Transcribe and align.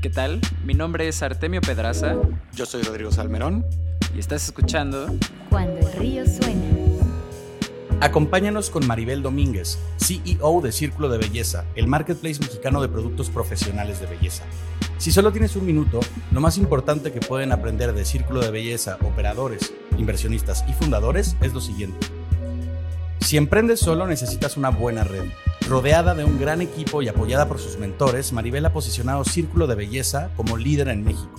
¿Qué 0.00 0.08
tal? 0.08 0.40
Mi 0.64 0.72
nombre 0.72 1.08
es 1.08 1.22
Artemio 1.22 1.60
Pedraza. 1.60 2.16
Yo 2.54 2.64
soy 2.64 2.80
Rodrigo 2.82 3.12
Salmerón. 3.12 3.66
Y 4.16 4.18
estás 4.18 4.46
escuchando 4.46 5.14
Cuando 5.50 5.78
el 5.86 5.92
río 5.92 6.24
suena. 6.24 6.64
Acompáñanos 8.00 8.70
con 8.70 8.86
Maribel 8.86 9.22
Domínguez, 9.22 9.78
CEO 9.98 10.62
de 10.62 10.72
Círculo 10.72 11.10
de 11.10 11.18
Belleza, 11.18 11.66
el 11.74 11.86
marketplace 11.86 12.40
mexicano 12.40 12.80
de 12.80 12.88
productos 12.88 13.28
profesionales 13.28 14.00
de 14.00 14.06
belleza. 14.06 14.44
Si 14.96 15.12
solo 15.12 15.32
tienes 15.32 15.54
un 15.54 15.66
minuto, 15.66 16.00
lo 16.30 16.40
más 16.40 16.56
importante 16.56 17.12
que 17.12 17.20
pueden 17.20 17.52
aprender 17.52 17.92
de 17.92 18.06
Círculo 18.06 18.40
de 18.40 18.50
Belleza, 18.50 18.96
operadores, 19.04 19.74
inversionistas 19.98 20.64
y 20.66 20.72
fundadores 20.72 21.36
es 21.42 21.52
lo 21.52 21.60
siguiente. 21.60 22.06
Si 23.20 23.36
emprendes 23.36 23.80
solo 23.80 24.06
necesitas 24.06 24.56
una 24.56 24.70
buena 24.70 25.04
red. 25.04 25.24
Rodeada 25.68 26.14
de 26.14 26.24
un 26.24 26.40
gran 26.40 26.62
equipo 26.62 27.00
y 27.02 27.08
apoyada 27.08 27.46
por 27.46 27.60
sus 27.60 27.78
mentores, 27.78 28.32
Maribel 28.32 28.66
ha 28.66 28.72
posicionado 28.72 29.24
Círculo 29.24 29.66
de 29.66 29.76
Belleza 29.76 30.30
como 30.36 30.56
líder 30.56 30.88
en 30.88 31.04
México. 31.04 31.30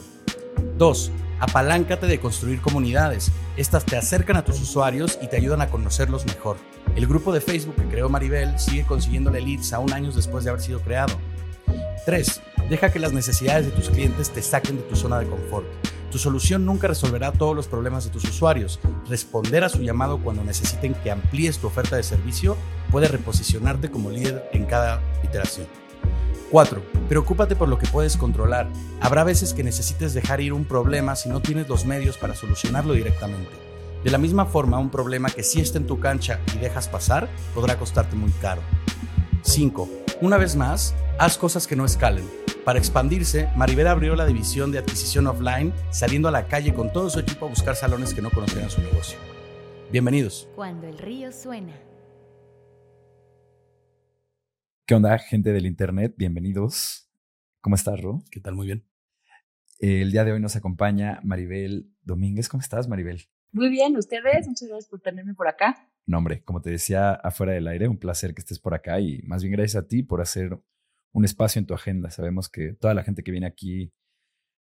2. 0.77 1.11
Apaláncate 1.39 2.05
de 2.05 2.20
construir 2.20 2.61
comunidades. 2.61 3.31
Estas 3.57 3.83
te 3.83 3.97
acercan 3.97 4.37
a 4.37 4.45
tus 4.45 4.61
usuarios 4.61 5.20
y 5.21 5.27
te 5.27 5.37
ayudan 5.37 5.61
a 5.61 5.70
conocerlos 5.70 6.25
mejor. 6.25 6.57
El 6.95 7.07
grupo 7.07 7.33
de 7.33 7.41
Facebook 7.41 7.75
que 7.75 7.87
creó 7.87 8.09
Maribel 8.09 8.57
sigue 8.59 8.85
consiguiéndole 8.85 9.41
leads 9.41 9.73
aún 9.73 9.91
años 9.91 10.15
después 10.15 10.43
de 10.43 10.51
haber 10.51 10.61
sido 10.61 10.81
creado. 10.81 11.13
3. 12.05 12.41
Deja 12.70 12.91
que 12.91 12.99
las 12.99 13.11
necesidades 13.11 13.65
de 13.65 13.71
tus 13.71 13.89
clientes 13.89 14.29
te 14.29 14.41
saquen 14.41 14.77
de 14.77 14.84
tu 14.84 14.95
zona 14.95 15.20
de 15.20 15.27
confort. 15.27 15.65
Tu 16.11 16.17
solución 16.17 16.65
nunca 16.65 16.88
resolverá 16.88 17.31
todos 17.31 17.55
los 17.55 17.67
problemas 17.67 18.03
de 18.03 18.09
tus 18.09 18.25
usuarios. 18.25 18.79
Responder 19.07 19.63
a 19.63 19.70
su 19.70 19.81
llamado 19.81 20.20
cuando 20.20 20.43
necesiten 20.43 20.93
que 20.93 21.09
amplíes 21.09 21.57
tu 21.57 21.67
oferta 21.67 21.95
de 21.95 22.03
servicio 22.03 22.57
puede 22.91 23.07
reposicionarte 23.07 23.89
como 23.89 24.09
líder 24.09 24.49
en 24.51 24.65
cada 24.65 25.01
iteración. 25.23 25.67
4. 26.51 26.81
Preocúpate 27.07 27.55
por 27.55 27.70
lo 27.70 27.79
que 27.79 27.87
puedes 27.87 28.17
controlar. 28.17 28.67
Habrá 28.99 29.23
veces 29.23 29.54
que 29.54 29.63
necesites 29.63 30.13
dejar 30.13 30.41
ir 30.41 30.51
un 30.51 30.65
problema 30.65 31.15
si 31.15 31.29
no 31.29 31.41
tienes 31.41 31.70
los 31.70 31.85
medios 31.85 32.17
para 32.17 32.35
solucionarlo 32.35 32.91
directamente. 32.91 33.51
De 34.04 34.12
la 34.12 34.17
misma 34.17 34.45
forma, 34.45 34.79
un 34.79 34.89
problema 34.89 35.29
que 35.29 35.43
sí 35.43 35.62
está 35.62 35.77
en 35.77 35.87
tu 35.87 36.01
cancha 36.01 36.41
y 36.54 36.59
dejas 36.59 36.89
pasar 36.89 37.29
podrá 37.55 37.77
costarte 37.77 38.17
muy 38.17 38.32
caro. 38.32 38.62
5. 39.43 40.01
Una 40.21 40.37
vez 40.37 40.55
más, 40.55 40.93
haz 41.17 41.35
cosas 41.35 41.65
que 41.65 41.75
no 41.75 41.83
escalen. 41.83 42.23
Para 42.63 42.77
expandirse, 42.77 43.49
Maribel 43.55 43.87
abrió 43.87 44.15
la 44.15 44.27
división 44.27 44.71
de 44.71 44.77
adquisición 44.77 45.25
offline, 45.25 45.73
saliendo 45.89 46.27
a 46.27 46.31
la 46.31 46.47
calle 46.47 46.75
con 46.75 46.93
todo 46.93 47.09
su 47.09 47.19
equipo 47.19 47.47
a 47.47 47.49
buscar 47.49 47.75
salones 47.75 48.13
que 48.13 48.21
no 48.21 48.29
conocían 48.29 48.69
su 48.69 48.81
negocio. 48.81 49.17
Bienvenidos. 49.91 50.47
Cuando 50.55 50.85
el 50.85 50.99
río 50.99 51.31
suena. 51.31 51.73
¿Qué 54.85 54.93
onda, 54.93 55.17
gente 55.17 55.53
del 55.53 55.65
internet? 55.65 56.13
Bienvenidos. 56.15 57.09
¿Cómo 57.59 57.75
estás, 57.75 57.99
Ro? 57.99 58.23
¿Qué 58.29 58.39
tal? 58.39 58.53
Muy 58.53 58.67
bien. 58.67 58.85
El 59.79 60.11
día 60.11 60.23
de 60.23 60.33
hoy 60.33 60.39
nos 60.39 60.55
acompaña 60.55 61.19
Maribel 61.23 61.91
Domínguez. 62.03 62.47
¿Cómo 62.47 62.61
estás, 62.61 62.87
Maribel? 62.87 63.27
Muy 63.53 63.69
bien, 63.69 63.97
ustedes. 63.97 64.47
Muchas 64.47 64.69
gracias 64.69 64.88
por 64.88 64.99
tenerme 65.01 65.33
por 65.33 65.47
acá. 65.47 65.91
No, 66.06 66.18
hombre, 66.18 66.44
como 66.44 66.62
te 66.62 66.72
decía 66.72 67.13
afuera 67.13 67.53
del 67.53 67.68
aire, 67.68 67.88
un 67.88 67.97
placer 67.97 68.34
que 68.34 68.41
estés 68.41 68.59
por 68.59 68.74
acá 68.74 69.00
y 69.00 69.22
más 69.24 69.44
bien 69.44 69.53
gracias 69.53 69.84
a 69.84 69.88
ti 69.88 70.03
por 70.03 70.22
hacer 70.22 70.59
un 71.12 71.25
espacio 71.25 71.59
en 71.59 71.66
tu 71.66 71.74
agenda. 71.74 72.09
Sabemos 72.09 72.50
que 72.50 72.74
toda 72.74 72.94
la 72.94 73.03
gente 73.03 73.24
que 73.24 73.31
viene 73.31 73.47
aquí 73.47 73.94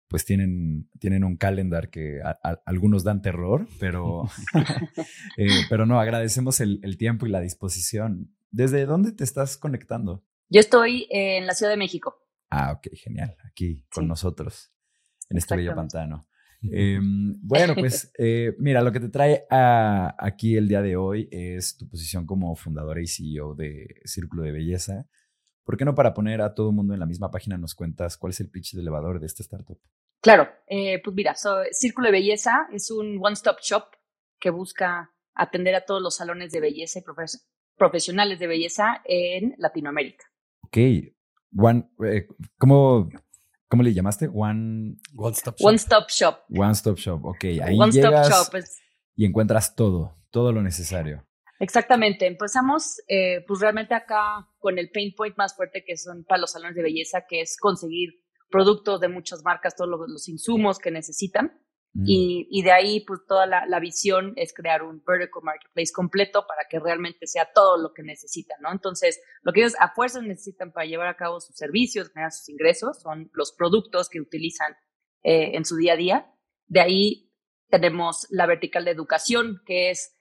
pues 0.09 0.27
tienen, 0.27 0.91
tienen 0.99 1.25
un 1.25 1.39
calendar 1.39 1.89
que 1.89 2.21
a, 2.23 2.39
a, 2.43 2.63
algunos 2.67 3.03
dan 3.03 3.23
terror, 3.23 3.67
pero, 3.81 4.25
eh, 5.39 5.49
pero 5.71 5.87
no, 5.87 5.99
agradecemos 5.99 6.61
el, 6.61 6.81
el, 6.83 6.99
tiempo 6.99 7.25
y 7.25 7.31
la 7.31 7.41
disposición. 7.41 8.37
¿Desde 8.51 8.85
dónde 8.85 9.13
te 9.13 9.25
estás 9.25 9.57
conectando? 9.57 10.23
Yo 10.51 10.61
estoy 10.61 11.09
en 11.11 11.47
la 11.47 11.55
Ciudad 11.55 11.73
de 11.73 11.79
México. 11.79 12.23
Ah, 12.51 12.73
ok, 12.73 12.89
genial, 12.95 13.35
aquí 13.47 13.87
con 13.91 14.05
sí. 14.05 14.09
nosotros, 14.09 14.71
en 15.31 15.39
este 15.39 15.57
bello 15.57 15.75
pantano. 15.75 16.27
Eh, 16.71 16.98
bueno, 17.03 17.75
pues 17.75 18.13
eh, 18.19 18.55
mira, 18.59 18.83
lo 18.83 18.92
que 18.92 19.01
te 19.01 19.09
trae 19.09 19.45
a, 19.51 20.14
aquí 20.19 20.57
el 20.57 20.69
día 20.69 20.83
de 20.83 20.97
hoy 20.97 21.29
es 21.31 21.77
tu 21.77 21.89
posición 21.89 22.27
como 22.27 22.55
fundadora 22.55 23.01
y 23.01 23.07
CEO 23.07 23.55
de 23.55 24.01
Círculo 24.05 24.42
de 24.42 24.53
Belleza. 24.53 25.07
¿Por 25.64 25.77
qué 25.77 25.85
no 25.85 25.95
para 25.95 26.14
poner 26.14 26.41
a 26.41 26.55
todo 26.55 26.70
el 26.70 26.77
mundo 26.77 26.95
en 26.95 27.01
la 27.01 27.07
misma 27.07 27.31
página 27.31 27.57
nos 27.57 27.75
cuentas 27.75 28.17
cuál 28.17 28.31
es 28.31 28.41
el 28.41 28.51
pitch 28.51 28.75
de 28.75 28.81
elevador 28.81 29.20
de 29.20 29.27
esta 29.27 29.42
startup? 29.42 29.79
Claro, 30.20 30.48
eh, 30.69 31.01
pues 31.03 31.14
mira, 31.14 31.35
so, 31.35 31.57
Círculo 31.73 32.07
de 32.07 32.13
Belleza 32.13 32.69
es 32.73 32.91
un 32.91 33.19
one-stop 33.20 33.59
shop 33.61 33.85
que 34.39 34.51
busca 34.51 35.11
atender 35.35 35.75
a 35.75 35.85
todos 35.85 36.03
los 36.03 36.17
salones 36.17 36.53
de 36.53 36.61
belleza 36.61 36.98
y 36.98 37.03
profes 37.03 37.48
profesionales 37.77 38.39
de 38.39 38.47
belleza 38.47 39.03
en 39.05 39.55
Latinoamérica. 39.59 40.25
Ok, 40.63 40.77
one, 41.57 41.91
eh, 42.07 42.27
¿cómo, 42.59 43.09
¿cómo 43.73 43.85
le 43.85 43.95
llamaste? 43.95 44.29
One, 44.31 44.99
one 45.17 45.35
Stop 45.35 45.57
Shop. 45.57 45.67
One 45.67 45.77
Stop 45.77 46.09
Shop. 46.11 46.41
One 46.55 46.73
Stop 46.73 46.99
Shop, 46.99 47.25
ok. 47.25 47.45
Ahí 47.63 47.81
one 47.81 47.91
llegas 47.91 48.29
Stop 48.29 48.45
Shop 48.45 48.57
es... 48.57 48.83
y 49.17 49.25
encuentras 49.25 49.75
todo, 49.75 50.15
todo 50.31 50.53
lo 50.53 50.61
necesario. 50.61 51.27
Exactamente, 51.59 52.27
empezamos 52.27 53.01
eh, 53.09 53.43
pues 53.49 53.61
realmente 53.61 53.95
acá 53.95 54.47
con 54.59 54.79
el 54.79 54.91
pain 54.91 55.15
point 55.17 55.39
más 55.39 55.57
fuerte 55.57 55.85
que 55.87 55.97
son 55.97 56.23
para 56.25 56.43
los 56.43 56.53
salones 56.53 56.77
de 56.77 56.83
belleza, 56.83 57.25
que 57.27 57.41
es 57.41 57.57
conseguir 57.57 58.11
productos 58.51 59.01
de 59.01 59.09
muchas 59.09 59.43
marcas, 59.43 59.75
todos 59.75 59.89
los, 59.89 60.01
los 60.07 60.29
insumos 60.29 60.79
que 60.79 60.91
necesitan. 60.91 61.59
Mm. 61.95 62.05
Y, 62.07 62.48
y, 62.51 62.63
de 62.63 62.73
ahí, 62.73 63.01
pues 63.01 63.20
toda 63.27 63.47
la, 63.47 63.67
la, 63.67 63.79
visión 63.79 64.33
es 64.36 64.55
crear 64.55 64.83
un 64.83 65.03
vertical 65.07 65.42
marketplace 65.42 65.92
completo 65.92 66.47
para 66.47 66.67
que 66.69 66.80
realmente 66.80 67.27
sea 67.27 67.51
todo 67.53 67.77
lo 67.77 67.92
que 67.92 68.03
necesitan, 68.03 68.58
¿no? 68.63 68.73
Entonces, 68.73 69.20
lo 69.42 69.53
que 69.53 69.61
ellos 69.61 69.77
a 69.79 69.92
fuerzas 69.92 70.23
necesitan 70.23 70.73
para 70.73 70.86
llevar 70.86 71.08
a 71.08 71.17
cabo 71.17 71.41
sus 71.41 71.55
servicios, 71.55 72.08
generar 72.08 72.33
sus 72.33 72.48
ingresos, 72.48 73.03
son 73.03 73.30
los 73.35 73.53
productos 73.53 74.08
que 74.08 74.20
utilizan 74.20 74.75
eh, 75.23 75.51
en 75.55 75.67
su 75.67 75.77
día 75.77 75.92
a 75.92 75.97
día. 75.97 76.35
De 76.67 76.80
ahí 76.80 77.30
tenemos 77.69 78.27
la 78.30 78.47
vertical 78.47 78.86
de 78.86 78.91
educación, 78.92 79.61
que 79.67 79.91
es 79.91 80.17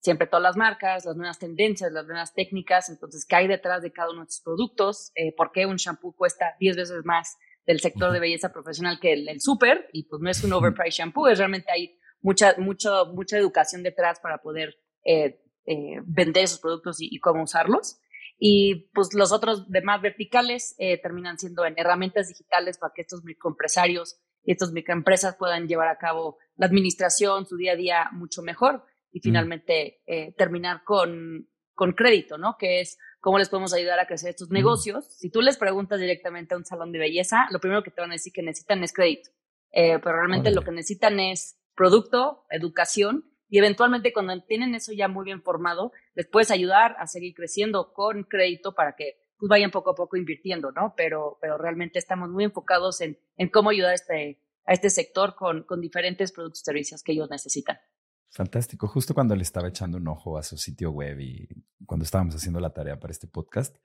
siempre 0.00 0.26
todas 0.26 0.42
las 0.42 0.56
marcas, 0.56 1.04
las 1.04 1.16
nuevas 1.16 1.38
tendencias, 1.38 1.92
las 1.92 2.06
nuevas 2.06 2.32
técnicas, 2.32 2.88
entonces, 2.88 3.26
¿qué 3.26 3.36
hay 3.36 3.46
detrás 3.46 3.82
de 3.82 3.92
cada 3.92 4.10
uno 4.10 4.20
de 4.20 4.24
estos 4.24 4.40
productos? 4.42 5.12
Eh, 5.14 5.34
¿Por 5.36 5.52
qué 5.52 5.66
un 5.66 5.76
shampoo 5.76 6.14
cuesta 6.16 6.56
10 6.58 6.76
veces 6.76 7.04
más 7.04 7.36
del 7.70 7.80
sector 7.80 8.12
de 8.12 8.18
belleza 8.18 8.52
profesional 8.52 8.98
que 9.00 9.12
el, 9.12 9.28
el 9.28 9.40
súper? 9.40 9.88
Y 9.92 10.02
pues 10.02 10.20
no 10.20 10.28
es 10.28 10.42
un 10.42 10.52
overpriced 10.52 10.98
shampoo, 10.98 11.28
es 11.28 11.38
realmente 11.38 11.70
hay 11.70 11.96
mucha, 12.20 12.56
mucho, 12.58 13.06
mucha 13.14 13.38
educación 13.38 13.84
detrás 13.84 14.18
para 14.18 14.38
poder 14.38 14.76
eh, 15.04 15.40
eh, 15.66 16.00
vender 16.04 16.44
esos 16.44 16.58
productos 16.58 17.00
y, 17.00 17.08
y, 17.10 17.20
cómo 17.20 17.44
usarlos. 17.44 18.00
Y 18.38 18.90
pues 18.92 19.14
los 19.14 19.30
otros 19.30 19.70
demás 19.70 20.02
verticales 20.02 20.74
eh, 20.78 21.00
terminan 21.00 21.38
siendo 21.38 21.64
en 21.64 21.74
herramientas 21.76 22.26
digitales 22.28 22.76
para 22.76 22.92
que 22.92 23.02
estos 23.02 23.22
microempresarios 23.22 24.18
y 24.42 24.50
estas 24.50 24.72
microempresas 24.72 25.36
puedan 25.36 25.68
llevar 25.68 25.88
a 25.88 25.98
cabo 25.98 26.38
la 26.56 26.66
administración, 26.66 27.46
su 27.46 27.56
día 27.56 27.72
a 27.72 27.76
día 27.76 28.08
mucho 28.12 28.42
mejor 28.42 28.84
y 29.12 29.20
finalmente 29.20 30.02
eh, 30.06 30.34
terminar 30.36 30.82
con, 30.82 31.48
con 31.74 31.92
crédito, 31.92 32.36
¿no? 32.36 32.56
Que 32.58 32.80
es 32.80 32.98
cómo 33.20 33.38
les 33.38 33.48
podemos 33.48 33.72
ayudar 33.72 34.00
a 34.00 34.06
crecer 34.06 34.30
estos 34.30 34.50
negocios. 34.50 35.06
Si 35.16 35.30
tú 35.30 35.42
les 35.42 35.56
preguntas 35.56 36.00
directamente 36.00 36.54
a 36.54 36.58
un 36.58 36.64
salón 36.64 36.92
de 36.92 36.98
belleza, 36.98 37.46
lo 37.50 37.60
primero 37.60 37.82
que 37.82 37.90
te 37.90 38.00
van 38.00 38.10
a 38.10 38.14
decir 38.14 38.32
que 38.32 38.42
necesitan 38.42 38.82
es 38.82 38.92
crédito, 38.92 39.30
eh, 39.72 39.98
pero 40.02 40.16
realmente 40.16 40.50
lo 40.50 40.62
que 40.62 40.72
necesitan 40.72 41.20
es 41.20 41.58
producto, 41.74 42.44
educación 42.50 43.30
y 43.48 43.58
eventualmente 43.58 44.12
cuando 44.12 44.40
tienen 44.44 44.74
eso 44.74 44.92
ya 44.92 45.08
muy 45.08 45.24
bien 45.24 45.42
formado, 45.42 45.92
les 46.14 46.26
puedes 46.26 46.50
ayudar 46.50 46.96
a 46.98 47.06
seguir 47.06 47.34
creciendo 47.34 47.92
con 47.92 48.24
crédito 48.24 48.74
para 48.74 48.94
que 48.94 49.18
pues, 49.38 49.48
vayan 49.48 49.70
poco 49.70 49.90
a 49.90 49.94
poco 49.94 50.16
invirtiendo, 50.16 50.70
¿no? 50.72 50.94
Pero, 50.96 51.38
pero 51.40 51.58
realmente 51.58 51.98
estamos 51.98 52.30
muy 52.30 52.44
enfocados 52.44 53.00
en, 53.00 53.18
en 53.36 53.48
cómo 53.48 53.70
ayudar 53.70 53.90
a 53.90 53.94
este, 53.94 54.40
a 54.64 54.72
este 54.72 54.88
sector 54.88 55.34
con, 55.34 55.64
con 55.64 55.80
diferentes 55.80 56.32
productos 56.32 56.62
y 56.62 56.64
servicios 56.64 57.02
que 57.02 57.12
ellos 57.12 57.28
necesitan. 57.28 57.78
Fantástico. 58.30 58.86
Justo 58.86 59.12
cuando 59.12 59.34
le 59.34 59.42
estaba 59.42 59.68
echando 59.68 59.98
un 59.98 60.06
ojo 60.06 60.38
a 60.38 60.44
su 60.44 60.56
sitio 60.56 60.92
web 60.92 61.18
y 61.20 61.48
cuando 61.84 62.04
estábamos 62.04 62.34
haciendo 62.36 62.60
la 62.60 62.72
tarea 62.72 62.98
para 63.00 63.10
este 63.10 63.26
podcast, 63.26 63.76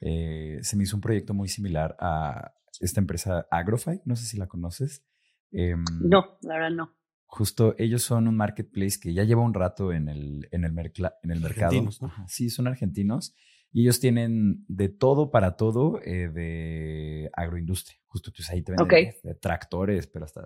eh, 0.00 0.58
se 0.62 0.76
me 0.76 0.82
hizo 0.82 0.96
un 0.96 1.00
proyecto 1.00 1.34
muy 1.34 1.48
similar 1.48 1.96
a 2.00 2.52
esta 2.80 3.00
empresa 3.00 3.46
Agrofy. 3.48 4.00
No 4.04 4.16
sé 4.16 4.24
si 4.24 4.36
la 4.36 4.48
conoces. 4.48 5.04
Eh, 5.52 5.76
no, 6.00 6.38
la 6.42 6.54
verdad 6.54 6.70
no. 6.70 6.96
Justo 7.26 7.76
ellos 7.78 8.02
son 8.02 8.26
un 8.26 8.36
marketplace 8.36 8.98
que 9.00 9.14
ya 9.14 9.22
lleva 9.22 9.42
un 9.42 9.54
rato 9.54 9.92
en 9.92 10.08
el, 10.08 10.48
en 10.50 10.64
el, 10.64 10.72
en 11.22 11.30
el 11.30 11.40
mercado. 11.40 11.82
¿no? 11.82 11.90
Sí, 12.26 12.50
son 12.50 12.66
argentinos. 12.66 13.34
Y 13.70 13.82
ellos 13.82 14.00
tienen 14.00 14.64
de 14.68 14.88
todo 14.88 15.30
para 15.30 15.56
todo 15.56 16.00
eh, 16.04 16.28
de 16.28 17.30
agroindustria. 17.34 17.98
Justo 18.06 18.32
pues, 18.36 18.50
ahí 18.50 18.62
te 18.62 18.72
venden 18.72 18.84
okay. 18.84 19.06
de, 19.22 19.30
de 19.30 19.34
tractores, 19.36 20.08
pero 20.08 20.24
hasta 20.24 20.42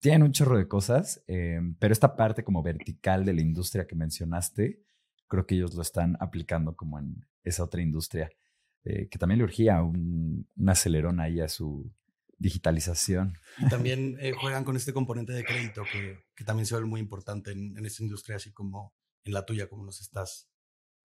tienen 0.00 0.22
un 0.22 0.32
chorro 0.32 0.58
de 0.58 0.68
cosas, 0.68 1.22
eh, 1.26 1.60
pero 1.78 1.92
esta 1.92 2.16
parte 2.16 2.44
como 2.44 2.62
vertical 2.62 3.24
de 3.24 3.34
la 3.34 3.40
industria 3.40 3.86
que 3.86 3.94
mencionaste, 3.94 4.82
creo 5.28 5.46
que 5.46 5.54
ellos 5.54 5.74
lo 5.74 5.82
están 5.82 6.16
aplicando 6.20 6.76
como 6.76 6.98
en 6.98 7.26
esa 7.42 7.64
otra 7.64 7.82
industria, 7.82 8.30
eh, 8.84 9.08
que 9.08 9.18
también 9.18 9.38
le 9.38 9.44
urgía 9.44 9.82
un, 9.82 10.48
un, 10.56 10.68
acelerón 10.68 11.20
ahí 11.20 11.40
a 11.40 11.48
su 11.48 11.90
digitalización. 12.38 13.34
Y 13.58 13.68
también 13.68 14.16
eh, 14.20 14.32
juegan 14.32 14.64
con 14.64 14.76
este 14.76 14.92
componente 14.92 15.32
de 15.32 15.44
crédito 15.44 15.82
que, 15.90 16.44
también 16.44 16.66
se 16.66 16.74
vuelve 16.74 16.88
muy 16.88 17.00
importante 17.00 17.52
en, 17.52 17.84
esta 17.84 18.02
industria, 18.02 18.36
así 18.36 18.52
como 18.52 18.94
en 19.24 19.32
la 19.32 19.46
tuya, 19.46 19.68
como 19.68 19.84
nos 19.84 20.00
estás, 20.00 20.50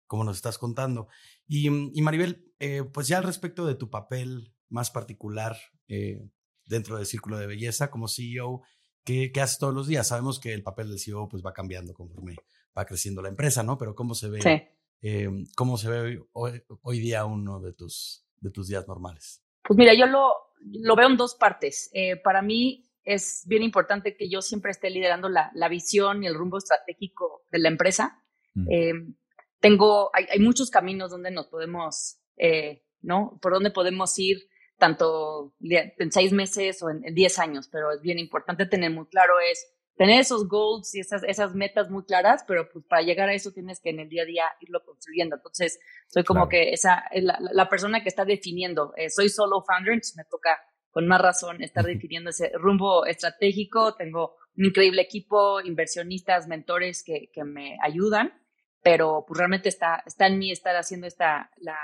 como 0.08 0.24
nos 0.24 0.36
estás 0.36 0.58
contando. 0.58 1.08
Y, 1.48 1.68
y 1.68 2.02
Maribel, 2.02 2.54
pues 2.94 3.08
ya 3.08 3.18
al 3.18 3.24
respecto 3.24 3.66
de 3.66 3.76
tu 3.76 3.90
papel 3.90 4.54
más 4.72 4.90
particular 4.90 5.58
eh, 5.88 6.26
dentro 6.72 6.98
del 6.98 7.06
círculo 7.06 7.38
de 7.38 7.46
belleza 7.46 7.92
como 7.92 8.08
CEO? 8.08 8.64
¿Qué, 9.04 9.32
¿Qué 9.32 9.42
haces 9.42 9.60
todos 9.60 9.74
los 9.74 9.88
días? 9.88 10.08
Sabemos 10.08 10.40
que 10.40 10.54
el 10.54 10.64
papel 10.64 10.90
del 10.90 11.00
CEO 11.00 11.28
pues, 11.30 11.44
va 11.46 11.54
cambiando 11.54 11.94
conforme 11.94 12.38
va 12.78 12.86
creciendo 12.86 13.22
la 13.22 13.30
empresa, 13.30 13.64
¿no? 13.64 13.78
Pero 13.78 13.94
¿cómo 13.96 14.16
se 14.16 14.30
ve, 14.30 14.72
eh, 15.02 15.30
cómo 15.56 15.78
se 15.78 15.90
ve 15.90 16.20
hoy, 16.32 16.64
hoy, 16.82 17.00
día 17.00 17.26
uno 17.26 17.60
de 17.60 17.74
tus, 17.74 18.26
de 18.40 18.50
tus 18.50 18.68
días 18.68 18.88
normales? 18.88 19.44
Pues 19.64 19.78
mira, 19.78 19.94
yo 19.94 20.06
lo, 20.06 20.34
lo 20.62 20.96
veo 20.96 21.10
en 21.10 21.18
dos 21.18 21.36
partes. 21.36 21.90
Eh, 21.94 22.16
para 22.16 22.42
mí 22.42 22.90
es 23.04 23.44
bien 23.46 23.64
importante 23.64 24.16
que 24.16 24.30
yo 24.30 24.42
siempre 24.42 24.72
esté 24.72 24.90
liderando 24.90 25.28
la, 25.28 25.52
la 25.54 25.68
visión 25.68 26.24
y 26.24 26.28
el 26.28 26.36
rumbo 26.36 26.58
estratégico 26.58 27.44
de 27.52 27.60
la 27.60 27.70
empresa. 27.70 28.24
Mm. 28.54 28.72
Eh, 28.72 28.94
tengo, 29.60 30.10
hay, 30.14 30.26
hay, 30.32 30.40
muchos 30.40 30.70
caminos 30.70 31.12
donde 31.12 31.32
nos 31.32 31.48
podemos, 31.48 32.20
eh, 32.38 32.84
¿no? 33.02 33.38
Por 33.42 33.54
donde 33.54 33.72
podemos 33.72 34.18
ir 34.18 34.48
tanto 34.82 35.54
en 35.62 36.12
seis 36.12 36.34
meses 36.34 36.82
o 36.82 36.90
en, 36.90 37.06
en 37.06 37.14
diez 37.14 37.38
años, 37.38 37.70
pero 37.72 37.92
es 37.92 38.02
bien 38.02 38.18
importante 38.18 38.66
tener 38.66 38.90
muy 38.90 39.06
claro 39.06 39.36
es 39.40 39.72
tener 39.96 40.20
esos 40.20 40.48
goals 40.48 40.96
y 40.96 41.02
esas, 41.02 41.22
esas 41.24 41.54
metas 41.54 41.92
muy 41.92 42.04
claras, 42.04 42.44
pero 42.48 42.68
pues 42.68 42.84
para 42.90 43.04
llegar 43.04 43.30
a 43.30 43.36
eso 43.36 43.52
tienes 43.52 43.80
que 43.80 43.92
en 43.92 44.00
el 44.00 44.10
día 44.10 44.24
a 44.24 44.26
día 44.26 44.46
irlo 44.60 44.84
construyendo. 44.84 45.36
Entonces, 45.36 45.80
soy 46.08 46.24
como 46.24 46.50
que 46.50 46.72
esa, 46.74 47.04
la, 47.14 47.38
la, 47.40 47.70
persona 47.70 48.02
que 48.02 48.10
está 48.10 48.26
definiendo, 48.26 48.94
eh, 48.98 49.12
soy 49.12 49.30
solo 49.30 49.62
founder, 49.62 49.94
entonces 49.94 50.18
me 50.18 50.26
toca 50.26 50.60
con 50.90 51.08
más 51.08 51.22
razón 51.22 51.62
estar 51.62 51.86
definiendo 51.86 52.32
ese 52.32 52.52
rumbo 52.56 53.06
estratégico. 53.06 53.94
Tengo 53.94 54.38
un 54.58 54.66
increíble 54.66 55.04
equipo, 55.04 55.62
inversionistas, 55.62 56.48
mentores 56.48 57.04
que, 57.04 57.30
que 57.32 57.44
me 57.44 57.78
ayudan, 57.84 58.34
pero 58.82 59.24
pues 59.28 59.38
realmente 59.38 59.70
está, 59.70 60.02
está 60.08 60.26
en 60.26 60.40
mí 60.40 60.52
estar 60.52 60.76
haciendo 60.76 61.06
esta, 61.06 61.52
la, 61.58 61.78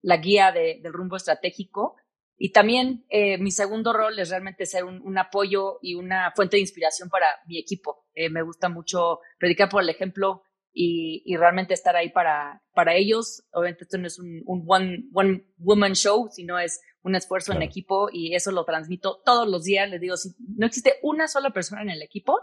la 0.00 0.16
guía 0.16 0.50
de, 0.50 0.80
del 0.82 0.94
rumbo 0.94 1.16
estratégico 1.16 1.96
y 2.42 2.52
también 2.52 3.04
eh, 3.10 3.36
mi 3.36 3.50
segundo 3.50 3.92
rol 3.92 4.18
es 4.18 4.30
realmente 4.30 4.64
ser 4.64 4.84
un, 4.84 5.02
un, 5.02 5.18
apoyo 5.18 5.78
y 5.82 5.94
una 5.94 6.32
fuente 6.34 6.56
de 6.56 6.62
inspiración 6.62 7.10
para 7.10 7.26
mi 7.46 7.58
equipo. 7.58 8.06
Eh, 8.14 8.30
me 8.30 8.40
gusta 8.40 8.70
mucho 8.70 9.18
predicar 9.38 9.68
por 9.68 9.82
el 9.82 9.90
ejemplo 9.90 10.44
y, 10.72 11.22
y, 11.26 11.36
realmente 11.36 11.74
estar 11.74 11.96
ahí 11.96 12.08
para, 12.08 12.62
para 12.72 12.94
ellos. 12.94 13.42
Obviamente 13.52 13.84
esto 13.84 13.98
no 13.98 14.06
es 14.06 14.18
un, 14.18 14.42
un 14.46 14.64
one, 14.66 15.04
one 15.12 15.44
woman 15.58 15.92
show, 15.92 16.30
sino 16.32 16.58
es 16.58 16.80
un 17.02 17.14
esfuerzo 17.14 17.52
en 17.52 17.60
equipo 17.60 18.08
y 18.10 18.34
eso 18.34 18.52
lo 18.52 18.64
transmito 18.64 19.20
todos 19.22 19.46
los 19.46 19.64
días. 19.64 19.90
Les 19.90 20.00
digo, 20.00 20.16
si 20.16 20.30
no 20.56 20.66
existe 20.66 20.94
una 21.02 21.28
sola 21.28 21.50
persona 21.50 21.82
en 21.82 21.90
el 21.90 22.00
equipo, 22.00 22.38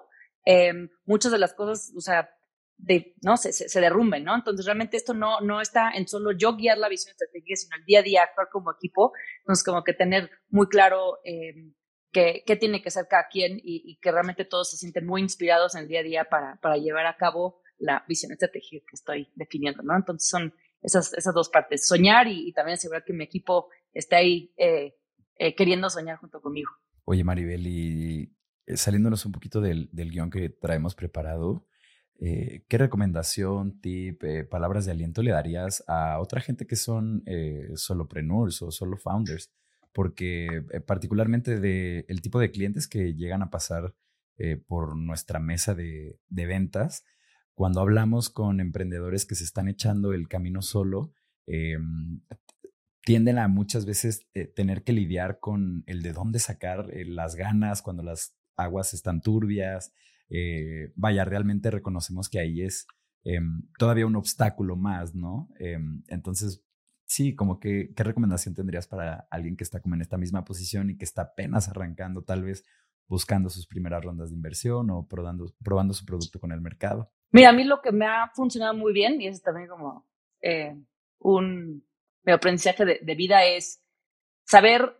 eh, 0.45 0.73
muchas 1.05 1.31
de 1.31 1.39
las 1.39 1.55
cosas, 1.55 1.91
o 1.97 2.01
sea, 2.01 2.29
¿no? 3.21 3.38
Se, 3.38 3.51
se, 3.51 3.81
derrumben, 3.81 4.24
¿no? 4.24 4.35
Entonces, 4.35 4.65
realmente 4.65 4.97
esto 4.97 5.13
no, 5.13 5.41
no 5.41 5.62
está 5.62 5.91
en 5.91 6.07
solo 6.07 6.31
yo 6.31 6.56
guiar 6.56 6.77
la 6.77 6.89
visión 6.89 7.12
estratégica, 7.12 7.56
sino 7.56 7.75
el 7.77 7.85
día 7.85 8.00
a 8.00 8.03
día 8.03 8.24
actuar 8.24 8.47
como 8.51 8.71
equipo. 8.71 9.13
Entonces, 9.39 9.63
como 9.63 9.83
que 9.83 9.94
tener 9.94 10.29
muy 10.50 10.68
claro 10.68 11.19
eh, 11.24 11.74
qué, 12.12 12.44
qué 12.45 12.56
tiene 12.56 12.81
que 12.81 12.91
ser 12.91 13.07
cada 13.09 13.27
quien 13.29 13.57
y, 13.57 13.83
y, 13.85 14.00
que 14.00 14.12
realmente 14.12 14.45
todos 14.45 14.71
se 14.71 14.77
sienten 14.77 15.06
muy 15.06 15.21
inspirados 15.21 15.75
en 15.75 15.83
el 15.83 15.88
día 15.88 16.00
a 16.01 16.03
día 16.03 16.24
para, 16.25 16.59
para 16.62 16.77
llevar 16.77 17.07
a 17.07 17.18
cabo 17.18 17.62
la 17.77 18.03
visión 18.07 18.31
estratégica 18.31 18.85
que 18.88 18.95
estoy 18.95 19.31
definiendo, 19.35 19.83
¿no? 19.83 19.95
Entonces, 19.95 20.29
son 20.29 20.53
esas, 20.81 21.13
esas 21.13 21.33
dos 21.33 21.50
partes, 21.50 21.88
soñar 21.88 22.27
y, 22.27 22.47
y 22.47 22.53
también 22.53 22.75
asegurar 22.75 23.03
que 23.03 23.13
mi 23.13 23.24
equipo 23.24 23.69
esté 23.94 24.15
ahí 24.15 24.53
eh, 24.57 24.95
eh, 25.38 25.56
queriendo 25.56 25.89
soñar 25.89 26.18
junto 26.18 26.41
conmigo. 26.41 26.71
Oye, 27.06 27.24
Maribel, 27.24 27.65
y 27.68 28.35
eh, 28.65 28.77
saliéndonos 28.77 29.25
un 29.25 29.31
poquito 29.31 29.62
del, 29.62 29.89
del 29.91 30.12
guion 30.12 30.29
que 30.29 30.50
traemos 30.50 30.95
preparado, 30.95 31.68
eh, 32.19 32.63
¿Qué 32.67 32.77
recomendación, 32.77 33.79
tip, 33.79 34.23
eh, 34.23 34.43
palabras 34.43 34.85
de 34.85 34.91
aliento 34.91 35.21
le 35.21 35.31
darías 35.31 35.83
a 35.87 36.19
otra 36.19 36.41
gente 36.41 36.65
que 36.65 36.75
son 36.75 37.23
eh, 37.25 37.69
solopreneurs 37.75 38.61
o 38.61 38.71
solo 38.71 38.97
founders? 38.97 39.51
Porque 39.93 40.63
eh, 40.71 40.79
particularmente 40.81 41.59
de 41.59 42.05
el 42.07 42.21
tipo 42.21 42.39
de 42.39 42.51
clientes 42.51 42.87
que 42.87 43.13
llegan 43.13 43.43
a 43.43 43.49
pasar 43.49 43.93
eh, 44.37 44.57
por 44.57 44.95
nuestra 44.95 45.39
mesa 45.39 45.75
de, 45.75 46.19
ventas, 46.29 47.05
cuando 47.53 47.81
hablamos 47.81 48.29
con 48.29 48.59
emprendedores 48.59 49.25
que 49.25 49.35
se 49.35 49.43
están 49.43 49.67
echando 49.67 50.13
el 50.13 50.27
camino 50.27 50.61
solo, 50.61 51.13
tienden 53.03 53.39
a 53.39 53.47
muchas 53.47 53.85
veces 53.85 54.27
tener 54.53 54.83
que 54.83 54.91
lidiar 54.91 55.39
con 55.39 55.83
el 55.87 56.03
de 56.03 56.11
dónde 56.11 56.39
sacar 56.39 56.89
las 56.93 57.35
ganas 57.35 57.81
cuando 57.81 58.03
las 58.03 58.35
aguas 58.57 58.93
están 58.93 59.21
turbias, 59.21 59.93
eh, 60.29 60.91
vaya, 60.95 61.25
realmente 61.25 61.71
reconocemos 61.71 62.29
que 62.29 62.39
ahí 62.39 62.62
es 62.62 62.88
eh, 63.24 63.39
todavía 63.77 64.06
un 64.06 64.15
obstáculo 64.15 64.75
más, 64.75 65.15
¿no? 65.15 65.50
Eh, 65.59 65.77
entonces, 66.07 66.63
sí, 67.06 67.35
como 67.35 67.59
que, 67.59 67.94
¿qué 67.95 68.03
recomendación 68.03 68.56
tendrías 68.56 68.88
para 68.88 69.27
alguien 69.29 69.57
que 69.57 69.63
está 69.63 69.81
como 69.81 69.95
en 69.95 70.01
esta 70.01 70.18
misma 70.18 70.45
posición 70.45 70.89
y 70.89 70.97
que 70.97 71.06
está 71.06 71.24
apenas 71.24 71.68
arrancando, 71.69 72.24
tal 72.24 72.44
vez 72.44 72.65
buscando 73.07 73.50
sus 73.50 73.68
primeras 73.68 74.03
rondas 74.03 74.29
de 74.29 74.35
inversión 74.35 74.89
o 74.89 75.07
probando, 75.07 75.94
su 75.94 76.06
producto 76.06 76.39
con 76.39 76.51
el 76.51 76.62
mercado? 76.62 77.12
Mira, 77.31 77.50
a 77.50 77.53
mí 77.53 77.63
lo 77.63 77.81
que 77.81 77.91
me 77.91 78.06
ha 78.06 78.31
funcionado 78.33 78.74
muy 78.74 78.94
bien, 78.94 79.21
y 79.21 79.27
es 79.27 79.41
también 79.41 79.68
como 79.68 80.07
eh, 80.41 80.77
un 81.19 81.85
aprendizaje 82.25 83.00
de 83.01 83.15
vida, 83.15 83.45
es 83.45 83.81
saber 84.45 84.95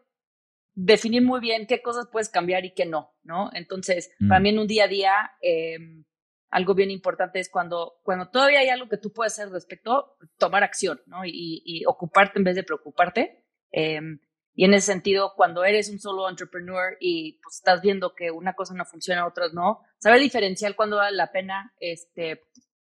definir 0.80 1.24
muy 1.24 1.40
bien 1.40 1.66
qué 1.66 1.82
cosas 1.82 2.08
puedes 2.12 2.30
cambiar 2.30 2.64
y 2.64 2.74
qué 2.76 2.86
no, 2.86 3.12
¿no? 3.24 3.50
Entonces, 3.54 4.12
mm. 4.20 4.30
para 4.30 4.40
mí 4.40 4.50
en 4.50 4.60
un 4.60 4.68
día 4.68 4.84
a 4.84 4.88
día, 4.88 5.32
eh, 5.42 5.78
algo 6.52 6.76
bien 6.76 6.92
importante 6.92 7.40
es 7.40 7.50
cuando, 7.50 7.96
cuando 8.04 8.30
todavía 8.30 8.60
hay 8.60 8.70
algo 8.70 8.88
que 8.88 8.98
tú 8.98 9.12
puedes 9.12 9.34
hacer 9.34 9.50
respecto, 9.50 10.16
tomar 10.38 10.64
acción, 10.64 11.02
¿no? 11.08 11.26
Y, 11.26 11.64
y 11.66 11.84
ocuparte 11.88 12.38
en 12.38 12.44
vez 12.44 12.56
de 12.56 12.64
preocuparte. 12.64 13.44
Eh, 13.72 14.00
y 14.54 14.66
en 14.66 14.74
ese 14.76 14.92
sentido, 14.92 15.34
cuando 15.36 15.66
eres 15.66 15.90
un 15.90 16.00
solo 16.00 16.30
entrepreneur 16.30 16.96
y 17.00 17.40
pues 17.42 17.56
estás 17.56 17.82
viendo 17.82 18.14
que 18.14 18.30
una 18.30 18.54
cosa 18.54 18.76
no 18.76 18.86
funciona, 18.86 19.26
otras 19.26 19.54
no, 19.54 19.82
saber 19.98 20.20
diferenciar 20.20 20.76
cuando 20.76 20.98
vale 20.98 21.18
la 21.18 21.32
pena, 21.32 21.74
este, 21.80 22.44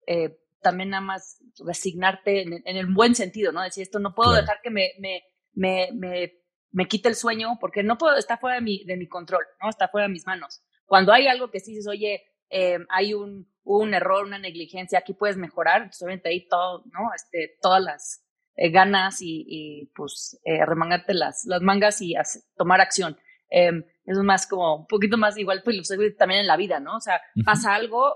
eh, 0.08 0.40
también 0.60 0.90
nada 0.90 1.02
más 1.02 1.38
resignarte 1.64 2.42
en, 2.42 2.54
en, 2.66 2.78
el 2.78 2.88
buen 2.88 3.14
sentido, 3.14 3.52
¿no? 3.52 3.62
Decir, 3.62 3.84
esto 3.84 4.00
no 4.00 4.16
puedo 4.16 4.32
claro. 4.32 4.42
dejar 4.42 4.62
que 4.64 4.72
me, 4.72 4.92
me, 5.00 5.24
me, 5.54 5.90
me 5.94 6.45
me 6.76 6.90
quita 6.90 7.08
el 7.08 7.16
sueño 7.16 7.58
porque 7.62 7.84
no 7.84 7.98
puedo, 7.98 8.18
está 8.18 8.38
fuera 8.38 8.58
de 8.58 8.62
mi, 8.62 8.84
de 8.84 8.98
mi 8.98 9.08
control, 9.08 9.46
¿no? 9.62 9.70
Está 9.70 9.88
fuera 9.88 10.08
de 10.08 10.14
mis 10.14 10.28
manos. 10.28 10.62
Cuando 10.86 11.14
hay 11.14 11.26
algo 11.26 11.50
que 11.50 11.62
sí 11.62 11.72
dices, 11.72 11.88
oye, 11.88 12.26
eh, 12.50 12.80
hay 12.90 13.14
un, 13.14 13.50
un 13.64 13.94
error, 13.94 14.26
una 14.26 14.40
negligencia, 14.40 15.00
aquí 15.00 15.14
puedes 15.14 15.38
mejorar, 15.38 15.78
entonces 15.78 16.02
obviamente 16.04 16.28
ahí 16.28 16.46
todo, 16.50 16.84
¿no? 16.92 17.14
Este, 17.16 17.58
todas 17.62 17.82
las 17.82 18.26
eh, 18.58 18.72
ganas 18.72 19.22
y, 19.22 19.46
y 19.48 19.86
pues 19.96 20.38
eh, 20.44 20.66
remangarte 20.66 21.14
las, 21.14 21.46
las 21.46 21.62
mangas 21.62 22.02
y 22.02 22.18
hacer, 22.18 22.42
tomar 22.58 22.82
acción. 22.82 23.18
Eso 23.48 23.84
es 24.06 24.18
más 24.18 24.46
como 24.46 24.76
un 24.76 24.88
poquito 24.88 25.18
más 25.18 25.38
igual, 25.38 25.62
pues 25.64 25.88
también 26.18 26.42
en 26.42 26.48
la 26.48 26.58
vida, 26.58 26.82
¿no? 26.82 26.98
O 26.98 27.00
sea, 27.00 27.22
pasa 27.46 27.74
algo, 27.74 28.14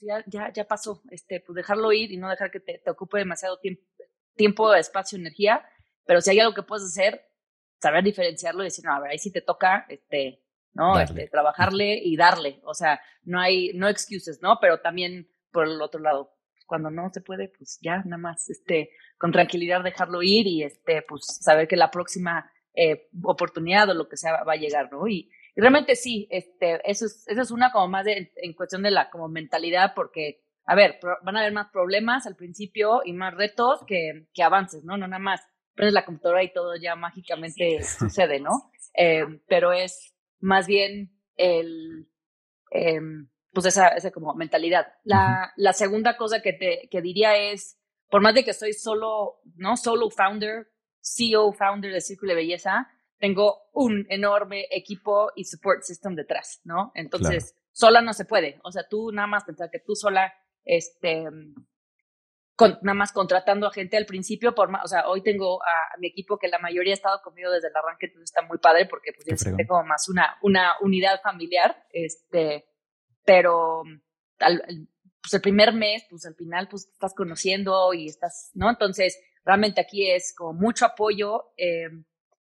ya, 0.00 0.22
ya, 0.26 0.52
ya 0.52 0.64
pasó, 0.66 1.02
este, 1.10 1.40
pues 1.40 1.56
dejarlo 1.56 1.92
ir 1.92 2.12
y 2.12 2.18
no 2.18 2.28
dejar 2.28 2.50
que 2.50 2.60
te, 2.60 2.78
te 2.78 2.90
ocupe 2.90 3.16
demasiado 3.18 3.58
tiempo, 3.58 3.82
tiempo, 4.36 4.74
espacio, 4.74 5.16
energía, 5.16 5.64
pero 6.04 6.20
si 6.20 6.30
hay 6.30 6.40
algo 6.40 6.52
que 6.52 6.62
puedes 6.62 6.84
hacer, 6.84 7.29
saber 7.80 8.04
diferenciarlo 8.04 8.62
y 8.62 8.66
decir, 8.66 8.84
no, 8.84 8.92
a 8.92 9.00
ver, 9.00 9.10
ahí 9.10 9.18
sí 9.18 9.32
te 9.32 9.40
toca, 9.40 9.86
este, 9.88 10.42
¿no? 10.74 10.98
Este, 11.00 11.28
trabajarle 11.28 12.00
y 12.02 12.16
darle. 12.16 12.60
O 12.64 12.74
sea, 12.74 13.00
no 13.24 13.40
hay, 13.40 13.72
no 13.74 13.88
excuses, 13.88 14.40
¿no? 14.42 14.58
Pero 14.60 14.80
también 14.80 15.28
por 15.50 15.66
el 15.66 15.80
otro 15.80 16.00
lado, 16.00 16.36
cuando 16.66 16.90
no 16.90 17.10
se 17.12 17.20
puede, 17.20 17.48
pues 17.48 17.78
ya 17.82 18.02
nada 18.04 18.18
más, 18.18 18.48
este, 18.50 18.90
con 19.18 19.32
tranquilidad 19.32 19.82
dejarlo 19.82 20.22
ir 20.22 20.46
y 20.46 20.62
este, 20.62 21.02
pues 21.02 21.26
saber 21.26 21.66
que 21.66 21.76
la 21.76 21.90
próxima 21.90 22.50
eh, 22.74 23.08
oportunidad 23.24 23.88
o 23.90 23.94
lo 23.94 24.08
que 24.08 24.16
sea 24.16 24.44
va 24.44 24.52
a 24.52 24.56
llegar, 24.56 24.92
¿no? 24.92 25.08
Y, 25.08 25.30
y 25.56 25.60
realmente 25.60 25.96
sí, 25.96 26.28
este, 26.30 26.80
eso 26.88 27.06
es, 27.06 27.26
eso 27.26 27.42
es 27.42 27.50
una 27.50 27.72
como 27.72 27.88
más 27.88 28.04
de, 28.04 28.32
en 28.36 28.52
cuestión 28.52 28.82
de 28.82 28.92
la 28.92 29.10
como 29.10 29.28
mentalidad, 29.28 29.94
porque, 29.94 30.44
a 30.64 30.76
ver, 30.76 31.00
van 31.22 31.36
a 31.36 31.40
haber 31.40 31.52
más 31.52 31.70
problemas 31.72 32.26
al 32.26 32.36
principio 32.36 33.00
y 33.04 33.12
más 33.12 33.34
retos 33.34 33.80
que, 33.86 34.28
que 34.32 34.42
avances, 34.42 34.84
¿no? 34.84 34.96
No 34.96 35.08
nada 35.08 35.18
más 35.18 35.40
prendes 35.80 35.94
la 35.94 36.04
computadora 36.04 36.44
y 36.44 36.52
todo 36.52 36.76
ya 36.76 36.94
mágicamente 36.94 37.82
sucede, 37.98 38.38
¿no? 38.38 38.70
Eh, 38.94 39.24
pero 39.48 39.72
es 39.72 40.14
más 40.38 40.66
bien 40.66 41.18
el, 41.36 42.06
eh, 42.70 43.00
pues 43.50 43.64
esa, 43.64 43.88
esa 43.88 44.10
como 44.10 44.34
mentalidad. 44.34 44.88
La, 45.04 45.52
la 45.56 45.72
segunda 45.72 46.18
cosa 46.18 46.42
que 46.42 46.52
te 46.52 46.88
que 46.90 47.00
diría 47.00 47.34
es, 47.36 47.78
por 48.10 48.20
más 48.20 48.34
de 48.34 48.44
que 48.44 48.52
soy 48.52 48.74
solo, 48.74 49.40
¿no? 49.56 49.78
Solo 49.78 50.10
founder, 50.10 50.68
CEO, 51.00 51.52
founder 51.52 51.94
de 51.94 52.02
Círculo 52.02 52.32
de 52.32 52.36
Belleza, 52.36 52.88
tengo 53.18 53.62
un 53.72 54.06
enorme 54.10 54.66
equipo 54.70 55.30
y 55.34 55.44
support 55.44 55.82
system 55.82 56.14
detrás, 56.14 56.60
¿no? 56.64 56.92
Entonces, 56.94 57.52
claro. 57.52 57.68
sola 57.72 58.02
no 58.02 58.12
se 58.12 58.26
puede. 58.26 58.60
O 58.64 58.70
sea, 58.70 58.86
tú 58.86 59.12
nada 59.12 59.28
más 59.28 59.44
pensar 59.44 59.70
que 59.70 59.78
tú 59.78 59.94
sola, 59.94 60.34
este, 60.64 61.24
con, 62.60 62.78
nada 62.82 62.94
más 62.94 63.10
contratando 63.10 63.66
a 63.66 63.72
gente 63.72 63.96
al 63.96 64.04
principio, 64.04 64.54
por 64.54 64.70
o 64.70 64.86
sea, 64.86 65.08
hoy 65.08 65.22
tengo 65.22 65.62
a, 65.62 65.94
a, 65.94 65.98
mi 65.98 66.08
equipo 66.08 66.38
que 66.38 66.46
la 66.46 66.58
mayoría 66.58 66.92
ha 66.92 66.94
estado 66.94 67.22
conmigo 67.22 67.50
desde 67.50 67.68
el 67.68 67.74
arranque, 67.74 68.04
entonces 68.04 68.28
está 68.28 68.42
muy 68.46 68.58
padre 68.58 68.84
porque 68.84 69.12
pues 69.14 69.42
ya 69.42 69.66
como 69.66 69.84
más 69.84 70.10
una, 70.10 70.36
una 70.42 70.74
unidad 70.82 71.22
familiar, 71.22 71.86
este, 71.90 72.66
pero 73.24 73.82
al, 74.40 74.88
pues 75.22 75.32
el 75.32 75.40
primer 75.40 75.72
mes, 75.72 76.04
pues 76.10 76.26
al 76.26 76.34
final, 76.34 76.68
pues 76.68 76.86
estás 76.92 77.14
conociendo 77.14 77.94
y 77.94 78.08
estás, 78.08 78.50
¿no? 78.52 78.68
Entonces, 78.68 79.18
realmente 79.42 79.80
aquí 79.80 80.10
es 80.10 80.34
como 80.36 80.52
mucho 80.52 80.84
apoyo, 80.84 81.54
eh, 81.56 81.88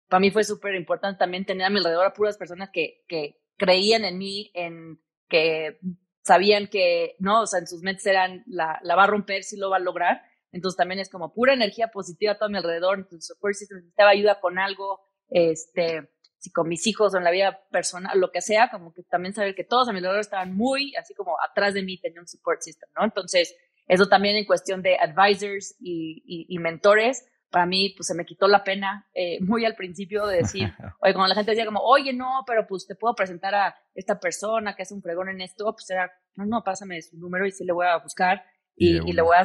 para 0.09 0.19
mí 0.19 0.29
fue 0.29 0.43
súper 0.43 0.75
importante 0.75 1.19
también 1.19 1.45
tener 1.45 1.67
a 1.67 1.69
mi 1.69 1.77
alrededor 1.77 2.05
a 2.05 2.13
puras 2.13 2.35
personas 2.35 2.69
que, 2.73 3.05
que 3.07 3.39
creían 3.55 4.03
en 4.03 4.17
mí, 4.17 4.51
en 4.55 4.99
que 5.29 5.79
sabían 6.23 6.67
que, 6.67 7.15
no, 7.19 7.41
o 7.41 7.47
sea, 7.47 7.59
en 7.59 7.67
sus 7.67 7.81
mentes 7.81 8.05
eran, 8.05 8.43
la, 8.47 8.79
la 8.83 8.95
va 8.95 9.03
a 9.03 9.07
romper, 9.07 9.43
si 9.43 9.57
lo 9.57 9.69
va 9.69 9.77
a 9.77 9.79
lograr. 9.79 10.21
Entonces 10.51 10.77
también 10.77 10.99
es 10.99 11.09
como 11.09 11.33
pura 11.33 11.53
energía 11.53 11.87
positiva 11.89 12.33
a 12.33 12.37
todo 12.37 12.49
mi 12.49 12.57
alrededor. 12.57 12.99
Entonces, 12.99 13.35
si 13.53 13.73
necesitaba 13.73 14.11
ayuda 14.11 14.39
con 14.39 14.59
algo, 14.59 14.99
este, 15.29 16.09
si 16.37 16.51
con 16.51 16.67
mis 16.67 16.85
hijos 16.87 17.13
o 17.13 17.17
en 17.17 17.23
la 17.23 17.31
vida 17.31 17.61
personal, 17.71 18.19
lo 18.19 18.31
que 18.31 18.41
sea, 18.41 18.69
como 18.69 18.93
que 18.93 19.03
también 19.03 19.33
saber 19.33 19.55
que 19.55 19.63
todos 19.63 19.87
a 19.87 19.91
mi 19.91 19.99
alrededor 19.99 20.21
estaban 20.21 20.55
muy, 20.55 20.95
así 20.95 21.13
como 21.13 21.35
atrás 21.39 21.73
de 21.73 21.83
mí, 21.83 21.99
tenía 21.99 22.19
un 22.19 22.27
support 22.27 22.61
system, 22.61 22.89
¿no? 22.95 23.05
Entonces, 23.05 23.55
eso 23.87 24.07
también 24.07 24.35
en 24.35 24.45
cuestión 24.45 24.81
de 24.81 24.97
advisors 24.97 25.75
y, 25.79 26.23
y, 26.47 26.57
mentores, 26.59 27.25
para 27.51 27.65
mí, 27.65 27.93
pues 27.95 28.07
se 28.07 28.15
me 28.15 28.25
quitó 28.25 28.47
la 28.47 28.63
pena 28.63 29.07
eh, 29.13 29.39
muy 29.41 29.65
al 29.65 29.75
principio 29.75 30.25
de 30.25 30.37
decir, 30.37 30.73
oye, 31.01 31.13
cuando 31.13 31.27
la 31.27 31.35
gente 31.35 31.51
decía 31.51 31.65
como, 31.65 31.81
oye, 31.81 32.13
no, 32.13 32.43
pero 32.47 32.65
pues 32.67 32.87
te 32.87 32.95
puedo 32.95 33.13
presentar 33.13 33.53
a 33.53 33.75
esta 33.93 34.19
persona 34.19 34.75
que 34.75 34.83
es 34.83 34.91
un 34.91 35.01
fregón 35.01 35.29
en 35.29 35.41
esto, 35.41 35.73
pues 35.73 35.89
era, 35.89 36.11
no, 36.35 36.45
no, 36.45 36.63
pásame 36.63 37.01
su 37.01 37.17
número 37.17 37.45
y 37.45 37.51
sí 37.51 37.65
le 37.65 37.73
voy 37.73 37.85
a 37.85 37.97
buscar 37.97 38.43
y, 38.75 38.97
y 39.09 39.13
le 39.13 39.21
voy 39.21 39.35
a, 39.37 39.43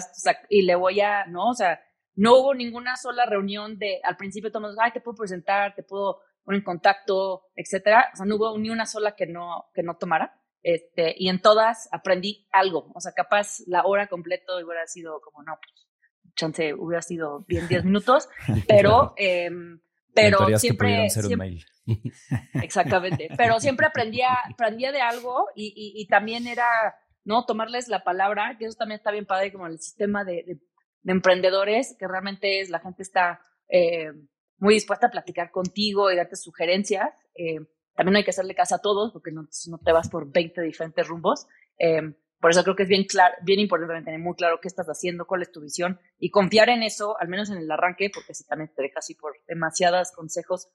y 0.48 0.62
le 0.62 0.74
voy 0.76 1.00
a, 1.00 1.26
no, 1.26 1.50
o 1.50 1.54
sea, 1.54 1.80
no 2.14 2.38
hubo 2.38 2.54
ninguna 2.54 2.96
sola 2.96 3.26
reunión 3.26 3.78
de, 3.78 4.00
al 4.02 4.16
principio 4.16 4.50
todos, 4.50 4.76
ay, 4.80 4.92
te 4.92 5.00
puedo 5.00 5.16
presentar, 5.16 5.74
te 5.74 5.82
puedo 5.82 6.22
poner 6.42 6.60
en 6.60 6.64
contacto, 6.64 7.42
etcétera. 7.54 8.10
O 8.14 8.16
sea, 8.16 8.26
no 8.26 8.36
hubo 8.36 8.58
ni 8.58 8.70
una 8.70 8.86
sola 8.86 9.14
que 9.14 9.26
no, 9.26 9.66
que 9.74 9.82
no 9.82 9.96
tomara. 9.96 10.40
Este, 10.62 11.14
y 11.16 11.28
en 11.28 11.42
todas 11.42 11.88
aprendí 11.92 12.48
algo. 12.50 12.90
O 12.94 13.00
sea, 13.00 13.12
capaz 13.12 13.60
la 13.66 13.84
hora 13.84 14.08
completa 14.08 14.54
hubiera 14.56 14.86
sido 14.86 15.20
como, 15.20 15.42
no, 15.42 15.58
pues, 15.60 15.85
chance 16.36 16.74
hubiera 16.74 17.02
sido 17.02 17.44
bien 17.48 17.66
10 17.66 17.84
minutos, 17.86 18.28
pero, 18.68 19.14
eh, 19.16 19.50
pero 20.14 20.56
siempre, 20.58 21.10
siempre 21.10 21.58
exactamente, 22.62 23.28
pero 23.36 23.58
siempre 23.58 23.86
aprendía, 23.86 24.28
aprendía 24.52 24.92
de 24.92 25.00
algo 25.00 25.48
y, 25.54 25.72
y, 25.74 26.00
y, 26.00 26.06
también 26.06 26.46
era, 26.46 26.66
¿no? 27.24 27.44
Tomarles 27.44 27.88
la 27.88 28.04
palabra, 28.04 28.56
que 28.58 28.66
eso 28.66 28.76
también 28.76 28.98
está 28.98 29.10
bien 29.10 29.26
padre 29.26 29.52
como 29.52 29.66
el 29.66 29.78
sistema 29.78 30.24
de, 30.24 30.44
de 30.46 30.58
de 31.06 31.12
emprendedores, 31.12 31.94
que 31.96 32.08
realmente 32.08 32.60
es 32.60 32.68
la 32.68 32.80
gente 32.80 33.04
está 33.04 33.40
eh, 33.68 34.10
muy 34.58 34.74
dispuesta 34.74 35.06
a 35.06 35.10
platicar 35.10 35.52
contigo 35.52 36.10
y 36.10 36.16
darte 36.16 36.34
sugerencias. 36.34 37.10
Eh, 37.36 37.60
también 37.94 38.14
no 38.14 38.18
hay 38.18 38.24
que 38.24 38.30
hacerle 38.30 38.56
caso 38.56 38.74
a 38.74 38.80
todos 38.80 39.12
porque 39.12 39.30
no, 39.30 39.46
no 39.68 39.78
te 39.78 39.92
vas 39.92 40.08
por 40.08 40.32
20 40.32 40.60
diferentes 40.62 41.06
rumbos. 41.06 41.46
Eh, 41.78 42.12
por 42.40 42.50
eso 42.50 42.62
creo 42.62 42.76
que 42.76 42.82
es 42.82 42.88
bien, 42.88 43.04
claro, 43.04 43.34
bien 43.42 43.60
importante 43.60 44.04
tener 44.04 44.20
muy 44.20 44.34
claro 44.34 44.58
qué 44.60 44.68
estás 44.68 44.86
haciendo, 44.86 45.26
cuál 45.26 45.42
es 45.42 45.52
tu 45.52 45.60
visión 45.60 45.98
y 46.18 46.30
confiar 46.30 46.68
en 46.68 46.82
eso, 46.82 47.18
al 47.18 47.28
menos 47.28 47.50
en 47.50 47.58
el 47.58 47.70
arranque, 47.70 48.10
porque 48.12 48.34
si 48.34 48.44
también 48.44 48.70
te 48.74 48.82
dejas 48.82 49.04
así 49.04 49.14
por 49.14 49.32
demasiados 49.46 50.12
consejos, 50.12 50.68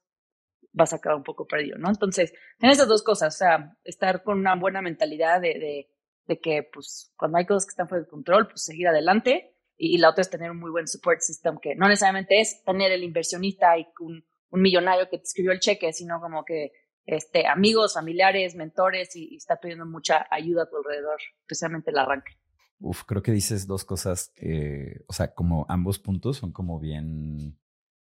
vas 0.73 0.93
a 0.93 0.99
quedar 0.99 1.15
un 1.15 1.23
poco 1.23 1.45
perdido, 1.45 1.77
¿no? 1.77 1.89
Entonces, 1.89 2.33
en 2.59 2.69
esas 2.69 2.87
dos 2.87 3.03
cosas, 3.03 3.35
o 3.35 3.37
sea, 3.37 3.77
estar 3.83 4.23
con 4.23 4.39
una 4.39 4.55
buena 4.55 4.81
mentalidad 4.81 5.41
de, 5.41 5.59
de, 5.59 5.89
de 6.25 6.39
que, 6.39 6.67
pues, 6.71 7.13
cuando 7.15 7.37
hay 7.37 7.45
cosas 7.45 7.65
que 7.65 7.71
están 7.71 7.89
fuera 7.89 8.03
de 8.03 8.09
control, 8.09 8.47
pues 8.47 8.63
seguir 8.63 8.87
adelante 8.87 9.55
y, 9.77 9.97
la 9.97 10.09
otra 10.09 10.21
es 10.21 10.29
tener 10.29 10.51
un 10.51 10.59
muy 10.59 10.71
buen 10.71 10.87
support 10.87 11.21
system, 11.21 11.57
que 11.59 11.75
no 11.75 11.87
necesariamente 11.87 12.39
es 12.39 12.63
tener 12.63 12.91
el 12.91 13.03
inversionista 13.03 13.77
y 13.77 13.87
un, 13.99 14.23
un 14.49 14.61
millonario 14.61 15.09
que 15.09 15.17
te 15.17 15.23
escribió 15.23 15.51
el 15.51 15.59
cheque, 15.59 15.91
sino 15.91 16.21
como 16.21 16.45
que 16.45 16.71
este, 17.05 17.47
amigos, 17.47 17.93
familiares, 17.93 18.55
mentores 18.55 19.15
y, 19.15 19.35
está 19.35 19.59
pidiendo 19.59 19.85
mucha 19.85 20.27
ayuda 20.29 20.63
a 20.63 20.69
tu 20.69 20.77
alrededor, 20.77 21.19
especialmente 21.41 21.91
el 21.91 21.97
arranque. 21.97 22.33
Uf, 22.79 23.03
creo 23.03 23.21
que 23.21 23.31
dices 23.31 23.67
dos 23.67 23.85
cosas, 23.85 24.33
eh, 24.37 25.03
o 25.07 25.13
sea, 25.13 25.33
como 25.33 25.65
ambos 25.69 25.99
puntos 25.99 26.37
son 26.37 26.51
como 26.51 26.79
bien, 26.79 27.59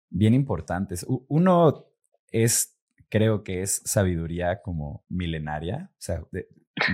bien 0.09 0.35
importantes. 0.35 1.07
uno 1.09 1.87
es, 2.31 2.77
creo 3.09 3.45
que 3.45 3.63
es 3.63 3.83
sabiduría 3.85 4.63
como 4.63 5.05
milenaria, 5.09 5.91
o 5.93 6.01
sea, 6.01 6.25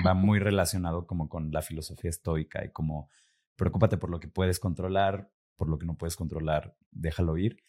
va 0.07 0.15
muy 0.15 0.39
relacionado 0.39 1.07
como 1.07 1.29
con 1.29 1.51
la 1.51 1.63
filosofía 1.63 2.11
estoica 2.11 2.65
y 2.65 2.71
como 2.71 3.11
preocúpate 3.57 3.97
por 3.97 4.11
lo 4.11 4.21
que 4.21 4.29
puedes 4.29 4.59
controlar, 4.59 5.31
por 5.57 5.69
lo 5.69 5.79
que 5.79 5.87
no 5.87 5.97
puedes 5.97 6.17
controlar, 6.17 6.77
déjalo 6.91 7.39
ir. 7.39 7.63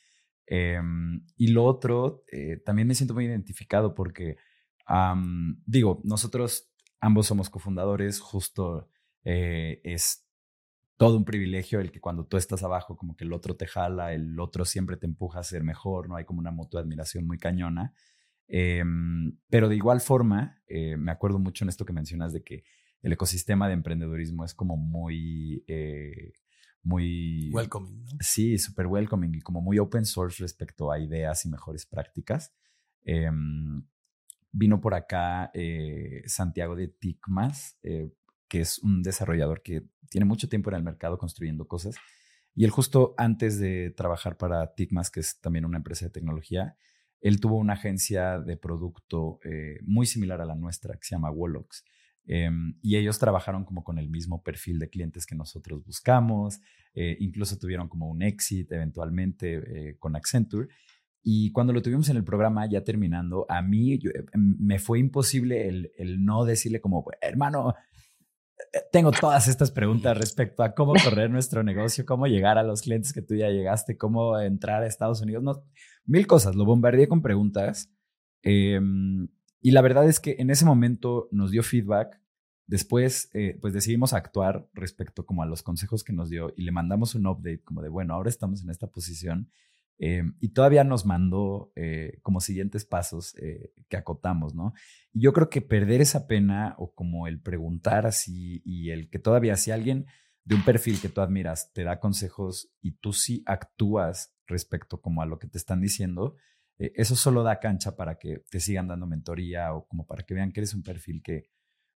Em, 0.45 1.25
y 1.37 1.47
lo 1.47 1.63
otro, 1.63 2.23
eh, 2.31 2.57
también 2.65 2.87
me 2.87 2.95
siento 2.95 3.13
muy 3.13 3.25
identificado 3.25 3.93
porque, 3.95 4.37
digo, 5.65 6.01
nosotros 6.03 6.69
ambos 6.99 7.27
somos 7.27 7.49
cofundadores, 7.49 8.19
justo 8.19 8.89
eh, 9.23 9.81
es 9.83 10.25
todo 10.97 11.17
un 11.17 11.25
privilegio 11.25 11.79
el 11.79 11.91
que 11.91 11.99
cuando 11.99 12.25
tú 12.25 12.37
estás 12.37 12.63
abajo, 12.63 12.95
como 12.95 13.15
que 13.15 13.25
el 13.25 13.33
otro 13.33 13.55
te 13.55 13.67
jala, 13.67 14.13
el 14.13 14.39
otro 14.39 14.65
siempre 14.65 14.97
te 14.97 15.05
empuja 15.05 15.39
a 15.39 15.43
ser 15.43 15.63
mejor, 15.63 16.07
no 16.07 16.15
hay 16.15 16.25
como 16.25 16.39
una 16.39 16.51
mutua 16.51 16.81
admiración 16.81 17.25
muy 17.25 17.37
cañona. 17.37 17.93
Em, 18.47 19.37
pero 19.49 19.69
de 19.69 19.75
igual 19.75 20.01
forma, 20.01 20.61
eh, 20.67 20.97
me 20.97 21.11
acuerdo 21.11 21.39
mucho 21.39 21.65
en 21.65 21.69
esto 21.69 21.85
que 21.85 21.93
mencionas 21.93 22.33
de 22.33 22.43
que 22.43 22.63
el 23.01 23.11
ecosistema 23.13 23.67
de 23.67 23.73
emprendedurismo 23.73 24.45
es 24.45 24.53
como 24.53 24.77
muy, 24.77 25.63
muy... 26.83 27.49
Welcoming, 27.51 28.03
¿no? 28.03 28.11
Sí, 28.19 28.57
súper 28.57 28.87
welcoming 28.87 29.35
y 29.35 29.41
como 29.41 29.61
muy 29.61 29.79
open 29.79 30.05
source 30.05 30.43
respecto 30.43 30.91
a 30.91 30.99
ideas 30.99 31.45
y 31.45 31.49
mejores 31.49 31.85
prácticas. 31.85 32.53
Em, 33.03 33.83
vino 34.51 34.81
por 34.81 34.93
acá 34.93 35.49
eh, 35.53 36.23
Santiago 36.27 36.75
de 36.75 36.89
Ticmas, 36.89 37.77
eh, 37.83 38.11
que 38.47 38.61
es 38.61 38.79
un 38.79 39.01
desarrollador 39.01 39.61
que 39.63 39.87
tiene 40.09 40.25
mucho 40.25 40.47
tiempo 40.47 40.69
en 40.69 40.75
el 40.75 40.83
mercado 40.83 41.17
construyendo 41.17 41.67
cosas. 41.67 41.95
Y 42.55 42.65
él 42.65 42.69
justo 42.69 43.15
antes 43.17 43.57
de 43.57 43.91
trabajar 43.91 44.37
para 44.37 44.75
Ticmas, 44.75 45.09
que 45.09 45.21
es 45.21 45.39
también 45.41 45.65
una 45.65 45.77
empresa 45.77 46.05
de 46.05 46.11
tecnología, 46.11 46.77
él 47.19 47.39
tuvo 47.39 47.57
una 47.57 47.73
agencia 47.73 48.39
de 48.39 48.57
producto 48.57 49.39
muy 49.81 50.05
similar 50.05 50.41
a 50.41 50.45
la 50.45 50.55
nuestra, 50.55 50.95
que 50.95 51.05
se 51.05 51.15
llama 51.15 51.31
Wolox. 51.31 51.85
Em, 52.25 52.75
y 52.81 52.95
ellos 52.95 53.19
trabajaron 53.19 53.65
como 53.65 53.83
con 53.83 53.97
el 53.97 54.09
mismo 54.09 54.41
perfil 54.43 54.79
de 54.79 54.89
clientes 54.89 55.25
que 55.25 55.35
nosotros 55.35 55.83
buscamos, 55.83 56.61
eh, 56.93 57.17
incluso 57.19 57.57
tuvieron 57.57 57.89
como 57.89 58.07
un 58.07 58.21
exit 58.21 58.71
eventualmente 58.71 59.89
eh, 59.89 59.97
con 59.99 60.15
Accenture. 60.15 60.69
Y 61.21 61.51
cuando 61.51 61.73
lo 61.73 61.81
tuvimos 61.81 62.09
en 62.09 62.17
el 62.17 62.23
programa, 62.23 62.65
ya 62.69 62.83
terminando, 62.83 63.45
a 63.49 63.61
mí 63.61 63.93
em, 63.93 64.57
me 64.59 64.79
fue 64.79 64.99
imposible 64.99 65.67
el, 65.67 65.91
el, 65.97 66.23
no 66.23 66.45
decirle 66.45 66.79
como, 66.81 67.05
hermano, 67.21 67.75
eh, 68.73 68.79
tengo 68.91 69.11
todas 69.11 69.47
estas 69.47 69.71
preguntas 69.71 70.17
respecto 70.17 70.63
a 70.63 70.73
cómo 70.73 70.93
correr 71.03 71.29
nuestro 71.29 71.63
negocio, 71.63 72.05
cómo 72.05 72.27
llegar 72.27 72.57
a 72.57 72.63
los 72.63 72.81
clientes 72.81 73.11
que 73.13 73.21
tú 73.21 73.35
ya 73.35 73.49
llegaste, 73.49 73.97
cómo 73.97 74.39
entrar 74.39 74.83
a 74.83 74.87
Estados 74.87 75.21
Unidos, 75.21 75.43
no, 75.43 75.63
mil 76.05 76.25
cosas. 76.25 76.55
Lo 76.55 76.65
bombardeé 76.65 77.07
con 77.07 77.21
preguntas. 77.21 77.89
Y 79.63 79.71
la 79.71 79.81
verdad 79.81 80.05
es 80.09 80.19
que 80.19 80.35
en 80.39 80.49
ese 80.49 80.65
momento 80.65 81.29
nos 81.31 81.49
dio 81.49 81.63
feedback. 81.63 82.19
Después, 82.67 83.29
eh, 83.33 83.57
pues 83.61 83.73
decidimos 83.73 84.11
actuar 84.11 84.67
respecto 84.73 85.25
como 85.25 85.41
a 85.41 85.45
los 85.45 85.63
consejos 85.63 86.03
que 86.03 86.11
nos 86.11 86.29
dio 86.29 86.53
y 86.57 86.63
le 86.63 86.73
mandamos 86.73 87.15
un 87.15 87.25
update 87.27 87.63
como 87.63 87.81
de, 87.81 87.87
bueno, 87.87 88.13
ahora 88.13 88.29
estamos 88.29 88.61
en 88.61 88.69
esta 88.69 88.87
posición. 88.87 89.49
Eh, 89.99 90.23
y 90.41 90.49
todavía 90.49 90.83
nos 90.83 91.05
mandó 91.05 91.71
eh, 91.77 92.19
como 92.23 92.41
siguientes 92.41 92.83
pasos 92.83 93.35
que 93.87 93.95
acotamos, 93.95 94.53
¿no? 94.53 94.73
Y 95.13 95.21
yo 95.21 95.31
creo 95.31 95.49
que 95.49 95.61
perder 95.61 96.01
esa 96.01 96.27
pena 96.27 96.75
o 96.77 96.93
como 96.93 97.27
el 97.27 97.39
preguntar 97.39 98.05
así 98.05 98.61
y 98.65 98.89
el 98.89 99.09
que 99.09 99.19
todavía 99.19 99.55
si 99.55 99.71
alguien 99.71 100.07
de 100.43 100.55
un 100.55 100.65
perfil 100.65 100.99
que 100.99 101.07
tú 101.07 101.21
admiras 101.21 101.71
te 101.71 101.85
da 101.85 102.01
consejos 102.01 102.69
y 102.81 102.97
tú 102.97 103.13
sí 103.13 103.43
actúas 103.45 104.35
respecto 104.45 104.99
como 104.99 105.21
a 105.21 105.25
lo 105.25 105.39
que 105.39 105.47
te 105.47 105.57
están 105.57 105.79
diciendo, 105.79 106.35
eh, 106.83 106.91
eso 106.95 107.15
solo 107.15 107.43
da 107.43 107.59
cancha 107.59 107.95
para 107.95 108.17
que 108.17 108.39
te 108.49 108.59
sigan 108.59 108.87
dando 108.87 109.07
mentoría 109.07 109.73
o 109.73 109.87
como 109.87 110.05
para 110.05 110.23
que 110.23 110.33
vean 110.33 110.51
que 110.51 110.59
eres 110.59 110.73
un 110.73 110.83
perfil 110.83 111.21
que 111.23 111.49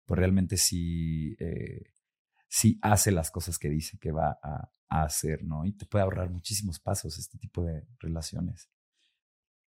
pues 0.05 0.19
realmente 0.19 0.57
sí, 0.57 1.37
eh, 1.41 1.93
sí 2.49 2.79
hace 2.83 3.11
las 3.11 3.33
cosas 3.33 3.59
que 3.59 3.69
dice 3.69 3.99
que 3.99 4.13
va 4.13 4.39
a, 4.43 4.71
hacer, 4.89 5.43
¿no? 5.43 5.65
Y 5.65 5.73
te 5.73 5.85
puede 5.85 6.05
ahorrar 6.05 6.31
muchísimos 6.31 6.79
pasos 6.79 7.19
este 7.19 7.39
tipo 7.39 7.65
de 7.65 7.83
relaciones. 7.99 8.71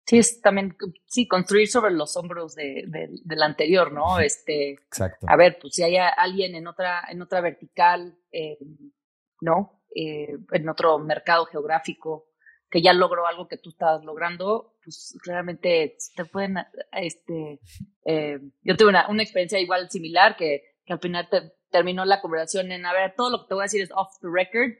Sí, 0.05 0.17
es 0.17 0.39
también, 0.39 0.77
sí, 1.07 1.27
construir 1.27 1.67
sobre 1.67 1.91
los 1.91 2.15
hombros 2.15 2.55
de, 2.55 2.85
del 2.88 3.43
anterior, 3.43 3.91
¿no? 3.91 4.17
Este, 4.21 4.71
Exacto. 4.71 5.27
A 5.29 5.35
ver, 5.35 5.59
pues 5.61 5.73
si 5.75 5.83
hay 5.83 5.97
alguien 5.97 6.55
en 6.55 6.67
otra, 6.67 7.03
en 7.09 7.21
otra 7.21 7.41
vertical, 7.41 8.17
eh, 8.31 8.57
¿no? 9.41 9.83
en 9.93 10.69
otro 10.69 10.99
mercado 10.99 11.45
geográfico, 11.47 12.28
que 12.69 12.81
ya 12.81 12.93
logró 12.93 13.25
algo 13.25 13.47
que 13.47 13.57
tú 13.57 13.69
estás 13.69 14.03
logrando, 14.03 14.75
pues 14.83 15.17
claramente 15.23 15.97
te 16.15 16.25
pueden, 16.25 16.57
este, 16.91 17.59
eh, 18.05 18.39
yo 18.61 18.77
tuve 18.77 18.89
una, 18.89 19.09
una, 19.09 19.23
experiencia 19.23 19.59
igual 19.59 19.89
similar 19.89 20.35
que, 20.35 20.61
que 20.85 20.93
al 20.93 20.99
final 20.99 21.27
te, 21.29 21.53
terminó 21.71 22.05
la 22.05 22.21
conversación 22.21 22.71
en, 22.71 22.85
a 22.85 22.93
ver, 22.93 23.15
todo 23.15 23.29
lo 23.29 23.41
que 23.41 23.47
te 23.47 23.53
voy 23.55 23.61
a 23.61 23.65
decir 23.65 23.81
es 23.81 23.91
off 23.95 24.19
the 24.21 24.27
record, 24.31 24.73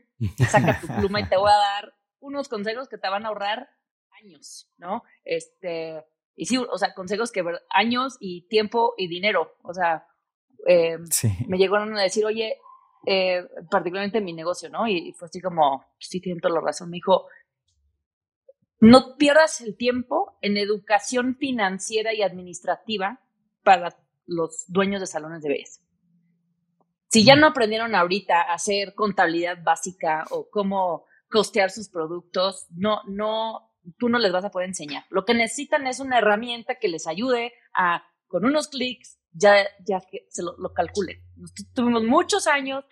saca 0.50 0.79
tu 0.81 0.88
pluma 0.88 1.22
y 1.22 1.29
te 1.29 1.38
voy 1.38 1.50
a 1.50 1.55
dar 1.55 1.93
unos 2.19 2.48
consejos 2.48 2.88
que 2.88 2.98
te 2.98 3.10
van 3.10 3.25
a 3.25 3.29
ahorrar 3.29 3.69
años, 4.22 4.69
¿no? 4.77 5.03
Este, 5.24 6.03
y 6.36 6.46
sí, 6.46 6.58
o 6.58 6.77
sea, 6.77 6.93
consejos 6.93 7.31
que 7.31 7.43
años 7.69 8.17
y 8.19 8.48
tiempo 8.48 8.93
y 8.98 9.08
dinero, 9.08 9.55
o 9.63 9.74
sea, 9.74 10.05
eh, 10.67 10.98
me 11.48 11.58
llegaron 11.58 11.98
a 11.98 12.03
decir, 12.03 12.25
oye, 12.25 12.58
eh, 13.05 13.46
particularmente 13.72 14.17
en 14.17 14.25
mi 14.25 14.34
negocio, 14.34 14.69
¿no? 14.69 14.88
Y, 14.88 15.13
fue 15.13 15.27
así 15.27 15.39
como, 15.41 15.86
sí, 15.98 16.19
tienen 16.19 16.41
toda 16.41 16.55
la 16.55 16.62
razón, 16.62 16.89
me 16.89 16.98
dijo, 16.98 17.27
no 18.79 19.17
pierdas 19.17 19.62
el 19.62 19.75
tiempo 19.75 20.38
en 20.41 20.57
educación 20.57 21.36
financiera 21.38 22.13
y 22.13 22.21
administrativa 22.21 23.21
para 23.63 23.95
los 24.25 24.65
dueños 24.67 25.01
de 25.01 25.07
salones 25.07 25.41
de 25.41 25.50
belleza. 25.50 25.81
Si 27.07 27.25
ya 27.25 27.36
no 27.36 27.48
aprendieron 27.48 27.95
ahorita 27.95 28.41
a 28.41 28.53
hacer 28.53 28.93
contabilidad 28.93 29.63
básica 29.63 30.25
o 30.29 30.50
cómo 30.50 31.05
costear 31.29 31.71
sus 31.71 31.89
productos, 31.89 32.67
no, 32.69 33.01
no, 33.07 33.71
tú 33.98 34.09
no 34.09 34.19
les 34.19 34.31
vas 34.31 34.45
a 34.45 34.51
poder 34.51 34.69
enseñar. 34.69 35.05
Lo 35.09 35.25
que 35.25 35.33
necesitan 35.33 35.88
es 35.88 36.00
una 36.00 36.19
herramienta 36.19 36.75
que 36.75 36.88
les 36.88 37.07
ayude 37.07 37.53
a, 37.74 38.03
con 38.27 38.45
unos 38.45 38.67
clics, 38.67 39.19
ya, 39.31 39.55
ya 39.86 40.01
que 40.01 40.27
se 40.29 40.43
lo, 40.43 40.55
lo 40.57 40.74
calculen. 40.74 41.19
tuvimos 41.74 42.03
muchos 42.03 42.48
años 42.48 42.86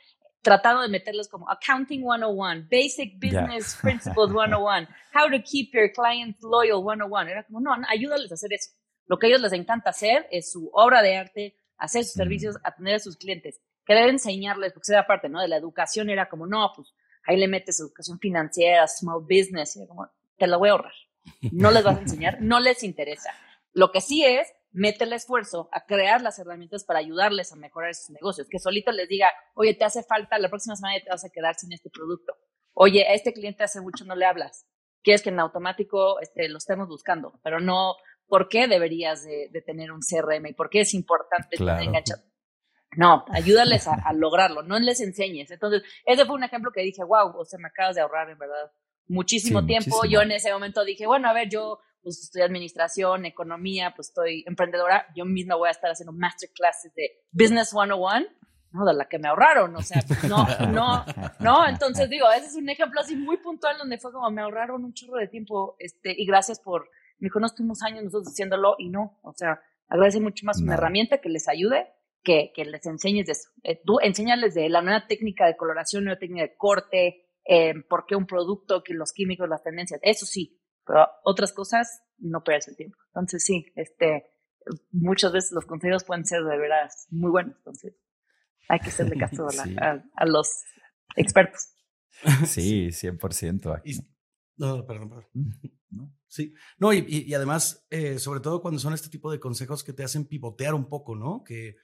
tratando 0.47 0.81
de 0.81 0.87
meterles 0.87 1.27
como 1.27 1.49
Accounting 1.49 2.03
101, 2.03 2.67
Basic 2.71 3.15
Business 3.19 3.77
Principles 3.81 4.31
101, 4.31 4.87
How 5.13 5.29
to 5.29 5.43
Keep 5.43 5.73
Your 5.73 5.91
Clients 5.91 6.41
Loyal 6.41 6.81
101. 6.81 7.29
Era 7.29 7.43
como, 7.43 7.59
no, 7.59 7.75
ayúdales 7.89 8.31
a 8.31 8.35
hacer 8.35 8.53
eso. 8.53 8.71
Lo 9.07 9.19
que 9.19 9.27
a 9.27 9.29
ellos 9.29 9.41
les 9.41 9.51
encanta 9.51 9.89
hacer 9.89 10.25
es 10.31 10.49
su 10.49 10.69
obra 10.71 11.01
de 11.01 11.17
arte, 11.17 11.57
hacer 11.77 12.05
sus 12.05 12.13
servicios, 12.13 12.55
atender 12.63 12.95
a 12.95 12.99
sus 12.99 13.17
clientes. 13.17 13.59
Querer 13.85 14.07
enseñarles, 14.07 14.71
porque 14.71 14.89
era 14.89 15.05
parte, 15.05 15.27
¿no? 15.27 15.41
De 15.41 15.49
la 15.49 15.57
educación 15.57 16.09
era 16.09 16.29
como, 16.29 16.47
no, 16.47 16.71
pues 16.73 16.93
ahí 17.25 17.35
le 17.35 17.49
metes 17.49 17.81
educación 17.81 18.17
financiera, 18.17 18.87
small 18.87 19.23
business, 19.23 19.75
y 19.75 19.85
como, 19.85 20.09
te 20.37 20.47
lo 20.47 20.59
voy 20.59 20.69
a 20.69 20.71
ahorrar. 20.71 20.93
No 21.51 21.71
les 21.71 21.83
vas 21.83 21.97
a 21.97 22.01
enseñar, 22.03 22.41
no 22.41 22.61
les 22.61 22.83
interesa. 22.83 23.31
Lo 23.73 23.91
que 23.91 23.99
sí 23.99 24.23
es, 24.23 24.47
mete 24.71 25.05
el 25.05 25.13
esfuerzo 25.13 25.69
a 25.71 25.85
crear 25.85 26.21
las 26.21 26.39
herramientas 26.39 26.83
para 26.83 26.99
ayudarles 26.99 27.51
a 27.51 27.55
mejorar 27.55 27.95
sus 27.95 28.09
negocios. 28.11 28.47
Que 28.49 28.59
solito 28.59 28.91
les 28.91 29.07
diga, 29.07 29.31
oye, 29.55 29.73
te 29.73 29.85
hace 29.85 30.03
falta, 30.03 30.37
la 30.39 30.49
próxima 30.49 30.75
semana 30.75 30.99
te 31.03 31.09
vas 31.09 31.25
a 31.25 31.29
quedar 31.29 31.55
sin 31.55 31.73
este 31.73 31.89
producto. 31.89 32.33
Oye, 32.73 33.07
a 33.07 33.13
este 33.13 33.33
cliente 33.33 33.63
hace 33.63 33.81
mucho 33.81 34.05
no 34.05 34.15
le 34.15 34.25
hablas. 34.25 34.67
Quieres 35.03 35.21
que 35.21 35.29
en 35.29 35.39
automático 35.39 36.19
este, 36.19 36.49
lo 36.49 36.57
estemos 36.57 36.87
buscando, 36.87 37.39
pero 37.43 37.59
no, 37.59 37.95
¿por 38.27 38.49
qué 38.49 38.67
deberías 38.67 39.23
de, 39.23 39.49
tener 39.65 39.91
un 39.91 40.01
CRM 40.01 40.47
y 40.47 40.53
por 40.53 40.69
qué 40.69 40.81
es 40.81 40.93
importante 40.93 41.57
claro. 41.57 41.77
tener 41.77 41.89
enganchado? 41.89 42.23
No, 42.95 43.25
ayúdales 43.29 43.87
a, 43.87 44.13
lograrlo, 44.13 44.63
no 44.63 44.79
les 44.79 45.01
enseñes. 45.01 45.51
Entonces, 45.51 45.83
ese 46.05 46.25
fue 46.25 46.35
un 46.35 46.43
ejemplo 46.43 46.71
que 46.73 46.81
dije, 46.81 47.03
wow, 47.03 47.35
o 47.37 47.45
sea, 47.45 47.59
me 47.59 47.67
acabas 47.67 47.95
de 47.95 48.01
ahorrar 48.01 48.29
en 48.29 48.37
verdad 48.37 48.71
muchísimo 49.07 49.65
tiempo. 49.65 50.05
Yo 50.05 50.21
en 50.21 50.31
ese 50.31 50.51
momento 50.51 50.83
dije, 50.83 51.05
bueno, 51.05 51.29
a 51.29 51.33
ver, 51.33 51.49
yo 51.49 51.79
pues 52.07 52.23
estudié 52.23 52.45
administración, 52.45 53.25
economía, 53.25 53.91
pues 53.93 54.07
estoy 54.07 54.41
emprendedora, 54.47 55.07
yo 55.13 55.25
misma 55.25 55.55
voy 55.55 55.67
a 55.67 55.71
estar 55.71 55.91
haciendo 55.91 56.13
masterclasses 56.13 56.95
de 56.95 57.19
Business 57.33 57.71
101, 57.71 58.27
¿no? 58.71 58.85
De 58.85 58.93
la 58.93 59.09
que 59.09 59.19
me 59.19 59.27
ahorraron, 59.27 59.75
o 59.75 59.81
sea, 59.81 60.01
pues, 60.07 60.23
no, 60.23 60.37
no, 60.71 61.03
no, 61.41 61.67
entonces 61.67 62.09
digo, 62.09 62.31
ese 62.31 62.45
es 62.45 62.55
un 62.55 62.69
ejemplo 62.69 63.01
así 63.01 63.17
muy 63.17 63.35
puntual 63.35 63.77
donde 63.77 63.97
fue 63.97 64.13
como 64.13 64.31
me 64.31 64.41
ahorraron 64.41 64.85
un 64.85 64.93
chorro 64.93 65.17
de 65.17 65.27
tiempo, 65.27 65.75
este, 65.79 66.15
y 66.17 66.25
gracias 66.25 66.61
por, 66.61 66.89
me 67.19 67.25
dijo, 67.25 67.41
no 67.41 67.47
estuvimos 67.47 67.83
años 67.83 68.05
nosotros 68.05 68.31
haciéndolo 68.31 68.75
y 68.77 68.87
no, 68.87 69.19
o 69.21 69.33
sea, 69.33 69.59
agradece 69.89 70.21
mucho 70.21 70.45
más 70.45 70.61
una 70.61 70.75
herramienta 70.75 71.17
que 71.17 71.27
les 71.27 71.49
ayude 71.49 71.89
que, 72.23 72.53
que 72.55 72.63
les 72.63 72.85
enseñes 72.85 73.25
de 73.25 73.33
eso. 73.33 73.49
Eh, 73.63 73.81
tú 73.85 73.99
enséñales 74.01 74.53
de 74.53 74.69
la 74.69 74.81
nueva 74.81 75.07
técnica 75.07 75.45
de 75.45 75.57
coloración, 75.57 76.05
nueva 76.05 76.19
técnica 76.19 76.43
de 76.43 76.55
corte, 76.55 77.27
eh, 77.43 77.73
por 77.89 78.05
qué 78.05 78.15
un 78.15 78.27
producto, 78.27 78.81
que 78.81 78.93
los 78.93 79.13
químicos, 79.13 79.47
las 79.47 79.63
tendencias, 79.63 79.99
eso 80.03 80.25
sí, 80.25 80.56
pero 80.87 81.07
otras 81.23 81.53
cosas 81.53 82.01
no 82.17 82.43
pierdes 82.43 82.69
el 82.69 82.77
tiempo. 82.77 82.97
Entonces 83.07 83.43
sí, 83.43 83.65
este, 83.75 84.25
muchas 84.91 85.31
veces 85.31 85.51
los 85.51 85.65
consejos 85.65 86.03
pueden 86.03 86.25
ser 86.25 86.43
de 86.43 86.57
veras 86.57 87.07
muy 87.09 87.29
buenos, 87.29 87.55
entonces 87.57 87.95
hay 88.69 88.79
que 88.79 88.89
hacerle 88.89 89.17
caso 89.17 89.47
a, 89.79 90.25
los 90.25 90.63
expertos. 91.15 91.73
Sí, 92.47 92.87
100%. 92.87 93.83
no, 94.57 94.87
perdón, 94.87 95.09
perdón. 95.09 95.25
¿No? 95.89 96.17
Sí, 96.27 96.53
no, 96.79 96.91
y, 96.91 97.33
además, 97.33 97.85
eh, 97.91 98.17
sobre 98.17 98.39
todo 98.39 98.61
cuando 98.61 98.79
son 98.79 98.93
este 98.93 99.09
tipo 99.09 99.31
de 99.31 99.39
consejos 99.39 99.83
que 99.83 99.93
te 99.93 100.03
hacen 100.03 100.25
pivotear 100.25 100.73
un 100.73 100.89
poco, 100.89 101.15
¿no? 101.15 101.43
Que, 101.43 101.75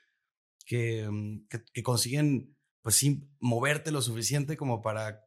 que, 0.65 1.07
mm, 1.07 1.47
que 1.71 1.83
consiguen, 1.83 2.57
pues 2.81 2.95
sí, 2.95 3.29
moverte 3.39 3.91
lo 3.91 4.01
suficiente 4.01 4.57
como 4.57 4.81
para 4.81 5.22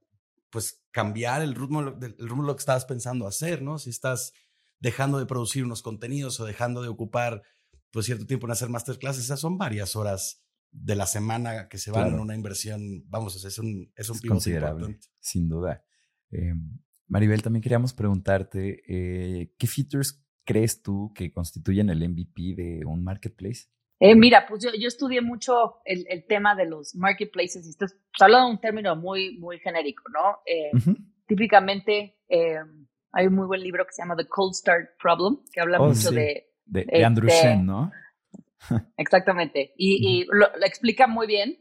pues 0.56 0.82
cambiar 0.90 1.42
el 1.42 1.54
ritmo, 1.54 1.80
el 1.82 2.00
ritmo 2.00 2.42
de 2.42 2.46
lo 2.46 2.56
que 2.56 2.60
estabas 2.60 2.86
pensando 2.86 3.26
hacer, 3.26 3.60
¿no? 3.60 3.76
Si 3.78 3.90
estás 3.90 4.32
dejando 4.80 5.18
de 5.18 5.26
producir 5.26 5.62
unos 5.62 5.82
contenidos 5.82 6.40
o 6.40 6.46
dejando 6.46 6.80
de 6.80 6.88
ocupar 6.88 7.42
pues 7.90 8.06
cierto 8.06 8.24
tiempo 8.24 8.46
en 8.46 8.52
hacer 8.52 8.70
masterclasses, 8.70 9.24
esas 9.24 9.38
son 9.38 9.58
varias 9.58 9.96
horas 9.96 10.42
de 10.70 10.96
la 10.96 11.04
semana 11.04 11.68
que 11.68 11.76
se 11.76 11.90
van 11.90 12.08
en 12.08 12.20
una 12.20 12.34
inversión, 12.34 13.04
vamos, 13.06 13.44
es 13.44 13.58
un, 13.58 13.92
es 13.96 14.08
un 14.08 14.18
considerable, 14.20 14.98
sin 15.20 15.46
duda. 15.46 15.84
Eh, 16.30 16.54
Maribel, 17.06 17.42
también 17.42 17.62
queríamos 17.62 17.92
preguntarte, 17.92 18.80
eh, 18.88 19.52
¿qué 19.58 19.66
features 19.66 20.24
crees 20.46 20.80
tú 20.80 21.12
que 21.14 21.34
constituyen 21.34 21.90
el 21.90 21.98
MVP 22.08 22.54
de 22.54 22.86
un 22.86 23.04
marketplace? 23.04 23.66
Eh, 23.98 24.14
mira, 24.14 24.46
pues 24.46 24.62
yo, 24.62 24.70
yo 24.78 24.88
estudié 24.88 25.22
mucho 25.22 25.80
el, 25.84 26.04
el, 26.08 26.26
tema 26.26 26.54
de 26.54 26.66
los 26.66 26.94
marketplaces 26.94 27.66
y 27.66 27.70
esto 27.70 27.86
es 27.86 27.98
hablando 28.20 28.48
de 28.48 28.52
un 28.52 28.60
término 28.60 28.94
muy, 28.94 29.38
muy 29.38 29.58
genérico, 29.58 30.02
¿no? 30.10 30.40
Eh, 30.44 30.70
típicamente 31.26 32.18
eh, 32.28 32.58
hay 33.12 33.26
un 33.26 33.34
muy 33.34 33.46
buen 33.46 33.62
libro 33.62 33.86
que 33.86 33.92
se 33.92 34.02
llama 34.02 34.16
The 34.16 34.28
Cold 34.28 34.54
Start 34.54 34.98
Problem, 35.00 35.38
que 35.50 35.60
habla 35.62 35.80
oh, 35.80 35.88
mucho 35.88 36.10
de, 36.10 36.46
de, 36.66 37.04
Andrew 37.04 37.28
Shen, 37.28 37.64
¿no? 37.64 37.90
exactamente. 38.98 39.72
Y, 39.78 40.20
y 40.20 40.26
lo, 40.30 40.46
explica 40.62 41.06
muy 41.06 41.26
bien 41.26 41.56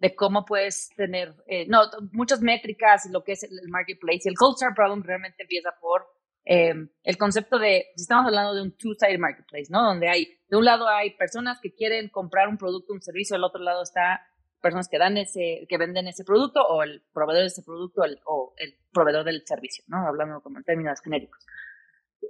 de 0.00 0.14
cómo 0.14 0.46
puedes 0.46 0.88
tener, 0.96 1.34
no, 1.66 1.82
muchas 2.12 2.40
métricas 2.40 3.04
y 3.04 3.12
lo 3.12 3.22
que 3.22 3.32
es 3.32 3.42
el 3.42 3.68
marketplace. 3.68 4.22
Y 4.24 4.28
el 4.28 4.36
Cold 4.36 4.56
Start 4.56 4.74
Problem 4.74 5.02
realmente 5.02 5.42
empieza 5.42 5.74
por 5.78 6.06
eh, 6.50 6.72
el 7.02 7.18
concepto 7.18 7.58
de, 7.58 7.88
si 7.94 8.04
estamos 8.04 8.24
hablando 8.24 8.54
de 8.54 8.62
un 8.62 8.72
two-sided 8.72 9.18
marketplace, 9.18 9.66
¿no? 9.68 9.82
Donde 9.82 10.08
hay, 10.08 10.40
de 10.48 10.56
un 10.56 10.64
lado 10.64 10.88
hay 10.88 11.10
personas 11.10 11.60
que 11.60 11.74
quieren 11.74 12.08
comprar 12.08 12.48
un 12.48 12.56
producto, 12.56 12.94
un 12.94 13.02
servicio, 13.02 13.36
del 13.36 13.44
otro 13.44 13.60
lado 13.60 13.82
está 13.82 14.26
personas 14.62 14.88
que 14.88 14.96
dan 14.96 15.18
ese, 15.18 15.66
que 15.68 15.76
venden 15.76 16.08
ese 16.08 16.24
producto 16.24 16.66
o 16.66 16.82
el 16.82 17.02
proveedor 17.12 17.42
de 17.42 17.48
ese 17.48 17.62
producto 17.62 18.00
o 18.24 18.54
el 18.56 18.78
proveedor 18.94 19.26
del 19.26 19.46
servicio, 19.46 19.84
¿no? 19.88 19.98
Hablando 20.08 20.40
como 20.40 20.56
en 20.56 20.64
términos 20.64 21.02
genéricos. 21.02 21.44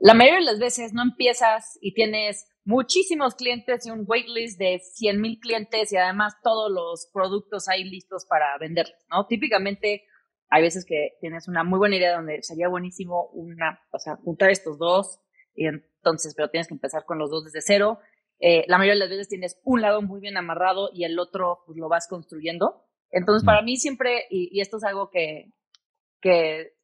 La 0.01 0.15
mayoría 0.15 0.41
de 0.41 0.47
las 0.47 0.59
veces 0.59 0.93
no 0.93 1.03
empiezas 1.03 1.79
y 1.81 1.95
tienes 1.95 2.49
muchísimos 2.65 3.37
clientes 3.37 3.87
y 3.87 3.91
un 3.93 4.03
waitlist 4.05 4.59
de 4.59 4.81
100 4.81 5.21
mil 5.21 5.39
clientes 5.39 5.93
y 5.93 5.97
además 5.97 6.35
todos 6.43 6.73
los 6.73 7.09
productos 7.13 7.69
ahí 7.69 7.85
listos 7.85 8.27
para 8.27 8.59
venderlos, 8.59 8.99
¿no? 9.11 9.29
Típicamente 9.29 10.08
hay 10.51 10.63
veces 10.63 10.85
que 10.85 11.17
tienes 11.21 11.49
una 11.49 11.65
muy 11.65 11.79
buena 11.79 11.97
idea 11.97 12.17
donde 12.17 12.43
sería 12.43 12.69
buenísimo 12.69 13.29
una, 13.33 13.83
o 13.91 13.99
sea, 13.99 14.17
juntar 14.17 14.51
estos 14.51 14.79
dos 14.79 15.21
y 15.55 15.67
entonces, 15.67 16.35
pero 16.35 16.51
tienes 16.51 16.69
que 16.69 16.75
empezar 16.75 17.05
con 17.05 17.19
los 17.19 17.31
dos 17.31 17.45
desde 17.45 17.61
cero. 17.61 17.99
Eh, 18.39 18.65
la 18.69 18.79
mayoría 18.79 18.95
de 18.95 19.01
las 19.01 19.09
veces 19.11 19.29
tienes 19.29 19.61
un 19.65 19.83
lado 19.83 20.01
muy 20.01 20.21
bien 20.21 20.37
amarrado 20.37 20.91
y 20.95 21.05
el 21.05 21.19
otro 21.19 21.65
pues 21.67 21.77
lo 21.77 21.89
vas 21.89 22.07
construyendo. 22.09 22.85
Entonces, 23.11 23.45
para 23.45 23.63
mí 23.63 23.77
siempre, 23.77 24.27
y, 24.31 24.61
esto 24.61 24.77
es 24.77 24.85
algo 24.85 25.11
que, 25.11 25.53
que 26.21 26.75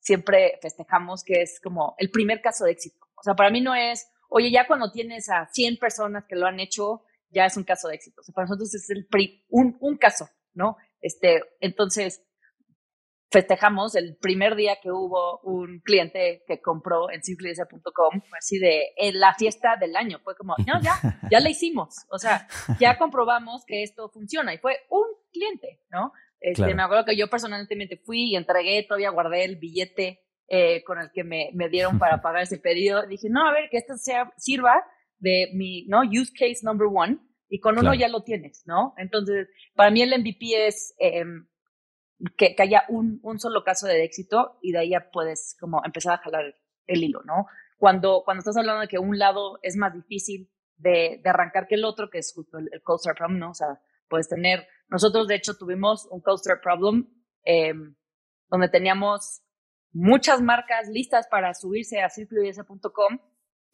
siempre 0.00 0.58
festejamos, 0.60 1.24
que 1.24 1.42
es 1.42 1.60
como 1.62 1.94
el 1.98 2.10
primer 2.10 2.42
caso 2.42 2.64
de 2.64 2.72
éxito. 2.72 2.98
O 3.16 3.22
sea, 3.22 3.34
para 3.34 3.50
mí 3.50 3.60
no 3.60 3.74
es, 3.74 4.08
oye, 4.28 4.50
ya 4.50 4.66
cuando 4.66 4.92
tienes 4.92 5.28
a 5.30 5.46
100 5.46 5.78
personas 5.78 6.24
que 6.28 6.36
lo 6.36 6.46
han 6.46 6.60
hecho, 6.60 7.02
ya 7.30 7.46
es 7.46 7.56
un 7.56 7.64
caso 7.64 7.88
de 7.88 7.94
éxito. 7.94 8.20
O 8.20 8.24
sea, 8.24 8.34
para 8.34 8.46
nosotros 8.46 8.74
es 8.74 8.90
el 8.90 9.08
un, 9.48 9.76
un 9.80 9.96
caso, 9.96 10.28
¿no? 10.54 10.76
Este, 11.00 11.42
entonces, 11.60 12.27
festejamos 13.30 13.94
el 13.94 14.16
primer 14.16 14.56
día 14.56 14.78
que 14.82 14.90
hubo 14.90 15.40
un 15.40 15.80
cliente 15.80 16.44
que 16.46 16.60
compró 16.60 17.10
en 17.10 17.22
simplidesa.com, 17.22 18.22
así 18.36 18.58
de 18.58 18.88
en 18.96 19.20
la 19.20 19.34
fiesta 19.34 19.76
del 19.78 19.96
año. 19.96 20.20
Fue 20.24 20.34
como, 20.36 20.54
no, 20.66 20.80
ya, 20.80 21.20
ya 21.30 21.40
le 21.40 21.50
hicimos. 21.50 22.06
O 22.10 22.18
sea, 22.18 22.48
ya 22.80 22.96
comprobamos 22.98 23.64
que 23.66 23.82
esto 23.82 24.08
funciona. 24.08 24.54
Y 24.54 24.58
fue 24.58 24.78
un 24.90 25.06
cliente, 25.32 25.80
¿no? 25.90 26.12
Este, 26.40 26.74
Me 26.74 26.82
acuerdo 26.82 27.04
que 27.04 27.16
yo 27.16 27.28
personalmente 27.28 28.00
fui 28.04 28.30
y 28.30 28.36
entregué, 28.36 28.84
todavía 28.84 29.10
guardé 29.10 29.44
el 29.44 29.56
billete 29.56 30.20
eh, 30.46 30.82
con 30.84 31.00
el 31.00 31.10
que 31.12 31.24
me, 31.24 31.50
me, 31.52 31.68
dieron 31.68 31.98
para 31.98 32.22
pagar 32.22 32.42
ese 32.42 32.58
pedido. 32.58 33.06
Dije, 33.06 33.28
no, 33.28 33.46
a 33.46 33.52
ver, 33.52 33.68
que 33.70 33.76
esto 33.76 33.96
sea, 33.96 34.32
sirva 34.36 34.84
de 35.18 35.50
mi, 35.54 35.84
¿no? 35.86 36.02
Use 36.02 36.32
case 36.32 36.60
number 36.62 36.88
one. 36.90 37.18
Y 37.50 37.60
con 37.60 37.78
uno 37.78 37.94
ya 37.94 38.08
lo 38.08 38.22
tienes, 38.24 38.62
¿no? 38.66 38.92
Entonces, 38.98 39.48
para 39.74 39.90
mí 39.90 40.02
el 40.02 40.18
MVP 40.18 40.66
es... 40.66 40.94
Eh, 40.98 41.24
que, 42.36 42.56
haya 42.58 42.84
un, 42.88 43.20
un, 43.22 43.38
solo 43.38 43.62
caso 43.64 43.86
de 43.86 44.04
éxito 44.04 44.58
y 44.62 44.72
de 44.72 44.78
ahí 44.78 44.90
ya 44.90 45.10
puedes 45.12 45.56
como 45.60 45.82
empezar 45.84 46.14
a 46.14 46.22
jalar 46.22 46.54
el 46.86 47.04
hilo, 47.04 47.22
¿no? 47.24 47.46
Cuando, 47.76 48.22
cuando 48.24 48.40
estás 48.40 48.56
hablando 48.56 48.80
de 48.80 48.88
que 48.88 48.98
un 48.98 49.18
lado 49.18 49.58
es 49.62 49.76
más 49.76 49.94
difícil 49.94 50.50
de, 50.76 51.20
de 51.22 51.30
arrancar 51.30 51.66
que 51.68 51.76
el 51.76 51.84
otro, 51.84 52.10
que 52.10 52.18
es 52.18 52.32
justo 52.34 52.58
el, 52.58 52.68
el 52.72 52.82
coaster 52.82 53.14
problem, 53.14 53.38
¿no? 53.38 53.50
O 53.50 53.54
sea, 53.54 53.80
puedes 54.08 54.28
tener, 54.28 54.66
nosotros 54.88 55.28
de 55.28 55.36
hecho 55.36 55.56
tuvimos 55.56 56.08
un 56.10 56.20
coaster 56.20 56.60
problem 56.60 57.08
eh, 57.44 57.72
donde 58.48 58.68
teníamos 58.68 59.42
muchas 59.92 60.40
marcas 60.42 60.88
listas 60.88 61.26
para 61.28 61.54
subirse 61.54 62.00
a 62.00 62.10
circuloyesa.com, 62.10 63.18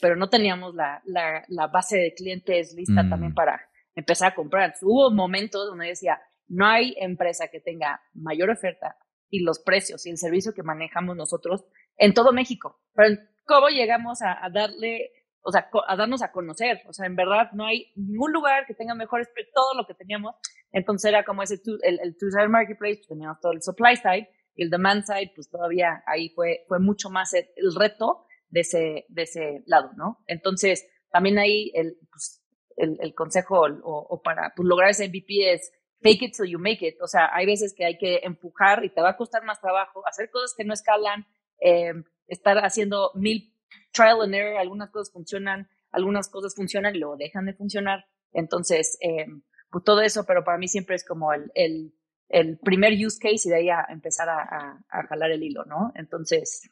pero 0.01 0.17
no 0.17 0.29
teníamos 0.29 0.75
la, 0.75 1.03
la, 1.05 1.45
la, 1.49 1.67
base 1.69 1.97
de 1.97 2.15
clientes 2.15 2.75
lista 2.75 3.09
también 3.09 3.33
mm. 3.33 3.35
para 3.35 3.61
empezar 3.95 4.33
a 4.33 4.35
comprar. 4.35 4.75
hubo 4.83 5.11
momentos 5.11 5.67
donde 5.67 5.87
decía, 5.87 6.21
no 6.49 6.67
hay 6.67 6.95
empresa 6.99 7.49
que 7.49 7.61
tenga 7.61 8.01
mayor 8.15 8.51
oferta, 8.51 8.97
y 9.35 9.41
los 9.41 9.59
precios 9.59 10.07
y 10.07 10.11
el 10.11 10.17
servicio 10.17 10.55
que 10.55 10.63
manejamos 10.63 11.17
nosotros 11.17 11.65
en 11.97 12.15
todo 12.15 12.33
México. 12.33 12.81
Pero 12.95 13.17
¿cómo 13.45 13.69
llegamos 13.69 14.21
a, 14.23 14.49
darle, 14.53 15.11
o 15.43 15.51
sea, 15.51 15.69
a 15.89 15.97
darnos 15.97 16.23
a 16.23 16.31
conocer? 16.31 16.83
O 16.87 16.93
sea, 16.93 17.07
en 17.07 17.17
verdad 17.17 17.51
no 17.53 17.67
hay 17.67 17.93
ningún 17.97 18.33
lugar 18.33 18.65
que 18.65 18.75
tenga 18.75 18.95
mejores 18.95 19.29
todo 19.53 19.75
lo 19.75 19.87
que 19.89 19.95
teníamos. 19.95 20.37
Entonces 20.71 21.09
era 21.09 21.25
como 21.25 21.43
ese, 21.43 21.61
el, 21.83 21.99
el 22.01 22.17
two-side 22.17 22.49
marketplace, 22.49 22.99
pues 22.99 23.09
teníamos 23.09 23.41
todo 23.41 23.51
el 23.51 23.61
supply 23.61 23.97
side 23.97 24.29
y 24.55 24.63
el 24.63 24.71
demand 24.71 25.03
side, 25.05 25.33
pues 25.35 25.51
todavía 25.51 26.05
ahí 26.07 26.29
fue, 26.29 26.65
fue 26.69 26.79
mucho 26.79 27.11
más 27.11 27.35
el, 27.35 27.75
reto 27.75 28.27
de 28.51 28.61
ese, 28.61 29.05
de 29.09 29.23
ese 29.23 29.65
lado, 29.67 29.91
¿no? 29.97 30.23
Entonces, 30.29 30.87
también 31.11 31.39
ahí 31.39 31.73
el, 31.75 31.99
pues, 32.09 32.41
el, 32.77 32.99
el, 33.01 33.15
consejo 33.15 33.67
o, 33.83 34.23
para 34.23 34.53
pues, 34.55 34.69
lograr 34.69 34.91
ese 34.91 35.09
MVP 35.09 35.55
es 35.55 35.73
fake 36.05 36.23
it 36.23 36.37
till 36.37 36.47
you 36.47 36.59
make 36.59 36.87
it. 36.87 37.01
O 37.01 37.09
sea, 37.09 37.31
hay 37.33 37.47
veces 37.47 37.75
que 37.75 37.87
hay 37.87 37.97
que 37.97 38.21
empujar 38.23 38.85
y 38.85 38.91
te 38.91 39.01
va 39.01 39.11
a 39.11 39.17
costar 39.17 39.43
más 39.43 39.59
trabajo, 39.59 40.07
hacer 40.07 40.31
cosas 40.31 40.55
que 40.55 40.63
no 40.63 40.75
escalan, 40.75 41.27
eh, 41.61 41.95
estar 42.27 42.59
haciendo 42.59 43.11
mil 43.15 43.55
trial 43.91 44.21
and 44.21 44.35
error, 44.35 44.59
algunas 44.59 44.91
cosas 44.91 45.11
funcionan, 45.11 45.67
algunas 45.91 46.29
cosas 46.29 46.55
funcionan 46.55 46.95
y 46.95 46.99
luego 46.99 47.17
dejan 47.17 47.47
de 47.47 47.55
funcionar. 47.55 48.05
Entonces, 48.33 48.99
eh, 49.01 49.27
pues 49.71 49.83
todo 49.83 50.03
eso, 50.03 50.25
pero 50.27 50.45
para 50.45 50.59
mí 50.59 50.69
siempre 50.69 50.95
es 50.95 51.07
como 51.07 51.33
el, 51.33 51.51
el, 51.55 51.95
el 52.29 52.59
primer 52.59 52.93
use 52.93 53.19
case 53.19 53.49
y 53.49 53.51
de 53.51 53.57
ahí 53.57 53.71
a 53.71 53.87
empezar 53.89 54.29
a, 54.29 54.83
a, 54.91 55.07
jalar 55.07 55.31
el 55.31 55.43
hilo, 55.43 55.65
¿no? 55.65 55.91
Entonces, 55.95 56.69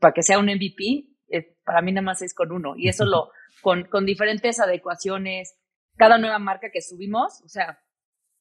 para 0.00 0.14
que 0.14 0.22
sea 0.22 0.38
un 0.38 0.46
MVP, 0.46 1.10
eh, 1.28 1.56
para 1.62 1.82
mí 1.82 1.92
nada 1.92 2.06
más 2.06 2.22
es 2.22 2.32
con 2.32 2.50
uno. 2.52 2.74
Y 2.76 2.88
eso 2.88 3.04
lo, 3.04 3.32
con, 3.60 3.84
con 3.84 4.06
diferentes 4.06 4.60
adecuaciones, 4.60 5.58
cada 5.98 6.16
nueva 6.16 6.38
marca 6.38 6.70
que 6.72 6.80
subimos, 6.80 7.42
o 7.44 7.48
sea, 7.48 7.81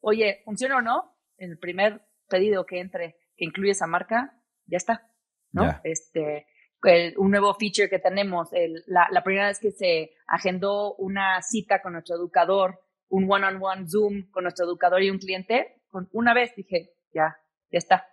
oye, 0.01 0.41
¿funciona 0.45 0.77
o 0.77 0.81
no? 0.81 1.15
El 1.37 1.57
primer 1.57 2.01
pedido 2.27 2.65
que 2.65 2.79
entre, 2.79 3.15
que 3.35 3.45
incluye 3.45 3.71
esa 3.71 3.87
marca, 3.87 4.37
ya 4.65 4.77
está, 4.77 5.09
¿no? 5.51 5.79
Este, 5.83 6.47
un 7.17 7.31
nuevo 7.31 7.53
feature 7.53 7.89
que 7.89 7.99
tenemos, 7.99 8.49
la, 8.87 9.07
la, 9.11 9.23
primera 9.23 9.47
vez 9.47 9.59
que 9.59 9.71
se 9.71 10.11
agendó 10.27 10.95
una 10.95 11.41
cita 11.41 11.81
con 11.81 11.93
nuestro 11.93 12.15
educador, 12.15 12.79
un 13.09 13.31
one-on-one 13.31 13.87
Zoom 13.87 14.31
con 14.31 14.43
nuestro 14.43 14.65
educador 14.65 15.03
y 15.03 15.09
un 15.09 15.19
cliente, 15.19 15.81
con 15.89 16.09
una 16.13 16.33
vez 16.33 16.55
dije, 16.55 16.93
ya, 17.13 17.37
ya 17.69 17.77
está. 17.77 18.07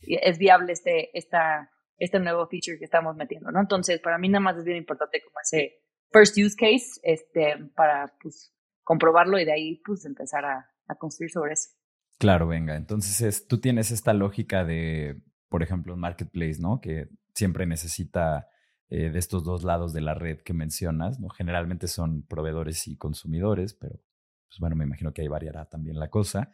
Es 0.00 0.38
viable 0.38 0.72
este, 0.72 1.16
esta, 1.16 1.70
este 1.96 2.18
nuevo 2.18 2.46
feature 2.48 2.78
que 2.78 2.84
estamos 2.84 3.14
metiendo, 3.16 3.50
¿no? 3.50 3.60
Entonces, 3.60 4.00
para 4.00 4.18
mí 4.18 4.28
nada 4.28 4.40
más 4.40 4.56
es 4.56 4.64
bien 4.64 4.78
importante 4.78 5.22
como 5.22 5.36
ese 5.42 5.82
first 6.10 6.36
use 6.38 6.56
case, 6.56 7.00
este, 7.02 7.56
para, 7.74 8.14
pues, 8.20 8.54
comprobarlo 8.82 9.38
y 9.38 9.44
de 9.44 9.52
ahí, 9.52 9.82
pues, 9.84 10.04
empezar 10.06 10.44
a, 10.44 10.70
a 10.88 10.94
construir 10.96 11.30
sobre 11.30 11.52
eso. 11.52 11.70
Claro, 12.18 12.48
venga. 12.48 12.76
Entonces, 12.76 13.20
es, 13.20 13.46
tú 13.46 13.60
tienes 13.60 13.90
esta 13.90 14.12
lógica 14.12 14.64
de, 14.64 15.22
por 15.48 15.62
ejemplo, 15.62 15.94
un 15.94 16.00
marketplace, 16.00 16.60
¿no? 16.60 16.80
Que 16.80 17.08
siempre 17.34 17.66
necesita 17.66 18.48
eh, 18.90 19.10
de 19.10 19.18
estos 19.18 19.44
dos 19.44 19.62
lados 19.62 19.92
de 19.92 20.00
la 20.00 20.14
red 20.14 20.40
que 20.40 20.52
mencionas, 20.52 21.20
¿no? 21.20 21.28
Generalmente 21.28 21.86
son 21.86 22.22
proveedores 22.22 22.88
y 22.88 22.96
consumidores, 22.96 23.74
pero, 23.74 24.00
pues 24.48 24.58
bueno, 24.58 24.74
me 24.74 24.84
imagino 24.84 25.12
que 25.12 25.22
ahí 25.22 25.28
variará 25.28 25.66
también 25.66 25.98
la 25.98 26.08
cosa. 26.08 26.50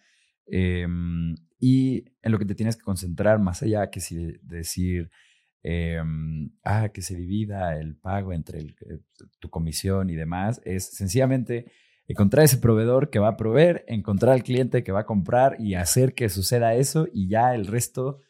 Em, 0.47 1.35
y 1.59 2.05
en 2.23 2.33
lo 2.33 2.39
que 2.39 2.45
te 2.45 2.55
tienes 2.55 2.77
que 2.77 2.83
concentrar, 2.83 3.39
más 3.39 3.63
allá 3.63 3.89
que 3.91 4.01
si 4.01 4.17
de 4.17 4.39
decir, 4.43 5.11
em, 5.63 6.51
ah, 6.63 6.91
que 6.91 7.01
se 7.01 7.17
divida 7.17 7.79
el 7.79 7.97
pago 7.97 8.33
entre 8.35 8.61
eh, 8.61 9.01
tu 9.39 9.49
comisión 9.49 10.11
y 10.11 10.15
demás, 10.15 10.61
es 10.65 10.95
sencillamente 10.95 11.73
encontrar 12.07 12.45
ese 12.45 12.59
proveedor 12.59 13.11
que 13.11 13.19
va 13.19 13.29
a 13.29 13.37
proveer, 13.37 13.85
encontrar 13.89 14.33
al 14.33 14.43
cliente 14.43 14.85
que 14.85 14.93
va 14.93 15.01
a 15.01 15.07
comprar 15.07 15.57
y 15.61 15.75
hacer 15.75 16.15
que 16.15 16.29
suceda 16.29 16.75
eso 16.75 17.09
y 17.13 17.29
ya 17.29 17.55
el 17.55 17.67
resto 17.67 18.21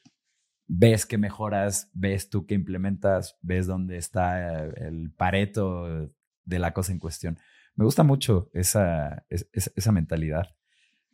ves 0.67 1.07
que 1.07 1.19
mejoras, 1.19 1.91
ves 1.93 2.31
tú 2.31 2.47
que 2.47 2.55
implementas, 2.55 3.37
ves 3.43 3.67
dónde 3.67 3.97
está 3.97 4.65
el 4.65 5.13
pareto 5.13 6.11
de 6.45 6.59
la 6.59 6.73
cosa 6.73 6.93
en 6.93 6.99
cuestión. 6.99 7.39
Me 7.75 7.85
gusta 7.85 8.03
mucho 8.03 8.51
esa, 8.53 9.27
esa, 9.29 9.93
mentalidad. 9.93 10.55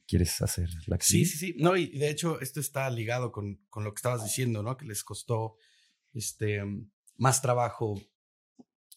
¿Quieres 0.07 0.41
hacer 0.43 0.69
la 0.87 0.99
Sí, 1.01 1.25
sí, 1.25 1.39
sí. 1.39 1.57
No, 1.59 1.77
y 1.77 1.99
de 1.99 2.11
hecho 2.11 2.41
esto 2.41 2.61
está 2.61 2.91
ligado 2.91 3.33
con, 3.33 3.61
con 3.71 3.85
lo 3.85 3.93
que 3.93 3.99
estabas 3.99 4.23
diciendo, 4.23 4.63
¿no? 4.63 4.77
Que 4.77 4.85
les 4.85 5.03
costó 5.03 5.57
este, 6.13 6.63
más 7.17 7.41
trabajo 7.41 8.01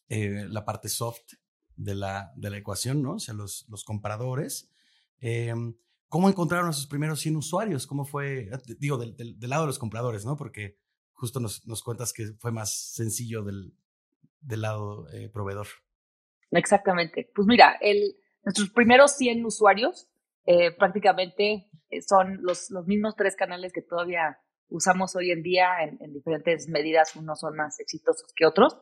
eh, 0.09 0.45
la 0.49 0.65
parte 0.65 0.89
soft 0.89 1.33
de 1.75 1.95
la, 1.95 2.31
de 2.35 2.49
la 2.49 2.57
ecuación, 2.57 3.01
¿no? 3.01 3.15
O 3.15 3.19
sea, 3.19 3.33
los, 3.33 3.65
los 3.69 3.83
compradores. 3.83 4.71
Em, 5.19 5.75
¿Cómo 6.07 6.29
encontraron 6.29 6.69
a 6.69 6.73
sus 6.73 6.87
primeros 6.87 7.21
100 7.21 7.37
usuarios? 7.37 7.87
¿Cómo 7.87 8.05
fue, 8.05 8.49
digo, 8.77 8.97
del, 8.97 9.15
lado 9.41 9.63
de 9.63 9.67
los 9.67 9.79
compradores, 9.79 10.25
¿no? 10.25 10.37
Porque 10.37 10.77
justo 11.13 11.39
nos, 11.39 11.65
nos 11.65 11.81
cuentas 11.81 12.13
que 12.13 12.33
fue 12.39 12.51
más 12.51 12.93
sencillo 12.93 13.43
del, 13.43 13.73
del 14.41 14.61
lado 14.61 15.07
eh, 15.11 15.29
proveedor. 15.29 15.67
Exactamente. 16.51 17.31
Pues 17.33 17.47
mira, 17.47 17.77
el, 17.81 18.15
nuestros 18.43 18.69
primeros 18.69 19.13
100 19.13 19.43
usuarios 19.43 20.07
eh, 20.45 20.71
prácticamente 20.77 21.69
eh, 21.89 22.01
son 22.07 22.43
los, 22.43 22.69
los 22.69 22.85
mismos 22.85 23.15
tres 23.15 23.35
canales 23.35 23.73
que 23.73 23.81
todavía 23.81 24.37
usamos 24.69 25.15
hoy 25.15 25.31
en 25.31 25.41
día 25.41 25.67
en 25.81 26.13
diferentes 26.13 26.67
medidas. 26.67 27.15
Unos 27.15 27.39
son 27.39 27.55
más 27.55 27.79
exitosos 27.79 28.33
que 28.35 28.45
otros. 28.45 28.77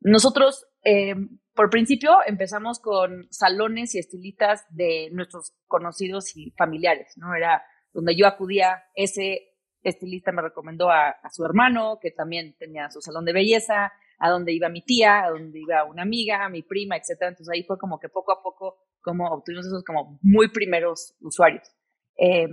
Nosotros, 0.00 0.66
eh, 0.84 1.14
por 1.54 1.68
principio, 1.68 2.18
empezamos 2.26 2.80
con 2.80 3.26
salones 3.30 3.94
y 3.94 3.98
estilistas 3.98 4.64
de 4.70 5.10
nuestros 5.12 5.54
conocidos 5.66 6.36
y 6.36 6.52
familiares, 6.52 7.12
¿no? 7.16 7.34
Era 7.34 7.62
donde 7.92 8.16
yo 8.16 8.26
acudía, 8.26 8.84
ese 8.94 9.50
estilista 9.82 10.32
me 10.32 10.42
recomendó 10.42 10.90
a, 10.90 11.16
su 11.30 11.44
hermano, 11.44 11.98
que 12.00 12.10
también 12.10 12.54
tenía 12.58 12.90
su 12.90 13.00
salón 13.00 13.24
de 13.24 13.32
belleza, 13.32 13.92
a 14.18 14.30
donde 14.30 14.52
iba 14.52 14.68
mi 14.68 14.82
tía, 14.82 15.24
a 15.24 15.30
donde 15.30 15.60
iba 15.60 15.84
una 15.84 16.02
amiga, 16.02 16.48
mi 16.48 16.62
prima, 16.62 16.96
etcétera. 16.96 17.30
Entonces 17.30 17.52
ahí 17.52 17.64
fue 17.64 17.78
como 17.78 17.98
que 17.98 18.08
poco 18.08 18.32
a 18.32 18.42
poco 18.42 18.78
como 19.00 19.26
obtuvimos 19.28 19.66
esos 19.66 19.82
como 19.84 20.18
muy 20.22 20.50
primeros 20.50 21.16
usuarios. 21.20 21.70
Eh, 22.16 22.48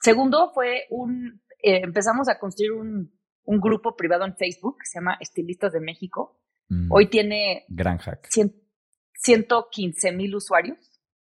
segundo 0.00 0.52
fue 0.54 0.86
un, 0.90 1.42
eh, 1.62 1.82
empezamos 1.82 2.28
a 2.28 2.38
construir 2.38 2.72
un, 2.72 3.12
un 3.44 3.60
grupo 3.60 3.96
privado 3.96 4.24
en 4.24 4.36
Facebook 4.36 4.78
que 4.78 4.86
se 4.86 4.98
llama 4.98 5.18
Estilistas 5.20 5.72
de 5.72 5.80
México, 5.80 6.39
Mm. 6.70 6.90
Hoy 6.90 7.08
tiene 7.08 7.66
Gran 7.68 7.98
hack. 7.98 8.28
115 8.30 10.12
mil 10.12 10.34
usuarios. 10.34 10.78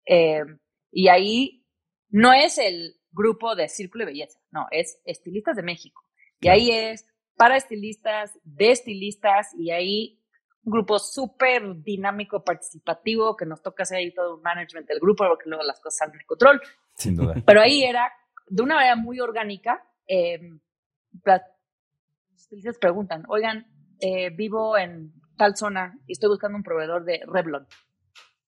Eh, 0.06 0.44
y 0.92 1.08
ahí 1.08 1.66
no 2.10 2.34
es 2.34 2.58
el 2.58 2.96
grupo 3.12 3.56
de 3.56 3.68
Círculo 3.70 4.06
de 4.06 4.12
Belleza, 4.12 4.40
no, 4.52 4.68
es 4.72 5.02
Estilistas 5.06 5.56
de 5.56 5.64
México. 5.64 6.04
Y 6.40 6.50
ahí 6.50 6.72
es 6.72 7.06
para 7.36 7.56
estilistas, 7.56 8.38
de 8.44 8.72
estilistas, 8.72 9.54
y 9.58 9.72
ahí 9.72 10.22
un 10.64 10.74
grupo 10.74 11.00
súper 11.00 11.82
dinámico, 11.82 12.44
participativo, 12.44 13.36
que 13.36 13.46
nos 13.46 13.62
toca 13.62 13.84
hacer 13.84 13.98
ahí 13.98 14.14
todo 14.14 14.36
un 14.36 14.42
management 14.42 14.88
del 14.88 15.00
grupo, 15.00 15.26
porque 15.28 15.50
luego 15.50 15.64
las 15.64 15.80
cosas 15.80 15.98
salen 15.98 16.20
de 16.20 16.26
control. 16.26 16.62
Sin 16.96 17.16
duda. 17.16 17.36
Pero 17.46 17.62
ahí 17.62 17.84
era 17.84 18.12
de 18.48 18.62
una 18.62 18.76
manera 18.76 18.96
muy 18.96 19.20
orgánica. 19.20 19.84
Eh, 20.08 20.40
los 21.24 21.42
estilistas 22.36 22.78
preguntan, 22.78 23.24
oigan, 23.28 23.66
eh, 24.00 24.30
vivo 24.30 24.78
en 24.78 25.14
tal 25.38 25.56
zona 25.56 25.98
y 26.08 26.14
estoy 26.14 26.30
buscando 26.30 26.58
un 26.58 26.64
proveedor 26.64 27.06
de 27.06 27.22
Revlon. 27.26 27.68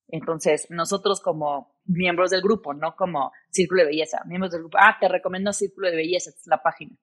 Entonces, 0.08 0.68
nosotros 0.70 1.22
como 1.22 1.76
miembros 1.86 2.30
del 2.30 2.42
grupo, 2.42 2.74
no 2.74 2.96
como 2.96 3.32
Círculo 3.50 3.82
de 3.82 3.88
Belleza, 3.88 4.22
miembros 4.28 4.52
del 4.52 4.62
grupo, 4.62 4.78
ah, 4.80 4.98
te 5.00 5.08
recomiendo 5.08 5.52
Círculo 5.54 5.90
de 5.90 5.96
Belleza, 5.96 6.30
es 6.30 6.46
la 6.46 6.62
página. 6.62 6.96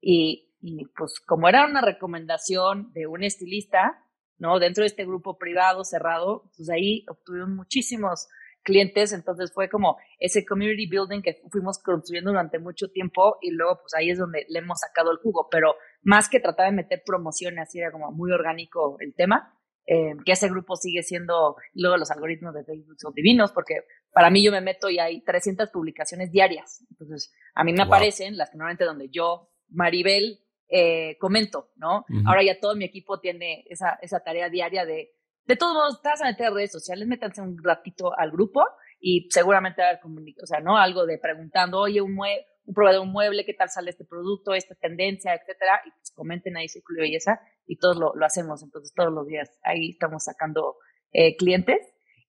Y, 0.00 0.54
y 0.60 0.84
pues 0.96 1.20
como 1.26 1.48
era 1.48 1.66
una 1.66 1.80
recomendación 1.80 2.92
de 2.92 3.06
un 3.06 3.24
estilista, 3.24 4.04
¿no? 4.38 4.58
Dentro 4.58 4.82
de 4.82 4.88
este 4.88 5.06
grupo 5.06 5.38
privado, 5.38 5.84
cerrado, 5.84 6.50
pues 6.56 6.68
ahí 6.70 7.04
obtuvimos 7.08 7.50
muchísimos 7.50 8.28
clientes, 8.62 9.12
entonces 9.12 9.52
fue 9.52 9.68
como 9.68 9.96
ese 10.18 10.44
community 10.44 10.86
building 10.88 11.22
que 11.22 11.40
fuimos 11.50 11.78
construyendo 11.78 12.30
durante 12.30 12.58
mucho 12.58 12.88
tiempo 12.88 13.36
y 13.40 13.50
luego 13.50 13.78
pues 13.80 13.94
ahí 13.94 14.10
es 14.10 14.18
donde 14.18 14.44
le 14.48 14.58
hemos 14.58 14.80
sacado 14.80 15.10
el 15.12 15.18
jugo, 15.18 15.48
pero 15.50 15.74
más 16.02 16.28
que 16.28 16.40
tratar 16.40 16.66
de 16.66 16.76
meter 16.76 17.02
promociones, 17.04 17.68
así 17.68 17.78
era 17.78 17.90
como 17.90 18.10
muy 18.12 18.32
orgánico 18.32 18.96
el 19.00 19.14
tema, 19.14 19.56
eh, 19.86 20.14
que 20.24 20.32
ese 20.32 20.48
grupo 20.48 20.76
sigue 20.76 21.02
siendo, 21.02 21.56
luego 21.74 21.96
los 21.96 22.10
algoritmos 22.10 22.54
de 22.54 22.64
Facebook 22.64 22.96
son 22.98 23.12
divinos, 23.14 23.52
porque 23.52 23.84
para 24.12 24.30
mí 24.30 24.44
yo 24.44 24.52
me 24.52 24.60
meto 24.60 24.90
y 24.90 24.98
hay 24.98 25.22
300 25.22 25.70
publicaciones 25.70 26.30
diarias, 26.30 26.84
entonces 26.90 27.32
a 27.54 27.64
mí 27.64 27.72
me 27.72 27.82
aparecen 27.82 28.36
las 28.36 28.50
que 28.50 28.58
normalmente 28.58 28.84
donde 28.84 29.08
yo, 29.08 29.50
Maribel, 29.68 30.40
eh, 30.68 31.16
comento, 31.18 31.72
¿no? 31.74 32.04
Ahora 32.26 32.44
ya 32.44 32.60
todo 32.60 32.76
mi 32.76 32.84
equipo 32.84 33.18
tiene 33.18 33.64
esa, 33.68 33.98
esa 34.02 34.20
tarea 34.20 34.48
diaria 34.48 34.84
de 34.84 35.10
de 35.50 35.56
todos 35.56 35.74
modos, 35.74 35.96
estás 35.96 36.22
a 36.22 36.26
meter 36.26 36.52
redes 36.52 36.70
sociales, 36.70 37.08
métanse 37.08 37.42
un 37.42 37.56
ratito 37.60 38.16
al 38.16 38.30
grupo 38.30 38.64
y 39.00 39.28
seguramente 39.30 39.82
va 39.82 39.88
a 39.88 39.90
haber 39.90 40.00
o 40.40 40.46
sea, 40.46 40.60
¿no? 40.60 40.78
Algo 40.78 41.06
de 41.06 41.18
preguntando, 41.18 41.80
oye, 41.80 42.00
un, 42.00 42.14
mue 42.14 42.46
un 42.66 42.74
proveedor 42.74 43.02
de 43.02 43.06
un 43.08 43.12
mueble, 43.12 43.44
¿qué 43.44 43.54
tal 43.54 43.68
sale 43.68 43.90
este 43.90 44.04
producto, 44.04 44.54
esta 44.54 44.76
tendencia, 44.76 45.34
etcétera? 45.34 45.82
Y 45.86 45.90
pues 45.90 46.12
comenten 46.14 46.56
ahí 46.56 46.68
Círculo 46.68 46.98
de 46.98 47.08
Belleza 47.08 47.40
y 47.66 47.78
todos 47.78 47.96
lo, 47.96 48.14
lo 48.14 48.24
hacemos, 48.24 48.62
entonces 48.62 48.92
todos 48.94 49.12
los 49.12 49.26
días 49.26 49.50
ahí 49.64 49.90
estamos 49.90 50.22
sacando 50.22 50.76
eh, 51.10 51.36
clientes. 51.36 51.80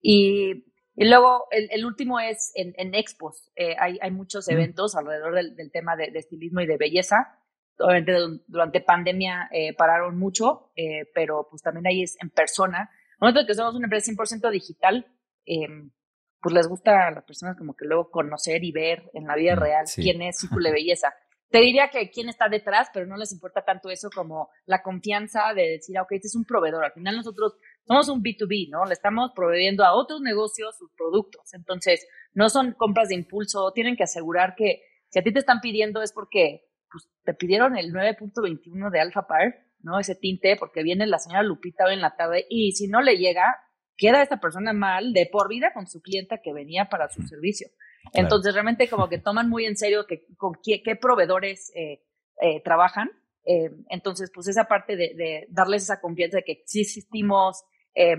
Y, 0.02 0.66
y 0.96 1.06
luego 1.08 1.46
el, 1.52 1.70
el, 1.72 1.86
último 1.86 2.20
es 2.20 2.52
en, 2.56 2.74
en 2.78 2.96
expos. 2.96 3.52
Eh, 3.56 3.76
hay, 3.78 4.00
hay 4.02 4.10
muchos 4.10 4.50
eventos 4.50 4.96
alrededor 4.96 5.36
del, 5.36 5.56
del 5.56 5.72
tema 5.72 5.96
de, 5.96 6.10
de, 6.10 6.18
estilismo 6.18 6.62
y 6.62 6.66
de 6.66 6.78
belleza. 6.78 7.38
obviamente 7.78 8.14
durante 8.48 8.82
pandemia 8.82 9.48
eh, 9.52 9.76
pararon 9.76 10.18
mucho, 10.18 10.72
eh, 10.76 11.06
pero 11.14 11.48
pues 11.52 11.62
también 11.62 11.86
ahí 11.86 12.02
es 12.02 12.18
en 12.20 12.32
persona. 12.32 12.90
Nosotros 13.22 13.46
que 13.46 13.54
somos 13.54 13.76
una 13.76 13.86
empresa 13.86 14.12
100% 14.12 14.50
digital, 14.50 15.06
em, 15.46 15.92
pues 16.42 16.56
les 16.56 16.68
gusta 16.68 17.08
a 17.08 17.12
las 17.12 17.24
personas 17.24 17.56
como 17.56 17.76
que 17.76 17.86
luego 17.86 18.10
conocer 18.10 18.64
y 18.64 18.72
ver 18.72 19.10
en 19.14 19.28
la 19.28 19.36
vida 19.36 19.56
mm, 19.56 19.60
real 19.60 19.86
quién 19.96 20.22
es 20.24 20.40
Círculo 20.40 20.64
de 20.70 20.74
Belleza. 20.74 21.14
Te 21.50 21.60
diría 21.60 21.90
que 21.90 22.10
quién 22.10 22.30
está 22.30 22.48
detrás, 22.48 22.90
pero 22.94 23.06
no 23.06 23.18
les 23.18 23.32
importa 23.34 23.64
tanto 23.64 23.90
eso 23.90 24.10
como 24.10 24.50
la 24.66 24.82
confianza 24.82 25.54
de 25.54 25.72
decir, 25.72 25.98
ah, 25.98 26.04
ok, 26.04 26.14
este 26.14 26.28
es 26.28 26.36
un 26.36 26.46
proveedor. 26.46 26.86
Al 26.86 26.94
final 26.94 27.18
nosotros 27.18 27.58
somos 27.86 28.08
un 28.08 28.24
B2B, 28.24 28.70
¿no? 28.70 28.86
Le 28.86 28.94
estamos 28.94 29.32
proveyendo 29.36 29.84
a 29.84 29.94
otros 29.94 30.22
negocios 30.22 30.78
sus 30.78 30.90
productos. 30.94 31.54
Entonces, 31.54 32.08
no 32.34 32.50
son 32.50 32.72
compras 32.72 33.10
de 33.10 33.16
impulso, 33.16 33.74
tienen 33.74 33.98
que 33.98 34.04
asegurar 34.04 34.56
que 34.56 34.82
si 35.10 35.20
a 35.20 35.24
ti 35.24 35.34
te 35.34 35.40
están 35.40 35.60
pidiendo 35.60 36.02
es 36.02 36.14
porque 36.14 36.70
pues, 36.90 37.10
te 37.24 37.34
pidieron 37.34 37.78
el 37.78 37.92
9.21 37.94 38.90
de 38.90 39.00
Alpha 39.02 39.28
Par, 39.28 39.54
¿no? 39.84 40.00
Ese 40.00 40.16
tinte, 40.16 40.56
porque 40.58 40.84
viene 40.84 41.08
la 41.08 41.20
señora 41.20 41.44
Lupita 41.44 41.86
hoy 41.86 41.94
en 41.94 42.02
la 42.02 42.16
tarde 42.16 42.46
y 42.50 42.74
si 42.74 42.88
no 42.88 43.02
le 43.02 43.18
llega, 43.18 43.56
queda 43.98 44.22
esta 44.22 44.40
persona 44.40 44.74
mal 44.74 45.14
de 45.14 45.28
por 45.32 45.50
vida 45.50 45.72
con 45.74 45.88
su 45.88 46.02
clienta 46.02 46.40
que 46.44 46.54
venía 46.54 46.90
para 46.90 47.10
su 47.10 47.22
servicio. 47.24 47.68
Entonces, 48.14 48.54
realmente 48.54 48.90
como 48.90 49.10
que 49.10 49.20
toman 49.20 49.50
muy 49.50 49.66
en 49.66 49.78
serio 49.78 50.08
que, 50.08 50.26
con 50.38 50.54
qué, 50.64 50.96
proveedores 50.96 51.72
eh, 51.76 52.04
eh, 52.42 52.62
trabajan. 52.64 53.12
Eh, 53.46 53.70
entonces, 53.90 54.32
pues 54.34 54.48
esa 54.48 54.66
parte 54.66 54.96
de, 54.96 55.48
darles 55.50 55.84
esa 55.84 56.02
confianza 56.02 56.38
de 56.38 56.44
que 56.44 56.64
sí 56.66 56.82
existimos, 56.82 57.64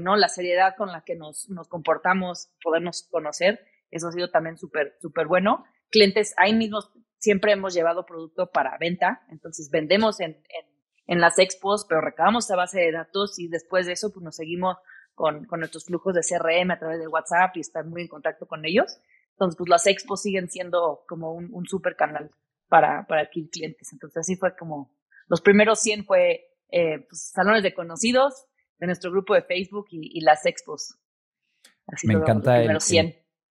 ¿no? 0.00 0.16
La 0.16 0.28
seriedad 0.28 0.74
con 0.76 0.92
la 0.92 1.02
que 1.02 1.16
nos, 1.16 1.48
nos 1.48 1.66
comportamos, 1.66 2.50
podernos 2.62 3.08
conocer, 3.10 3.60
eso 3.90 4.08
ha 4.08 4.12
sido 4.12 4.30
también 4.30 4.56
súper, 4.56 4.96
súper 5.00 5.26
bueno. 5.26 5.64
Clientes 5.90 6.34
ahí 6.36 6.54
mismos 6.54 6.92
siempre 7.18 7.52
hemos 7.52 7.72
llevado 7.72 8.04
producto 8.04 8.50
para 8.50 8.76
venta, 8.78 9.22
entonces 9.30 9.70
vendemos 9.70 10.18
en, 10.20 10.30
en, 10.30 10.71
en 11.06 11.20
las 11.20 11.38
expos, 11.38 11.86
pero 11.88 12.00
recabamos 12.00 12.44
esa 12.44 12.56
base 12.56 12.80
de 12.80 12.92
datos 12.92 13.38
y 13.38 13.48
después 13.48 13.86
de 13.86 13.92
eso, 13.92 14.12
pues 14.12 14.22
nos 14.22 14.36
seguimos 14.36 14.76
con, 15.14 15.44
con 15.44 15.60
nuestros 15.60 15.84
flujos 15.84 16.14
de 16.14 16.20
CRM 16.20 16.70
a 16.70 16.78
través 16.78 17.00
de 17.00 17.08
WhatsApp 17.08 17.56
y 17.56 17.60
estar 17.60 17.84
muy 17.84 18.02
en 18.02 18.08
contacto 18.08 18.46
con 18.46 18.64
ellos. 18.64 18.98
Entonces, 19.32 19.56
pues 19.56 19.68
las 19.68 19.86
expos 19.86 20.22
siguen 20.22 20.48
siendo 20.48 21.04
como 21.08 21.32
un, 21.32 21.48
un 21.52 21.66
super 21.66 21.96
canal 21.96 22.30
para, 22.68 23.06
para 23.06 23.22
adquirir 23.22 23.50
clientes. 23.50 23.92
Entonces, 23.92 24.18
así 24.18 24.36
fue 24.36 24.56
como 24.56 24.94
los 25.28 25.40
primeros 25.40 25.80
100 25.80 26.04
fue 26.04 26.46
eh, 26.70 27.06
pues, 27.08 27.30
salones 27.32 27.62
de 27.62 27.74
conocidos 27.74 28.46
de 28.78 28.86
nuestro 28.86 29.10
grupo 29.10 29.34
de 29.34 29.42
Facebook 29.42 29.86
y, 29.90 30.20
las 30.20 30.44
expos. 30.46 30.98
Así 31.86 32.06
Me 32.06 32.14
encanta 32.14 32.60
el, 32.60 32.70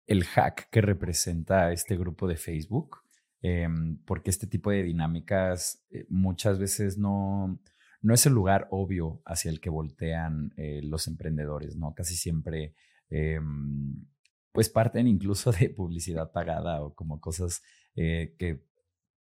el, 0.08 0.24
hack 0.26 0.70
que 0.70 0.82
representa 0.82 1.72
este 1.72 1.96
grupo 1.96 2.28
de 2.28 2.36
Facebook, 2.36 3.01
em, 3.42 3.98
porque 4.06 4.30
este 4.30 4.48
tipo 4.48 4.72
de 4.72 4.84
dinámicas 4.84 5.84
eh, 5.92 6.06
muchas 6.10 6.60
veces 6.60 6.98
no, 6.98 7.60
no 8.02 8.14
es 8.14 8.26
el 8.26 8.34
lugar 8.34 8.68
obvio 8.72 9.22
hacia 9.26 9.52
el 9.52 9.60
que 9.60 9.70
voltean 9.70 10.54
eh, 10.58 10.82
los 10.84 11.08
emprendedores, 11.08 11.76
¿no? 11.76 11.94
Casi 11.94 12.16
siempre 12.16 12.76
em, 13.10 14.06
pues 14.52 14.70
parten 14.70 15.08
incluso 15.08 15.52
de 15.52 15.70
publicidad 15.70 16.32
pagada 16.32 16.82
o 16.82 16.94
como 16.94 17.22
cosas 17.22 17.62
eh, 17.96 18.36
que 18.38 18.64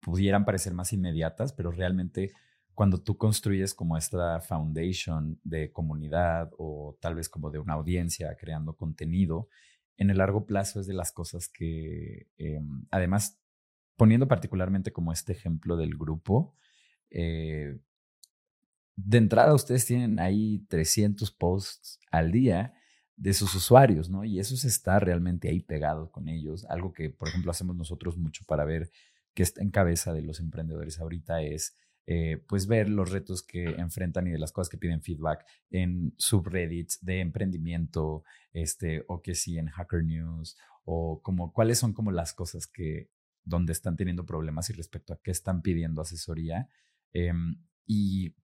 pudieran 0.02 0.46
parecer 0.46 0.74
más 0.74 0.94
inmediatas, 0.94 1.54
pero 1.54 1.72
realmente 1.72 2.32
cuando 2.74 3.02
tú 3.02 3.18
construyes 3.18 3.74
como 3.74 3.98
esta 3.98 4.40
foundation 4.40 5.40
de 5.44 5.72
comunidad 5.72 6.52
o 6.58 6.96
tal 7.02 7.16
vez 7.16 7.28
como 7.28 7.50
de 7.50 7.58
una 7.58 7.74
audiencia 7.74 8.38
creando 8.40 8.76
contenido, 8.76 9.50
en 9.98 10.12
el 10.12 10.20
largo 10.20 10.46
plazo 10.46 10.80
es 10.80 10.86
de 10.86 10.94
las 10.94 11.12
cosas 11.12 11.50
que, 11.50 12.28
em, 12.38 12.86
además, 12.92 13.40
poniendo 13.98 14.28
particularmente 14.28 14.94
como 14.94 15.12
este 15.12 15.34
ejemplo 15.34 15.76
del 15.76 15.98
grupo, 15.98 16.56
eh, 17.10 17.78
de 18.96 19.18
entrada 19.18 19.54
ustedes 19.54 19.86
tienen 19.86 20.20
ahí 20.20 20.66
300 20.70 21.32
posts 21.32 22.00
al 22.12 22.32
día 22.32 22.74
de 23.16 23.34
sus 23.34 23.54
usuarios, 23.56 24.10
¿no? 24.10 24.24
Y 24.24 24.40
eso 24.40 24.56
se 24.56 24.68
está 24.68 25.00
realmente 25.00 25.50
ahí 25.50 25.60
pegado 25.60 26.12
con 26.12 26.30
ellos. 26.30 26.66
Algo 26.66 26.94
que, 26.94 27.10
por 27.10 27.28
ejemplo, 27.28 27.52
hacemos 27.52 27.76
nosotros 27.76 28.18
mucho 28.18 28.44
para 28.46 28.66
ver 28.66 28.92
qué 29.34 29.44
está 29.44 29.62
en 29.62 29.72
cabeza 29.72 30.14
de 30.14 30.22
los 30.22 30.40
emprendedores 30.40 31.00
ahorita 31.00 31.42
es, 31.42 31.76
eh, 32.06 32.44
pues, 32.48 32.68
ver 32.68 32.90
los 32.90 33.12
retos 33.12 33.44
que 33.44 33.66
enfrentan 33.66 34.28
y 34.28 34.32
de 34.32 34.40
las 34.40 34.52
cosas 34.52 34.70
que 34.70 34.78
piden 34.78 35.02
feedback 35.02 35.46
en 35.70 36.14
subreddits 36.18 37.04
de 37.04 37.20
emprendimiento, 37.20 38.24
este, 38.54 39.04
o 39.08 39.22
que 39.22 39.36
sí 39.36 39.58
en 39.58 39.68
Hacker 39.68 40.04
News, 40.04 40.58
o 40.86 41.22
como 41.22 41.54
cuáles 41.54 41.80
son 41.80 41.94
como 41.94 42.12
las 42.12 42.34
cosas 42.34 42.68
que, 42.68 43.10
donde 43.48 43.74
están 43.74 43.96
teniendo 43.96 44.26
problemas 44.26 44.70
y 44.70 44.74
respecto 44.74 45.14
a 45.14 45.22
qué 45.22 45.32
están 45.32 45.62
pidiendo 45.62 46.02
asesoría. 46.02 46.70
Em, 47.14 47.56
y 47.86 48.36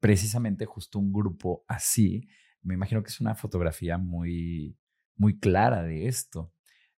precisamente 0.00 0.66
justo 0.66 0.98
un 0.98 1.12
grupo 1.12 1.64
así 1.66 2.28
me 2.64 2.74
imagino 2.74 3.02
que 3.02 3.10
es 3.10 3.20
una 3.20 3.34
fotografía 3.34 3.98
muy, 3.98 4.76
muy 5.16 5.38
clara 5.38 5.82
de 5.82 6.08
esto. 6.08 6.52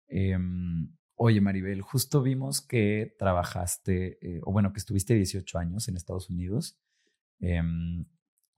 Em, 0.06 0.88
oye, 1.16 1.40
Maribel, 1.40 1.82
justo 1.82 2.22
vimos 2.22 2.60
que 2.62 3.14
trabajaste, 3.18 4.18
eh, 4.22 4.40
o 4.44 4.52
bueno, 4.52 4.72
que 4.72 4.78
estuviste 4.78 5.14
18 5.14 5.58
años 5.58 5.88
en 5.88 5.96
Estados 5.96 6.30
Unidos. 6.30 6.78
Em, 7.40 8.06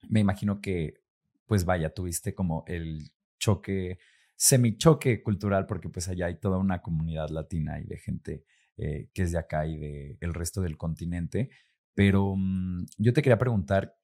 me 0.08 0.20
imagino 0.20 0.61
que, 0.61 1.00
pues 1.46 1.64
vaya, 1.64 1.94
tuviste 1.94 2.34
como 2.34 2.62
el 2.66 3.11
choque, 3.38 3.98
semi-choque 4.38 5.22
cultural, 5.22 5.66
porque 5.66 5.88
pues 5.88 6.09
allá 6.09 6.27
hay 6.27 6.38
toda 6.38 6.59
una 6.59 6.81
comunidad 6.81 7.29
latina 7.31 7.81
y 7.81 7.85
de 7.85 7.98
gente 7.98 8.44
eh, 8.77 9.11
que 9.12 9.22
es 9.22 9.33
de 9.33 9.38
acá 9.38 9.66
y 9.66 9.77
del 9.77 10.16
el 10.20 10.33
resto 10.33 10.62
del 10.62 10.77
continente. 10.77 11.51
Pero 11.94 12.35
mm, 12.37 12.87
yo 12.98 13.12
te 13.12 13.20
quería 13.22 13.38
preguntar 13.38 13.96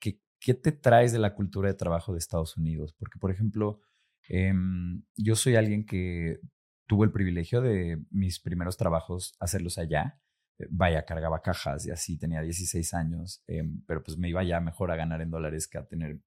¿qué 0.45 0.53
te 0.55 0.73
traes 0.73 1.13
de 1.13 1.21
la 1.21 1.35
cultura 1.35 1.69
de 1.69 1.75
trabajo 1.75 2.13
de 2.13 2.19
Estados 2.19 2.57
Unidos? 2.57 2.93
Porque, 2.99 3.19
por 3.19 3.31
ejemplo, 3.31 3.81
em, 4.29 5.03
yo 5.17 5.37
soy 5.37 5.57
alguien 5.57 5.87
que 5.87 6.41
tuvo 6.87 7.05
el 7.05 7.13
privilegio 7.13 7.63
de 7.63 8.03
mis 8.11 8.41
primeros 8.41 8.77
trabajos 8.77 9.35
hacerlos 9.41 9.79
allá. 9.79 10.21
Eh, 10.59 10.67
vaya, 10.71 11.05
cargaba 11.05 11.41
cajas 11.43 11.87
y 11.87 11.91
así 11.93 12.19
tenía 12.19 12.43
16 12.43 12.93
años, 12.93 13.43
em, 13.47 13.83
pero 13.87 14.03
pues 14.03 14.19
me 14.19 14.29
iba 14.29 14.43
ya 14.45 14.61
mejor 14.61 14.91
a 14.91 14.97
ganar 14.97 15.21
en 15.23 15.31
dólares 15.31 15.69
que 15.69 15.79
a 15.79 15.87
tener 15.87 16.21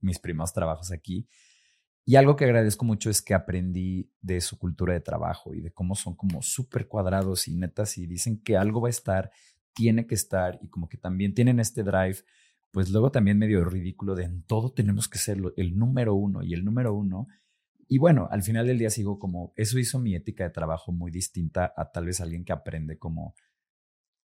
mis 0.00 0.18
primeros 0.18 0.52
trabajos 0.52 0.92
aquí. 0.92 1.28
Y 2.04 2.16
algo 2.16 2.34
que 2.34 2.44
agradezco 2.44 2.84
mucho 2.84 3.10
es 3.10 3.22
que 3.22 3.34
aprendí 3.34 4.10
de 4.20 4.40
su 4.40 4.58
cultura 4.58 4.92
de 4.92 5.00
trabajo 5.00 5.54
y 5.54 5.60
de 5.60 5.72
cómo 5.72 5.94
son 5.94 6.16
como 6.16 6.42
súper 6.42 6.88
cuadrados 6.88 7.46
y 7.46 7.54
netas 7.54 7.96
y 7.98 8.06
dicen 8.06 8.42
que 8.42 8.56
algo 8.56 8.80
va 8.80 8.88
a 8.88 8.90
estar, 8.90 9.30
tiene 9.72 10.06
que 10.06 10.14
estar 10.14 10.58
y 10.62 10.68
como 10.68 10.88
que 10.88 10.98
también 10.98 11.32
tienen 11.32 11.60
este 11.60 11.82
drive 11.82 12.24
pues 12.72 12.90
luego 12.90 13.12
también 13.12 13.38
medio 13.38 13.64
ridículo 13.64 14.14
de 14.14 14.24
en 14.24 14.42
todo 14.42 14.72
tenemos 14.72 15.06
que 15.06 15.18
ser 15.18 15.38
el 15.56 15.78
número 15.78 16.14
uno 16.14 16.42
y 16.42 16.54
el 16.54 16.64
número 16.64 16.94
uno. 16.94 17.28
Y 17.86 17.98
bueno, 17.98 18.28
al 18.30 18.42
final 18.42 18.66
del 18.66 18.78
día 18.78 18.88
sigo 18.88 19.18
como, 19.18 19.52
eso 19.56 19.78
hizo 19.78 19.98
mi 19.98 20.14
ética 20.14 20.44
de 20.44 20.50
trabajo 20.50 20.90
muy 20.90 21.10
distinta 21.10 21.72
a 21.76 21.92
tal 21.92 22.06
vez 22.06 22.22
alguien 22.22 22.44
que 22.44 22.52
aprende 22.52 22.98
como 22.98 23.34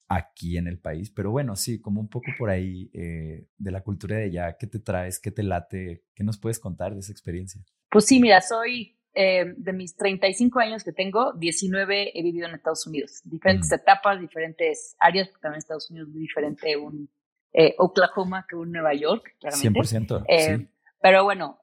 aquí 0.07 0.57
en 0.57 0.67
el 0.67 0.79
país. 0.79 1.11
Pero 1.11 1.31
bueno, 1.31 1.55
sí, 1.55 1.81
como 1.81 2.01
un 2.01 2.09
poco 2.09 2.27
por 2.37 2.49
ahí 2.49 2.89
eh, 2.93 3.47
de 3.57 3.71
la 3.71 3.81
cultura 3.81 4.17
de 4.17 4.25
allá, 4.25 4.57
¿qué 4.57 4.67
te 4.67 4.79
traes? 4.79 5.19
¿Qué 5.19 5.31
te 5.31 5.43
late? 5.43 6.03
¿Qué 6.13 6.23
nos 6.23 6.37
puedes 6.37 6.59
contar 6.59 6.93
de 6.93 6.99
esa 6.99 7.11
experiencia? 7.11 7.61
Pues 7.89 8.05
sí, 8.05 8.19
mira, 8.19 8.41
soy 8.41 8.95
eh, 9.17 9.53
de 9.55 9.71
mis 9.71 9.95
35 9.95 10.59
años 10.59 10.83
que 10.83 10.91
tengo, 10.91 11.31
19 11.33 12.11
he 12.19 12.21
vivido 12.21 12.49
en 12.49 12.55
Estados 12.55 12.85
Unidos. 12.85 13.21
Diferentes 13.23 13.71
etapas, 13.71 14.19
diferentes 14.19 14.97
áreas, 14.99 15.29
porque 15.29 15.41
también 15.41 15.59
Estados 15.59 15.89
Unidos 15.89 16.09
es 16.09 16.13
muy 16.13 16.21
diferente 16.21 16.75
un 16.75 17.09
eh, 17.53 17.75
Oklahoma 17.77 18.45
que 18.47 18.57
un 18.57 18.73
Nueva 18.73 18.93
York, 18.93 19.37
claramente. 19.39 19.79
100%. 19.79 20.25
Eh, 20.27 20.57
sí. 20.57 20.67
Pero 21.01 21.23
bueno, 21.23 21.59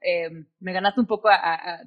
me 0.60 0.72
ganaste 0.72 1.00
un 1.00 1.06
poco 1.06 1.28
a, 1.28 1.80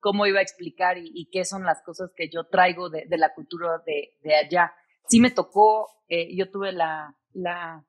cómo 0.00 0.26
iba 0.26 0.40
a 0.40 0.42
explicar 0.42 0.96
y, 0.98 1.28
qué 1.30 1.44
son 1.44 1.62
las 1.62 1.82
cosas 1.82 2.10
que 2.16 2.28
yo 2.28 2.44
traigo 2.44 2.88
de, 2.88 3.06
la 3.10 3.34
cultura 3.34 3.82
de, 3.86 4.16
de, 4.22 4.34
allá. 4.34 4.72
Sí 5.08 5.20
me 5.20 5.30
tocó, 5.30 5.88
yo 6.08 6.50
tuve 6.50 6.72
la, 6.72 7.16
la 7.32 7.84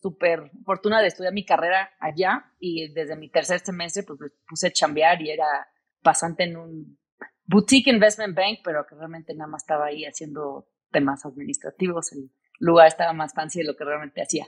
super 0.00 0.50
fortuna 0.64 1.00
de 1.00 1.08
estudiar 1.08 1.32
mi 1.32 1.44
carrera 1.44 1.90
allá 1.98 2.52
y 2.58 2.92
desde 2.92 3.16
mi 3.16 3.30
tercer 3.30 3.60
semestre 3.60 4.02
pues 4.02 4.20
me 4.20 4.28
puse 4.46 4.66
a 4.66 4.70
chambear 4.70 5.22
y 5.22 5.30
era 5.30 5.66
pasante 6.02 6.44
en 6.44 6.56
un 6.56 6.98
boutique 7.46 7.90
investment 7.90 8.36
bank, 8.36 8.58
pero 8.62 8.84
que 8.86 8.94
realmente 8.94 9.34
nada 9.34 9.48
más 9.48 9.62
estaba 9.62 9.86
ahí 9.86 10.04
haciendo 10.04 10.68
temas 10.90 11.24
administrativos. 11.24 12.12
El 12.12 12.30
lugar 12.58 12.88
estaba 12.88 13.12
más 13.12 13.34
fancy 13.34 13.60
de 13.60 13.64
lo 13.64 13.76
que 13.76 13.84
realmente 13.84 14.22
hacía. 14.22 14.46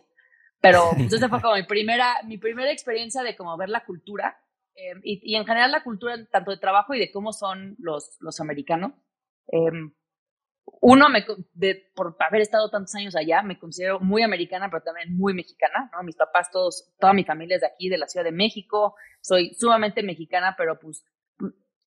Pero 0.60 0.90
entonces 0.96 1.28
fue 1.28 1.40
como 1.40 1.54
mi 1.54 1.64
primera, 1.64 2.16
mi 2.24 2.38
primera 2.38 2.70
experiencia 2.70 3.22
de 3.22 3.36
como 3.36 3.56
ver 3.56 3.70
la 3.70 3.84
cultura 3.84 4.38
em, 4.74 5.00
y, 5.02 5.20
y, 5.22 5.36
en 5.36 5.46
general 5.46 5.72
la 5.72 5.82
cultura 5.82 6.16
tanto 6.30 6.50
de 6.50 6.58
trabajo 6.58 6.94
y 6.94 6.98
de 6.98 7.10
cómo 7.10 7.32
son 7.32 7.76
los, 7.78 8.16
los 8.20 8.40
americanos. 8.40 8.92
Em, 9.48 9.94
uno, 10.80 11.08
me, 11.08 11.24
de, 11.54 11.90
por 11.94 12.16
haber 12.20 12.42
estado 12.42 12.70
tantos 12.70 12.94
años 12.94 13.16
allá, 13.16 13.42
me 13.42 13.58
considero 13.58 14.00
muy 14.00 14.22
americana, 14.22 14.68
pero 14.70 14.82
también 14.82 15.16
muy 15.16 15.34
mexicana, 15.34 15.90
¿no? 15.92 16.02
Mis 16.02 16.16
papás, 16.16 16.50
todos, 16.50 16.92
toda 16.98 17.12
mi 17.12 17.24
familia 17.24 17.56
es 17.56 17.62
de 17.62 17.68
aquí, 17.68 17.88
de 17.88 17.98
la 17.98 18.08
Ciudad 18.08 18.24
de 18.24 18.32
México. 18.32 18.94
Soy 19.20 19.54
sumamente 19.54 20.02
mexicana, 20.02 20.54
pero 20.56 20.78
pues 20.78 21.04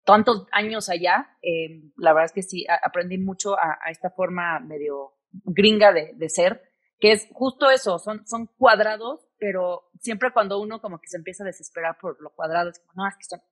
tantos 0.05 0.47
años 0.53 0.89
allá, 0.89 1.37
eh, 1.43 1.83
la 1.97 2.13
verdad 2.13 2.27
es 2.27 2.33
que 2.33 2.43
sí, 2.43 2.67
aprendí 2.83 3.19
mucho 3.19 3.59
a, 3.59 3.79
a 3.83 3.91
esta 3.91 4.11
forma 4.11 4.61
medio 4.61 5.15
gringa 5.31 5.93
de, 5.93 6.13
de 6.15 6.29
ser 6.29 6.75
que 7.05 7.13
es 7.13 7.29
justo 7.33 7.71
eso, 7.71 7.99
son, 7.99 8.27
son 8.27 8.47
cuadrados, 8.47 9.29
pero 9.39 9.91
siempre 10.01 10.33
cuando 10.33 10.59
uno 10.59 10.81
como 10.81 11.01
que 11.01 11.09
se 11.09 11.17
empieza 11.17 11.43
a 11.43 11.47
desesperar 11.47 11.99
por 12.01 12.21
lo 12.21 12.31
cuadrado, 12.31 12.71
es 12.71 12.79
como, 12.79 12.93
no, 12.95 13.09
es 13.09 13.15
que 13.17 13.25
son, 13.25 13.43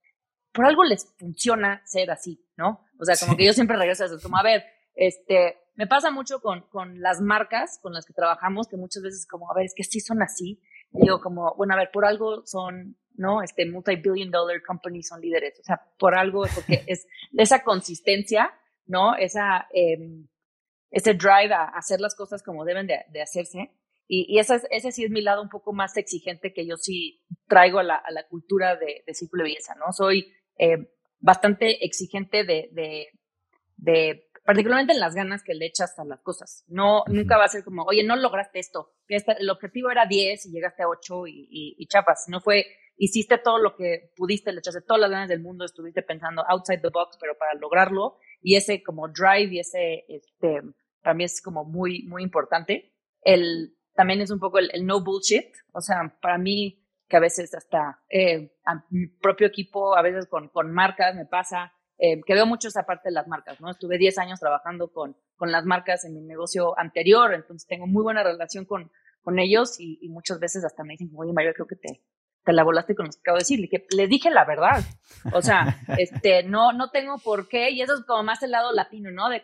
por 0.53 0.65
algo 0.65 0.85
les 0.85 1.13
funciona 1.19 1.83
ser 1.85 2.11
así, 2.11 2.43
¿no? 2.57 2.87
O 2.99 3.05
sea, 3.05 3.15
como 3.21 3.37
que 3.37 3.45
yo 3.45 3.53
siempre 3.53 3.77
regreso 3.77 4.05
a 4.05 4.07
eso, 4.07 4.19
como, 4.23 4.39
a 4.39 4.43
ver, 4.43 4.65
este, 4.95 5.57
me 5.75 5.87
pasa 5.87 6.11
mucho 6.11 6.41
con, 6.41 6.63
con 6.69 7.01
las 7.01 7.21
marcas 7.21 7.79
con 7.83 7.93
las 7.93 8.05
que 8.05 8.13
trabajamos, 8.13 8.69
que 8.69 8.77
muchas 8.77 9.03
veces 9.03 9.27
como, 9.27 9.51
a 9.51 9.55
ver, 9.55 9.67
es 9.67 9.75
que 9.75 9.85
sí 9.85 10.01
son 10.01 10.23
así, 10.23 10.61
digo 10.91 11.21
como, 11.21 11.55
bueno, 11.57 11.75
a 11.75 11.79
ver, 11.79 11.91
por 11.93 12.05
algo 12.05 12.47
son, 12.47 12.97
¿no? 13.15 13.43
Este 13.43 13.67
multi-billion 13.67 14.31
dollar 14.31 14.63
companies 14.67 15.09
son 15.09 15.21
líderes, 15.21 15.59
o 15.61 15.65
sea, 15.65 15.81
por 15.99 16.15
algo, 16.15 16.45
porque 16.55 16.85
es 16.87 17.07
esa 17.37 17.63
consistencia, 17.63 18.53
¿no? 18.87 19.17
Esa, 19.17 19.69
eh, 19.75 19.99
ese 20.91 21.15
drive 21.15 21.55
a 21.55 21.65
hacer 21.65 22.01
las 22.01 22.15
cosas 22.15 22.43
como 22.43 22.65
deben 22.65 22.87
de, 22.87 22.99
de 23.11 23.23
hacerse. 23.23 23.73
Y, 24.07 24.27
y 24.29 24.39
ese, 24.41 24.61
ese, 24.71 24.93
sí 24.93 25.05
es 25.05 25.11
mi 25.11 25.23
lado 25.23 25.43
un 25.43 25.49
poco 25.49 25.73
más 25.73 25.97
exigente 25.97 26.53
que 26.53 26.67
yo 26.67 26.77
sí 26.77 27.25
traigo 27.49 27.79
a 27.79 27.83
la, 27.83 27.97
a 27.97 28.11
la 28.11 28.27
cultura 28.29 28.77
de, 28.77 29.03
de 29.07 29.15
Círculo 29.15 29.43
de 29.43 29.51
Belleza, 29.51 29.75
¿no? 29.77 29.93
Soy 29.93 30.33
eh, 30.59 30.93
bastante 31.19 31.85
exigente 31.85 32.45
de, 32.45 32.69
de, 32.73 33.07
de, 33.77 34.29
particularmente 34.45 34.93
en 34.93 35.01
las 35.01 35.15
ganas 35.15 35.43
que 35.43 35.55
le 35.55 35.67
echas 35.67 35.99
a 35.99 36.05
las 36.05 36.21
cosas. 36.21 36.65
No, 36.69 37.05
nunca 37.07 37.39
va 37.39 37.45
a 37.45 37.49
ser 37.49 37.65
como, 37.65 37.85
oye, 37.85 38.05
no 38.05 38.17
lograste 38.17 38.59
esto. 38.59 38.93
el 39.09 39.51
objetivo 39.51 39.91
era 39.91 40.07
10 40.07 40.47
y 40.47 40.53
llegaste 40.53 40.83
a 40.83 40.89
8 40.89 41.27
y, 41.27 41.49
y, 41.51 41.77
y 41.79 41.87
chapas. 41.87 42.27
No 42.29 42.41
fue, 42.41 42.67
hiciste 42.97 43.39
todo 43.39 43.59
lo 43.59 43.77
que 43.77 44.13
pudiste, 44.17 44.53
le 44.53 44.59
echaste 44.59 44.83
todas 44.83 45.01
las 45.01 45.11
ganas 45.11 45.29
del 45.29 45.41
mundo, 45.41 45.65
estuviste 45.65 46.03
pensando 46.03 46.45
outside 46.49 46.81
the 46.81 46.91
box, 46.93 47.17
pero 47.21 47.37
para 47.39 47.55
lograrlo. 47.55 48.19
Y 48.41 48.57
ese 48.57 48.83
como 48.83 49.09
drive 49.09 49.55
y 49.55 49.61
ese, 49.61 50.05
este, 50.09 50.63
para 51.03 51.15
mí 51.15 51.25
es 51.25 51.41
como 51.41 51.65
muy, 51.65 52.05
muy 52.05 52.23
importante. 52.23 52.93
El, 53.23 53.77
también 53.95 54.21
es 54.21 54.31
un 54.31 54.41
poco 54.41 54.59
el, 54.59 54.71
el 54.73 54.87
no 54.87 55.03
bullshit, 55.03 55.53
o 55.73 55.81
sea, 55.81 56.17
para 56.21 56.39
mí 56.39 56.83
que 57.13 57.19
a 57.19 57.21
veces 57.21 57.55
hasta 57.55 58.03
eh, 58.09 58.55
a 58.65 58.87
mi 58.89 59.07
propio 59.07 59.47
equipo, 59.47 59.95
a 59.95 60.01
veces 60.01 60.27
con, 60.27 60.49
con 60.49 60.73
marcas 60.73 61.15
me 61.15 61.27
pasa, 61.27 61.75
eh, 61.99 62.21
que 62.25 62.35
veo 62.35 62.47
mucho 62.47 62.69
esa 62.69 62.85
parte 62.85 63.09
de 63.09 63.15
las 63.15 63.29
marcas, 63.29 63.61
¿no? 63.61 63.71
Estuve 63.71 63.99
10 63.99 64.19
años 64.19 64.41
trabajando 64.41 64.93
con, 64.93 65.17
con 65.37 65.53
las 65.53 65.65
marcas 65.65 66.05
en 66.05 66.15
mi 66.15 66.21
negocio 66.21 66.79
anterior, 66.79 67.35
entonces 67.35 67.67
tengo 67.69 67.87
muy 67.87 68.03
buena 68.03 68.23
relación 68.23 68.65
con, 68.65 68.91
con 69.21 69.39
ellos 69.39 69.79
y, 69.79 69.99
y 70.03 70.09
muchas 70.09 70.41
veces 70.41 70.65
hasta 70.65 70.85
me 70.85 70.95
dicen, 70.95 71.11
oye, 71.17 71.33
Mario, 71.33 71.53
creo 71.55 71.67
que 71.67 71.77
te, 71.77 72.03
te 72.45 72.53
la 72.53 72.65
volaste 72.65 72.95
con 72.95 73.07
lo 73.07 73.13
que 73.13 73.19
acabo 73.21 73.37
de 73.37 73.43
decir. 73.43 73.59
Le 73.61 73.69
dije, 73.69 73.87
le 73.91 74.07
dije 74.07 74.31
la 74.31 74.45
verdad. 74.45 74.83
O 75.33 75.43
sea, 75.43 75.79
este, 75.99 76.43
no, 76.43 76.73
no 76.73 76.91
tengo 76.91 77.19
por 77.19 77.49
qué, 77.49 77.71
y 77.71 77.83
eso 77.83 77.95
es 77.95 78.05
como 78.05 78.23
más 78.23 78.43
el 78.43 78.51
lado 78.51 78.73
latino, 78.73 79.11
¿no? 79.11 79.29
De 79.29 79.43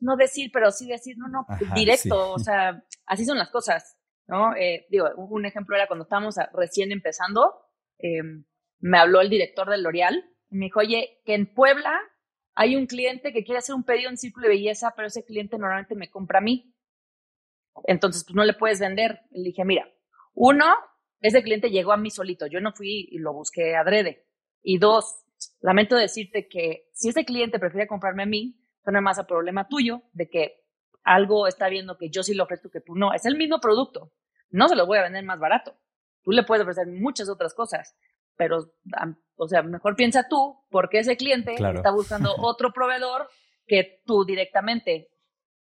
no 0.00 0.16
decir, 0.16 0.50
pero 0.52 0.70
sí 0.72 0.88
decir, 0.88 1.16
no, 1.16 1.28
no, 1.28 1.46
directo, 1.74 2.32
o 2.32 2.38
sea, 2.40 2.82
así 3.06 3.24
son 3.24 3.38
las 3.38 3.50
cosas, 3.50 3.96
¿no? 4.26 4.54
Eh, 4.56 4.86
digo, 4.90 5.08
un 5.16 5.46
ejemplo 5.46 5.76
era 5.76 5.86
cuando 5.86 6.02
estábamos 6.02 6.34
recién 6.52 6.90
empezando, 6.90 7.54
eh, 7.98 8.22
me 8.80 8.98
habló 8.98 9.20
el 9.20 9.30
director 9.30 9.70
del 9.70 9.84
L'Oreal 9.84 10.24
y 10.50 10.56
me 10.56 10.66
dijo, 10.66 10.80
oye, 10.80 11.22
que 11.24 11.34
en 11.34 11.52
Puebla 11.52 11.98
hay 12.54 12.76
un 12.76 12.86
cliente 12.86 13.32
que 13.32 13.44
quiere 13.44 13.58
hacer 13.58 13.74
un 13.74 13.84
pedido 13.84 14.10
en 14.10 14.18
Círculo 14.18 14.48
de 14.48 14.54
Belleza, 14.54 14.92
pero 14.96 15.08
ese 15.08 15.24
cliente 15.24 15.56
normalmente 15.58 15.94
me 15.94 16.10
compra 16.10 16.38
a 16.38 16.42
mí. 16.42 16.74
Entonces, 17.84 18.24
pues 18.24 18.34
no 18.34 18.44
le 18.44 18.54
puedes 18.54 18.80
vender. 18.80 19.20
Le 19.30 19.44
dije, 19.44 19.64
mira, 19.64 19.88
uno, 20.34 20.66
ese 21.20 21.42
cliente 21.42 21.70
llegó 21.70 21.92
a 21.92 21.96
mí 21.96 22.10
solito, 22.10 22.46
yo 22.46 22.60
no 22.60 22.72
fui 22.72 23.08
y 23.10 23.18
lo 23.18 23.32
busqué 23.32 23.76
adrede. 23.76 24.26
Y 24.62 24.78
dos, 24.78 25.24
lamento 25.60 25.96
decirte 25.96 26.48
que 26.48 26.90
si 26.92 27.08
ese 27.10 27.24
cliente 27.24 27.58
prefiere 27.58 27.86
comprarme 27.86 28.24
a 28.24 28.26
mí, 28.26 28.60
suena 28.82 29.00
más 29.00 29.18
a 29.18 29.26
problema 29.26 29.68
tuyo 29.68 30.02
de 30.12 30.28
que 30.28 30.64
algo 31.04 31.46
está 31.46 31.68
viendo 31.68 31.96
que 31.96 32.10
yo 32.10 32.22
sí 32.22 32.34
lo 32.34 32.44
ofrezco 32.44 32.70
que 32.70 32.80
tú 32.80 32.94
no. 32.94 33.12
Es 33.14 33.24
el 33.24 33.36
mismo 33.36 33.60
producto. 33.60 34.12
No 34.50 34.68
se 34.68 34.76
lo 34.76 34.86
voy 34.86 34.98
a 34.98 35.02
vender 35.02 35.24
más 35.24 35.38
barato. 35.38 35.76
Tú 36.22 36.32
le 36.32 36.42
puedes 36.42 36.62
ofrecer 36.62 36.86
muchas 36.86 37.28
otras 37.28 37.54
cosas, 37.54 37.96
pero, 38.40 38.72
o 39.36 39.48
sea, 39.48 39.62
mejor 39.62 39.96
piensa 39.96 40.26
tú, 40.26 40.64
porque 40.70 41.00
ese 41.00 41.18
cliente 41.18 41.56
está 41.56 41.90
buscando 41.90 42.34
otro 42.38 42.72
proveedor 42.72 43.28
que 43.66 44.00
tú 44.06 44.24
directamente. 44.24 45.08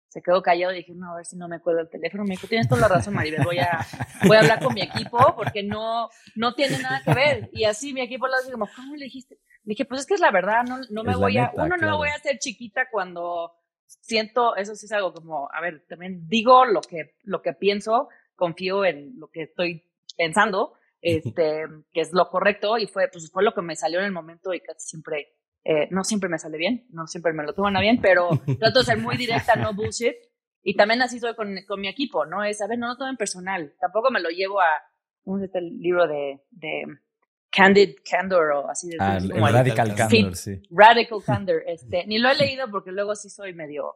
Se 0.07 0.23
quedó 0.23 0.41
callado 0.41 0.73
y 0.73 0.77
dije, 0.77 0.93
no, 0.95 1.13
a 1.13 1.17
ver 1.17 1.25
si 1.25 1.37
no 1.37 1.47
me 1.47 1.57
acuerdo 1.57 1.81
el 1.81 1.89
teléfono. 1.91 2.23
Me 2.23 2.31
dijo, 2.31 2.47
tienes 2.47 2.67
toda 2.67 2.81
la 2.81 2.87
razón, 2.87 3.13
Maribel, 3.13 3.43
voy 3.43 3.59
a, 3.59 3.85
voy 4.25 4.37
a 4.37 4.39
hablar 4.39 4.59
con 4.59 4.73
mi 4.73 4.81
equipo 4.81 5.19
porque 5.35 5.61
no, 5.61 6.09
no 6.33 6.55
tiene 6.55 6.79
nada 6.79 7.03
que 7.05 7.13
ver. 7.13 7.49
Y 7.53 7.65
así 7.65 7.93
mi 7.93 8.01
equipo 8.01 8.27
lo 8.27 8.33
hace 8.33 8.51
como, 8.51 8.67
¿cómo 8.75 8.95
le 8.95 9.05
dijiste? 9.05 9.37
Dije, 9.61 9.85
pues 9.85 10.01
es 10.01 10.07
que 10.07 10.15
es 10.15 10.19
la 10.19 10.31
verdad, 10.31 10.63
no, 10.67 10.79
no 10.89 11.03
me 11.03 11.15
voy 11.15 11.37
a, 11.37 11.51
uno 11.53 11.77
no 11.77 11.91
me 11.91 11.95
voy 11.95 12.09
a 12.09 12.15
hacer 12.15 12.39
chiquita 12.39 12.89
cuando 12.91 13.53
siento, 13.85 14.55
eso 14.55 14.73
sí 14.73 14.87
es 14.87 14.91
algo 14.93 15.13
como, 15.13 15.47
a 15.53 15.61
ver, 15.61 15.85
también 15.87 16.27
digo 16.27 16.65
lo 16.65 16.81
que, 16.81 17.17
lo 17.21 17.43
que 17.43 17.53
pienso, 17.53 18.09
confío 18.35 18.83
en 18.83 19.19
lo 19.19 19.27
que 19.27 19.43
estoy 19.43 19.85
pensando, 20.17 20.73
este, 21.03 21.65
que 21.91 22.01
es 22.01 22.13
lo 22.13 22.29
correcto 22.29 22.77
y 22.77 22.87
fue, 22.87 23.09
pues 23.11 23.29
fue 23.31 23.43
lo 23.43 23.53
que 23.53 23.61
me 23.61 23.75
salió 23.75 23.99
en 23.99 24.05
el 24.05 24.11
momento 24.11 24.53
y 24.53 24.61
casi 24.61 24.87
siempre, 24.87 25.35
eh, 25.63 25.87
no 25.91 26.03
siempre 26.03 26.29
me 26.29 26.39
sale 26.39 26.57
bien, 26.57 26.87
no 26.89 27.05
siempre 27.07 27.33
me 27.33 27.43
lo 27.43 27.53
toman 27.53 27.75
a 27.75 27.81
bien, 27.81 27.99
pero 28.01 28.29
trato 28.59 28.79
de 28.79 28.85
ser 28.85 28.97
muy 28.97 29.17
directa, 29.17 29.55
no 29.55 29.73
bullshit. 29.73 30.15
Y 30.65 30.77
también 30.77 31.01
así 31.01 31.19
soy 31.19 31.35
con, 31.35 31.53
con 31.67 31.81
mi 31.81 31.89
equipo, 31.89 32.25
¿no? 32.25 32.41
Es, 32.41 32.61
a 32.61 32.67
ver, 32.67 32.79
no 32.79 32.87
lo 32.87 32.95
tomen 32.95 33.17
personal. 33.17 33.75
Tampoco 33.81 34.11
me 34.11 34.21
lo 34.21 34.29
llevo 34.29 34.61
a, 34.61 34.65
¿cómo 35.21 35.37
es 35.37 35.43
este 35.43 35.59
libro 35.59 36.07
de, 36.07 36.41
de 36.51 36.85
Candid 37.51 37.95
Candor 38.09 38.51
o 38.51 38.69
así 38.69 38.89
de 38.89 38.97
ah, 38.99 39.19
Radical 39.19 39.93
Candor, 39.93 40.35
sí. 40.35 40.61
Radical 40.71 41.19
Candor, 41.23 41.63
este, 41.67 42.05
ni 42.07 42.17
lo 42.17 42.29
he 42.29 42.35
leído 42.35 42.69
porque 42.71 42.91
luego 42.91 43.13
sí 43.15 43.29
soy 43.29 43.53
medio, 43.53 43.95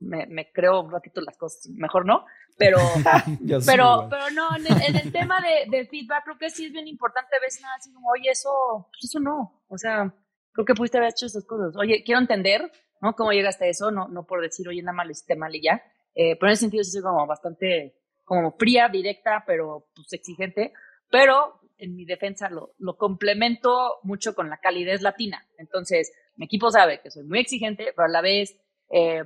me, 0.00 0.26
me 0.26 0.50
creo 0.50 0.80
un 0.80 0.90
ratito 0.90 1.20
las 1.20 1.36
cosas, 1.36 1.68
mejor 1.68 2.06
no, 2.06 2.24
pero, 2.56 2.78
pero, 3.66 4.08
pero 4.10 4.30
no, 4.34 4.48
en 4.56 4.96
el, 4.96 5.12
tema 5.12 5.40
de, 5.40 5.70
de, 5.70 5.86
feedback 5.86 6.24
creo 6.24 6.38
que 6.38 6.50
sí 6.50 6.66
es 6.66 6.72
bien 6.72 6.88
importante 6.88 7.36
a 7.36 7.40
veces 7.40 7.62
nada 7.62 7.74
así 7.78 7.92
como, 7.92 8.08
oye, 8.10 8.30
eso, 8.30 8.88
pues 8.90 9.04
eso 9.04 9.20
no, 9.20 9.62
o 9.68 9.78
sea, 9.78 10.12
creo 10.52 10.64
que 10.64 10.74
pudiste 10.74 10.98
haber 10.98 11.10
hecho 11.10 11.26
esas 11.26 11.44
cosas, 11.44 11.76
oye, 11.76 12.02
quiero 12.04 12.20
entender, 12.20 12.70
¿no? 13.00 13.14
Cómo 13.14 13.32
llegaste 13.32 13.66
a 13.66 13.68
eso, 13.68 13.90
no, 13.90 14.08
no 14.08 14.26
por 14.26 14.40
decir, 14.40 14.68
oye, 14.68 14.82
nada 14.82 14.96
más 14.96 15.06
lo 15.06 15.12
hiciste 15.12 15.36
mal 15.36 15.54
y 15.54 15.62
ya, 15.62 15.82
eh, 16.14 16.36
pero 16.36 16.48
en 16.48 16.52
ese 16.52 16.60
sentido 16.62 16.84
sí 16.84 16.90
soy 16.90 17.02
como 17.02 17.26
bastante, 17.26 17.94
como 18.24 18.52
fría, 18.52 18.88
directa, 18.88 19.44
pero 19.46 19.86
pues 19.94 20.12
exigente, 20.12 20.72
pero 21.10 21.60
en 21.78 21.94
mi 21.96 22.04
defensa 22.04 22.50
lo, 22.50 22.74
lo, 22.78 22.96
complemento 22.96 24.00
mucho 24.02 24.34
con 24.34 24.50
la 24.50 24.58
calidez 24.58 25.00
latina. 25.00 25.46
Entonces, 25.56 26.12
mi 26.36 26.44
equipo 26.44 26.70
sabe 26.70 27.00
que 27.00 27.10
soy 27.10 27.24
muy 27.24 27.40
exigente, 27.40 27.92
pero 27.96 28.06
a 28.06 28.10
la 28.10 28.20
vez 28.20 28.60
eh, 28.90 29.22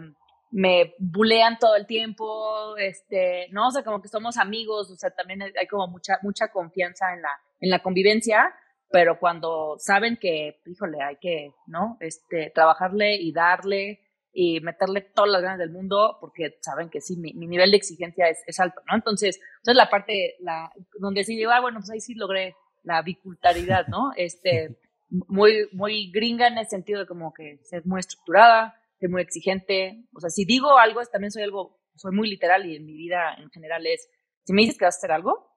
me 0.55 0.95
bulean 0.99 1.59
todo 1.59 1.75
el 1.75 1.85
tiempo, 1.85 2.77
este, 2.77 3.49
¿no? 3.51 3.67
O 3.67 3.71
sea, 3.73 3.83
como 3.83 4.01
que 4.01 4.07
somos 4.07 4.37
amigos, 4.37 4.89
o 4.89 4.95
sea, 4.95 5.11
también 5.11 5.43
hay 5.43 5.67
como 5.67 5.89
mucha, 5.89 6.21
mucha 6.23 6.53
confianza 6.53 7.13
en 7.13 7.23
la, 7.23 7.41
en 7.59 7.71
la 7.71 7.83
convivencia, 7.83 8.55
pero 8.89 9.19
cuando 9.19 9.75
saben 9.81 10.17
que, 10.17 10.61
híjole, 10.67 11.03
hay 11.03 11.17
que, 11.17 11.51
¿no? 11.67 11.97
Este, 11.99 12.53
trabajarle 12.55 13.17
y 13.17 13.33
darle 13.33 14.01
y 14.33 14.61
meterle 14.61 15.01
todas 15.01 15.33
las 15.33 15.43
ganas 15.43 15.59
del 15.59 15.71
mundo 15.71 16.19
porque 16.21 16.57
saben 16.61 16.89
que 16.89 17.01
sí, 17.01 17.17
mi, 17.17 17.33
mi 17.35 17.49
nivel 17.49 17.73
de 17.73 17.77
exigencia 17.77 18.29
es, 18.29 18.39
es, 18.47 18.61
alto, 18.61 18.81
¿no? 18.89 18.95
Entonces, 18.95 19.41
entonces 19.57 19.77
la 19.77 19.91
parte, 19.91 20.37
la, 20.39 20.73
donde 21.01 21.25
sí 21.25 21.35
digo, 21.35 21.51
ah, 21.51 21.61
bueno, 21.61 21.81
pues 21.81 21.91
ahí 21.91 22.01
sí 22.01 22.15
logré 22.15 22.55
la 22.85 23.03
bicultaridad, 23.03 23.89
¿no? 23.89 24.13
Este, 24.17 24.79
muy, 25.09 25.69
muy 25.73 26.13
gringa 26.13 26.47
en 26.47 26.59
el 26.59 26.69
sentido 26.69 27.01
de 27.01 27.07
como 27.09 27.35
que 27.35 27.59
es 27.73 27.87
muy 27.87 27.99
estructurada, 27.99 28.81
es 29.07 29.11
muy 29.11 29.23
exigente, 29.23 30.05
o 30.15 30.21
sea, 30.21 30.31
si 30.31 30.45
digo 30.45 30.79
algo, 30.79 31.01
también 31.07 31.31
soy 31.31 31.43
algo, 31.43 31.81
soy 31.95 32.15
muy 32.15 32.29
literal 32.29 32.67
y 32.67 32.77
en 32.77 32.85
mi 32.85 32.95
vida 32.95 33.35
en 33.39 33.51
general 33.51 33.87
es, 33.87 34.11
si 34.45 34.53
me 34.53 34.63
dices 34.63 34.79
que 34.79 34.85
vas 34.85 34.97
a 34.97 34.99
hacer 34.99 35.13
algo 35.13 35.51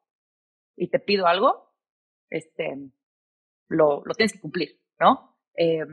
y 0.76 0.90
te 0.90 1.00
pido 1.00 1.28
algo, 1.28 1.74
este, 2.30 2.76
lo, 3.68 4.04
lo 4.06 4.14
tienes 4.14 4.34
que 4.34 4.42
cumplir, 4.42 4.82
¿no? 5.00 5.38
Eh, 5.56 5.86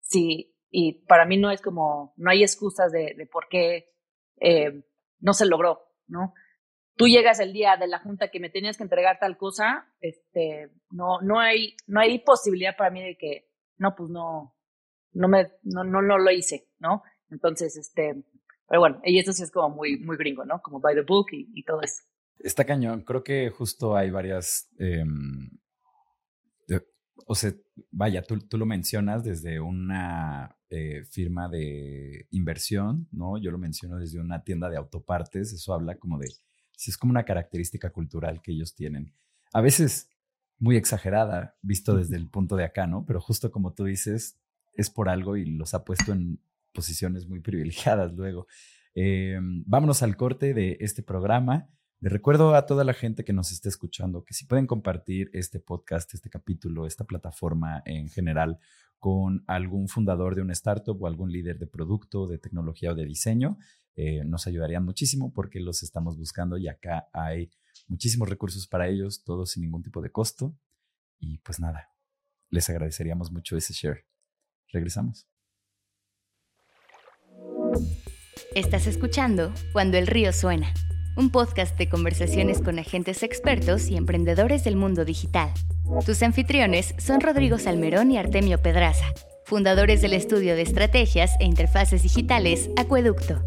si, 0.00 0.56
y 0.70 1.04
para 1.06 1.24
mí 1.24 1.36
no 1.36 1.50
es 1.50 1.60
como, 1.60 2.14
no 2.16 2.30
hay 2.30 2.42
excusas 2.42 2.92
de, 2.92 3.14
de 3.16 3.26
por 3.26 3.48
qué 3.48 3.92
eh, 4.40 4.84
no 5.20 5.32
se 5.32 5.46
logró, 5.46 5.92
¿no? 6.06 6.34
Tú 6.96 7.06
llegas 7.06 7.38
el 7.38 7.52
día 7.52 7.76
de 7.76 7.86
la 7.86 8.00
junta 8.00 8.30
que 8.30 8.40
me 8.40 8.50
tenías 8.50 8.76
que 8.76 8.82
entregar 8.82 9.18
tal 9.20 9.36
cosa, 9.36 9.92
este, 10.00 10.70
no, 10.90 11.20
no 11.20 11.38
hay, 11.38 11.76
no 11.86 12.00
hay 12.00 12.18
posibilidad 12.18 12.76
para 12.76 12.90
mí 12.90 13.02
de 13.02 13.16
que, 13.16 13.50
no, 13.76 13.94
pues 13.94 14.10
no, 14.10 14.57
no 15.12 15.28
me, 15.28 15.48
no, 15.62 15.84
no, 15.84 16.02
no 16.02 16.18
lo 16.18 16.30
hice, 16.30 16.68
¿no? 16.78 17.02
Entonces, 17.30 17.76
este, 17.76 18.24
pero 18.68 18.80
bueno, 18.80 19.00
y 19.04 19.18
eso 19.18 19.32
sí 19.32 19.42
es 19.42 19.50
como 19.50 19.74
muy, 19.74 19.98
muy 19.98 20.16
gringo, 20.16 20.44
¿no? 20.44 20.60
Como 20.62 20.80
by 20.80 20.94
the 20.94 21.02
book 21.02 21.28
y, 21.32 21.50
y 21.54 21.64
todo 21.64 21.82
eso. 21.82 22.02
Está 22.38 22.64
cañón. 22.64 23.02
Creo 23.02 23.24
que 23.24 23.50
justo 23.50 23.96
hay 23.96 24.10
varias 24.10 24.70
eh, 24.78 25.04
o 27.26 27.34
sea, 27.34 27.52
vaya, 27.90 28.22
tú, 28.22 28.38
tú, 28.38 28.56
lo 28.56 28.64
mencionas 28.64 29.22
desde 29.22 29.60
una 29.60 30.56
eh, 30.70 31.04
firma 31.10 31.48
de 31.48 32.26
inversión, 32.30 33.06
¿no? 33.12 33.36
Yo 33.36 33.50
lo 33.50 33.58
menciono 33.58 33.98
desde 33.98 34.18
una 34.18 34.44
tienda 34.44 34.70
de 34.70 34.78
autopartes, 34.78 35.52
eso 35.52 35.74
habla 35.74 35.96
como 35.96 36.18
de, 36.18 36.28
si 36.74 36.90
es 36.90 36.96
como 36.96 37.10
una 37.10 37.24
característica 37.24 37.90
cultural 37.90 38.40
que 38.40 38.52
ellos 38.52 38.74
tienen. 38.74 39.14
A 39.52 39.60
veces 39.60 40.08
muy 40.58 40.76
exagerada, 40.76 41.56
visto 41.60 41.94
desde 41.94 42.16
el 42.16 42.30
punto 42.30 42.56
de 42.56 42.64
acá, 42.64 42.86
¿no? 42.86 43.04
Pero 43.04 43.20
justo 43.20 43.50
como 43.50 43.74
tú 43.74 43.84
dices, 43.84 44.38
es 44.78 44.88
por 44.88 45.10
algo 45.10 45.36
y 45.36 45.44
los 45.44 45.74
ha 45.74 45.84
puesto 45.84 46.12
en 46.12 46.40
posiciones 46.72 47.28
muy 47.28 47.40
privilegiadas 47.40 48.14
luego. 48.14 48.46
Eh, 48.94 49.38
vámonos 49.66 50.02
al 50.02 50.16
corte 50.16 50.54
de 50.54 50.78
este 50.80 51.02
programa. 51.02 51.68
Le 52.00 52.08
recuerdo 52.08 52.54
a 52.54 52.64
toda 52.64 52.84
la 52.84 52.94
gente 52.94 53.24
que 53.24 53.32
nos 53.32 53.50
esté 53.50 53.68
escuchando 53.68 54.24
que 54.24 54.34
si 54.34 54.46
pueden 54.46 54.68
compartir 54.68 55.30
este 55.32 55.58
podcast, 55.58 56.14
este 56.14 56.30
capítulo, 56.30 56.86
esta 56.86 57.04
plataforma 57.04 57.82
en 57.84 58.08
general 58.08 58.58
con 59.00 59.44
algún 59.48 59.88
fundador 59.88 60.36
de 60.36 60.42
una 60.42 60.52
startup 60.52 61.00
o 61.02 61.06
algún 61.08 61.32
líder 61.32 61.58
de 61.58 61.66
producto, 61.66 62.28
de 62.28 62.38
tecnología 62.38 62.92
o 62.92 62.94
de 62.94 63.04
diseño, 63.04 63.58
eh, 63.96 64.22
nos 64.24 64.46
ayudarían 64.46 64.84
muchísimo 64.84 65.32
porque 65.32 65.58
los 65.58 65.82
estamos 65.82 66.16
buscando 66.16 66.56
y 66.56 66.68
acá 66.68 67.08
hay 67.12 67.50
muchísimos 67.88 68.28
recursos 68.28 68.68
para 68.68 68.86
ellos, 68.86 69.24
todos 69.24 69.50
sin 69.50 69.64
ningún 69.64 69.82
tipo 69.82 70.00
de 70.00 70.12
costo. 70.12 70.56
Y 71.18 71.38
pues 71.38 71.58
nada, 71.58 71.90
les 72.48 72.70
agradeceríamos 72.70 73.32
mucho 73.32 73.56
ese 73.56 73.74
share. 73.74 74.04
Regresamos. 74.72 75.26
Estás 78.54 78.86
escuchando 78.86 79.52
Cuando 79.72 79.98
el 79.98 80.06
río 80.06 80.32
suena, 80.32 80.72
un 81.16 81.30
podcast 81.30 81.76
de 81.78 81.88
conversaciones 81.88 82.60
con 82.60 82.78
agentes 82.78 83.22
expertos 83.22 83.88
y 83.88 83.96
emprendedores 83.96 84.64
del 84.64 84.76
mundo 84.76 85.04
digital. 85.04 85.52
Tus 86.04 86.22
anfitriones 86.22 86.94
son 86.98 87.20
Rodrigo 87.20 87.58
Salmerón 87.58 88.10
y 88.10 88.18
Artemio 88.18 88.60
Pedraza, 88.62 89.06
fundadores 89.44 90.02
del 90.02 90.12
estudio 90.12 90.54
de 90.54 90.62
estrategias 90.62 91.32
e 91.40 91.44
interfaces 91.44 92.02
digitales 92.02 92.70
Acueducto. 92.76 93.42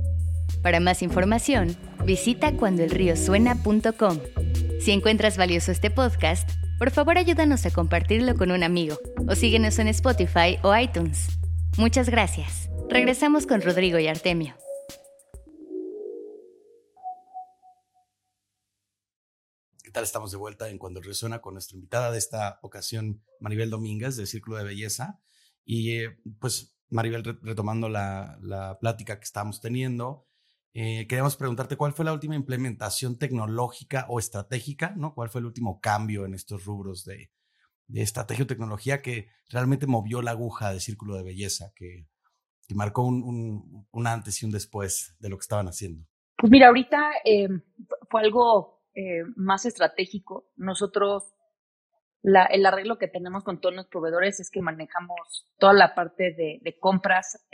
Para 0.61 0.79
más 0.79 1.01
información, 1.01 1.75
visita 2.05 2.51
cuandoelriosuena.com. 2.53 4.19
Si 4.79 4.91
encuentras 4.91 5.37
valioso 5.37 5.71
este 5.71 5.89
podcast, 5.91 6.49
por 6.81 6.89
favor 6.89 7.19
ayúdanos 7.19 7.63
a 7.67 7.69
compartirlo 7.69 8.35
con 8.35 8.49
un 8.49 8.63
amigo 8.63 8.97
o 9.27 9.35
síguenos 9.35 9.77
en 9.77 9.87
Spotify 9.89 10.57
o 10.63 10.75
iTunes. 10.75 11.27
Muchas 11.77 12.09
gracias. 12.09 12.71
Regresamos 12.89 13.45
con 13.45 13.61
Rodrigo 13.61 13.99
y 13.99 14.07
Artemio. 14.07 14.55
¿Qué 19.83 19.91
tal? 19.91 20.05
Estamos 20.05 20.31
de 20.31 20.37
vuelta 20.37 20.69
en 20.69 20.79
Cuando 20.79 21.03
Resuena 21.03 21.39
con 21.39 21.53
nuestra 21.53 21.75
invitada 21.75 22.11
de 22.11 22.17
esta 22.17 22.57
ocasión, 22.63 23.21
Maribel 23.39 23.69
Domínguez, 23.69 24.17
de 24.17 24.25
Círculo 24.25 24.57
de 24.57 24.63
Belleza. 24.63 25.21
Y 25.63 25.99
eh, 25.99 26.17
pues, 26.39 26.75
Maribel, 26.89 27.23
retomando 27.43 27.89
la, 27.89 28.39
la, 28.41 28.79
plática 28.79 29.19
que 29.19 29.25
estábamos 29.25 29.61
teniendo, 29.61 30.25
eh, 30.73 31.05
queríamos 31.07 31.35
preguntarte 31.35 31.75
cuál 31.75 31.93
fue 31.93 32.05
la 32.05 32.13
última 32.13 32.35
implementación 32.35 33.17
tecnológica 33.17 34.05
o 34.07 34.19
estratégica, 34.19 34.93
¿no? 34.95 35.13
¿Cuál 35.13 35.29
fue 35.29 35.39
el 35.39 35.45
último 35.45 35.81
cambio 35.81 36.25
en 36.25 36.33
estos 36.33 36.65
rubros 36.65 37.03
de, 37.03 37.29
estrategia 37.93 38.45
o 38.45 38.47
tecnología 38.47 39.01
que 39.01 39.27
realmente 39.49 39.85
movió 39.85 40.21
la 40.21 40.31
aguja 40.31 40.71
de 40.71 40.79
Círculo 40.79 41.17
de 41.17 41.23
Belleza, 41.23 41.73
que, 41.75 42.07
que 42.65 42.73
marcó 42.73 43.03
un, 43.03 43.85
un, 43.91 44.07
antes 44.07 44.41
y 44.41 44.45
un 44.45 44.51
después 44.51 45.17
de 45.19 45.27
lo 45.27 45.37
que 45.37 45.41
estaban 45.41 45.67
haciendo? 45.67 46.07
Pues 46.37 46.49
mira, 46.49 46.67
ahorita 46.67 47.11
eh, 47.25 47.49
fue 48.09 48.21
algo 48.21 48.81
eh, 48.93 49.23
más 49.35 49.65
estratégico. 49.65 50.49
Nosotros, 50.55 51.33
el 52.23 52.65
arreglo 52.65 52.97
que 52.97 53.09
tenemos 53.09 53.43
con 53.43 53.59
todos 53.59 53.75
los 53.75 53.87
proveedores 53.87 54.39
es 54.39 54.49
que 54.49 54.61
manejamos 54.61 55.49
toda 55.57 55.73
la 55.73 55.93
parte 55.93 56.33
de, 56.33 56.77
compras 56.79 57.45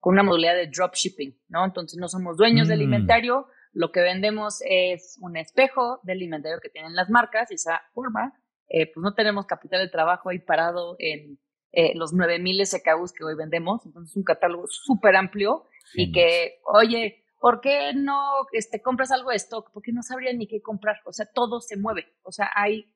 con 0.00 0.14
una 0.14 0.22
modalidad 0.22 0.54
de 0.54 0.66
dropshipping, 0.66 1.38
¿no? 1.48 1.64
Entonces 1.64 1.98
no 1.98 2.08
somos 2.08 2.36
dueños 2.36 2.68
del 2.68 2.80
mm. 2.80 2.82
inventario, 2.82 3.46
lo 3.72 3.92
que 3.92 4.00
vendemos 4.00 4.62
es 4.64 5.18
un 5.20 5.36
espejo 5.36 6.00
del 6.02 6.22
inventario 6.22 6.58
que 6.60 6.70
tienen 6.70 6.96
las 6.96 7.08
marcas 7.08 7.50
y 7.50 7.54
esa 7.54 7.82
forma, 7.94 8.34
eh, 8.68 8.90
pues 8.92 9.02
no 9.02 9.14
tenemos 9.14 9.46
capital 9.46 9.80
de 9.80 9.88
trabajo 9.90 10.30
ahí 10.30 10.40
parado 10.40 10.96
en 10.98 11.38
eh, 11.72 11.92
los 11.94 12.12
9000 12.12 12.66
SKUs 12.66 13.12
que 13.12 13.24
hoy 13.24 13.36
vendemos, 13.36 13.86
entonces 13.86 14.16
un 14.16 14.24
catálogo 14.24 14.66
súper 14.66 15.14
amplio 15.14 15.66
y 15.94 16.10
que, 16.10 16.60
oye, 16.64 17.24
¿por 17.38 17.60
qué 17.60 17.92
no 17.94 18.46
este, 18.52 18.82
compras 18.82 19.12
algo 19.12 19.30
de 19.30 19.36
stock? 19.36 19.70
Porque 19.72 19.92
no 19.92 20.02
sabría 20.02 20.32
ni 20.32 20.46
qué 20.46 20.60
comprar. 20.62 20.96
O 21.04 21.12
sea, 21.12 21.26
todo 21.26 21.60
se 21.60 21.76
mueve. 21.76 22.06
O 22.22 22.32
sea, 22.32 22.50
hay 22.54 22.92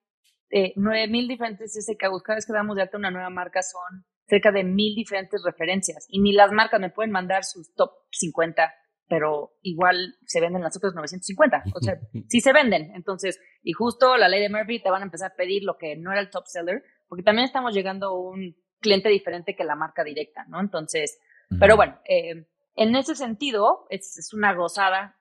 eh, 0.51 0.73
9000 0.77 1.29
diferentes 1.29 1.73
SKUs. 1.73 2.23
Cada 2.23 2.37
vez 2.37 2.47
que 2.47 2.53
damos 2.53 2.77
de 2.77 2.83
alta 2.83 2.99
una 2.99 3.11
nueva 3.11 3.31
marca 3.31 3.63
son 3.63 4.05
cerca 4.27 4.51
de 4.53 4.65
mil 4.65 4.95
diferentes 4.95 5.43
referencias. 5.45 6.07
Y 6.09 6.21
ni 6.21 6.33
las 6.33 6.53
marcas 6.53 6.81
me 6.81 6.91
pueden 6.91 7.11
mandar 7.11 7.45
sus 7.45 7.75
top 7.75 7.91
50, 8.11 8.73
pero 9.09 9.57
igual 9.63 10.17
se 10.27 10.41
venden 10.41 10.63
las 10.63 10.77
otras 10.77 10.95
950. 10.95 11.65
O 11.75 11.81
sea, 11.81 11.99
sí 12.29 12.41
se 12.41 12.53
venden. 12.53 12.93
Entonces, 12.95 13.41
y 13.63 13.73
justo 13.73 14.17
la 14.17 14.29
ley 14.29 14.41
de 14.41 14.49
Murphy 14.49 14.83
te 14.83 14.91
van 14.91 15.03
a 15.03 15.07
empezar 15.07 15.33
a 15.33 15.37
pedir 15.37 15.63
lo 15.63 15.77
que 15.77 15.97
no 15.97 16.13
era 16.13 16.21
el 16.21 16.31
top 16.31 16.47
seller, 16.47 16.83
porque 17.09 17.23
también 17.23 17.47
estamos 17.47 17.75
llegando 17.75 18.09
a 18.09 18.21
un 18.21 18.57
cliente 18.81 19.09
diferente 19.09 19.57
que 19.57 19.65
la 19.65 19.77
marca 19.77 20.05
directa, 20.05 20.45
¿no? 20.49 20.61
Entonces, 20.61 21.19
pero 21.59 21.77
bueno, 21.77 21.99
eh, 22.05 22.47
en 22.77 22.97
ese 22.97 23.15
sentido, 23.15 23.87
es, 23.89 24.19
es 24.19 24.35
una 24.35 24.53
gozada 24.53 25.17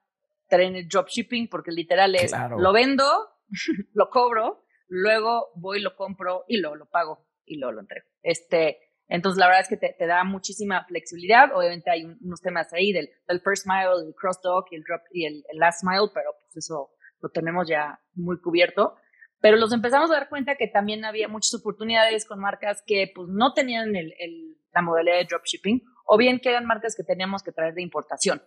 tener 0.50 0.88
dropshipping 0.88 1.48
porque 1.48 1.72
literal 1.72 2.16
es, 2.16 2.34
lo 2.58 2.74
vendo, 2.74 3.06
lo 3.94 4.10
cobro, 4.10 4.66
luego 4.88 5.52
voy, 5.56 5.80
lo 5.80 5.96
compro 5.96 6.46
y 6.48 6.58
luego 6.58 6.76
lo 6.76 6.90
pago 6.90 7.26
y 7.46 7.58
luego 7.58 7.74
lo 7.74 7.82
entrego. 7.82 8.08
Este, 8.22 8.93
entonces, 9.08 9.40
la 9.40 9.48
verdad 9.48 9.62
es 9.62 9.68
que 9.68 9.78
te, 9.78 9.96
te 9.98 10.08
da 10.08 10.24
muchísima 10.24 10.86
flexibilidad. 10.86 11.56
Obviamente 11.56 11.92
hay 11.92 12.04
unos 12.04 12.42
temas 12.42 12.72
ahí 12.74 12.92
del, 12.92 13.10
del, 13.28 13.42
first 13.42 13.68
mile, 13.68 14.08
el 14.08 14.16
cross 14.16 14.42
dock 14.42 14.68
y 14.72 14.76
el 14.76 14.84
drop 14.84 15.02
y 15.12 15.26
el, 15.26 15.44
last 15.54 15.84
mile, 15.84 16.10
pero 16.14 16.32
pues 16.42 16.58
eso 16.58 16.92
lo 17.22 17.30
tenemos 17.30 17.68
ya 17.68 18.00
muy 18.14 18.40
cubierto. 18.40 18.96
Pero 19.40 19.58
los 19.58 19.74
empezamos 19.74 20.10
a 20.10 20.14
dar 20.14 20.30
cuenta 20.30 20.56
que 20.56 20.68
también 20.68 21.04
había 21.04 21.28
muchas 21.28 21.54
oportunidades 21.60 22.26
con 22.26 22.40
marcas 22.40 22.82
que 22.86 23.12
pues 23.14 23.28
no 23.30 23.54
tenían 23.54 23.96
el, 23.96 24.14
el, 24.18 24.58
la 24.74 24.82
modalidad 24.82 25.18
de 25.18 25.26
dropshipping 25.26 25.84
o 26.06 26.18
bien 26.18 26.40
que 26.40 26.50
eran 26.50 26.66
marcas 26.66 26.96
que 26.96 27.04
teníamos 27.04 27.44
que 27.44 27.52
traer 27.52 27.74
de 27.74 27.82
importación. 27.82 28.42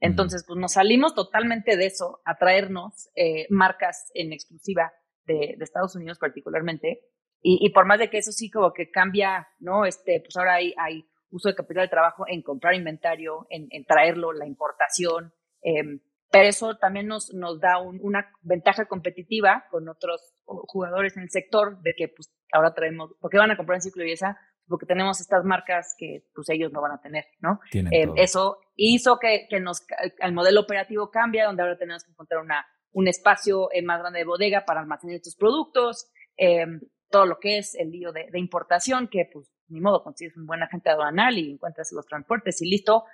Entonces, 0.00 0.44
pues 0.44 0.58
nos 0.58 0.72
salimos 0.72 1.14
totalmente 1.14 1.76
de 1.76 1.86
eso 1.86 2.20
a 2.24 2.36
traernos 2.36 3.08
eh, 3.14 3.46
marcas 3.50 4.10
en 4.14 4.32
exclusiva 4.32 4.92
de, 5.26 5.54
de, 5.56 5.64
Estados 5.64 5.94
Unidos 5.94 6.18
particularmente. 6.18 7.04
Y, 7.42 7.58
y, 7.60 7.70
por 7.70 7.86
más 7.86 7.98
de 7.98 8.08
que 8.08 8.18
eso 8.18 8.30
sí 8.30 8.50
como 8.50 8.72
que 8.72 8.90
cambia, 8.90 9.48
¿no? 9.58 9.84
Este, 9.84 10.20
pues 10.20 10.36
ahora 10.36 10.54
hay, 10.54 10.74
hay 10.76 11.04
uso 11.30 11.48
de 11.48 11.56
capital 11.56 11.84
de 11.84 11.90
trabajo 11.90 12.24
en 12.28 12.42
comprar 12.42 12.74
inventario, 12.74 13.46
en, 13.50 13.66
en 13.70 13.84
traerlo, 13.84 14.32
la 14.32 14.46
importación. 14.46 15.34
Eh, 15.62 16.00
pero 16.30 16.48
eso 16.48 16.76
también 16.78 17.08
nos, 17.08 17.34
nos 17.34 17.60
da 17.60 17.78
un, 17.78 17.98
una 18.02 18.30
ventaja 18.40 18.86
competitiva 18.86 19.66
con 19.70 19.88
otros 19.88 20.32
jugadores 20.44 21.16
en 21.16 21.24
el 21.24 21.30
sector 21.30 21.80
de 21.82 21.94
que 21.94 22.08
pues 22.08 22.32
ahora 22.52 22.72
traemos, 22.72 23.10
porque 23.20 23.38
van 23.38 23.50
a 23.50 23.56
comprar 23.56 23.76
en 23.76 23.82
ciclo 23.82 24.00
de 24.00 24.06
belleza, 24.06 24.38
porque 24.66 24.86
tenemos 24.86 25.20
estas 25.20 25.44
marcas 25.44 25.94
que 25.98 26.24
pues 26.34 26.48
ellos 26.48 26.72
no 26.72 26.80
van 26.80 26.92
a 26.92 27.00
tener, 27.00 27.26
¿no? 27.40 27.60
Eh, 27.72 28.08
eso 28.16 28.58
hizo 28.76 29.18
que, 29.18 29.46
que, 29.50 29.60
nos, 29.60 29.84
el 30.20 30.32
modelo 30.32 30.60
operativo 30.60 31.10
cambia, 31.10 31.44
donde 31.44 31.62
ahora 31.62 31.76
tenemos 31.76 32.02
que 32.04 32.12
encontrar 32.12 32.40
una, 32.40 32.66
un 32.92 33.08
espacio 33.08 33.68
eh, 33.72 33.82
más 33.82 34.00
grande 34.00 34.20
de 34.20 34.24
bodega 34.24 34.64
para 34.64 34.80
almacenar 34.80 35.16
estos 35.16 35.36
productos, 35.36 36.10
eh, 36.38 36.66
todo 37.12 37.26
lo 37.26 37.38
que 37.38 37.58
es 37.58 37.76
el 37.76 37.92
lío 37.92 38.10
de, 38.10 38.28
de, 38.32 38.40
importación, 38.40 39.06
que 39.06 39.30
pues 39.32 39.48
ni 39.68 39.80
modo, 39.80 40.02
consigues 40.02 40.36
un 40.36 40.46
buen 40.46 40.62
agente 40.62 40.90
aduanal 40.90 41.38
y 41.38 41.52
encuentras 41.52 41.92
los 41.92 42.06
transportes 42.06 42.60
y 42.60 42.68
listo, 42.68 43.04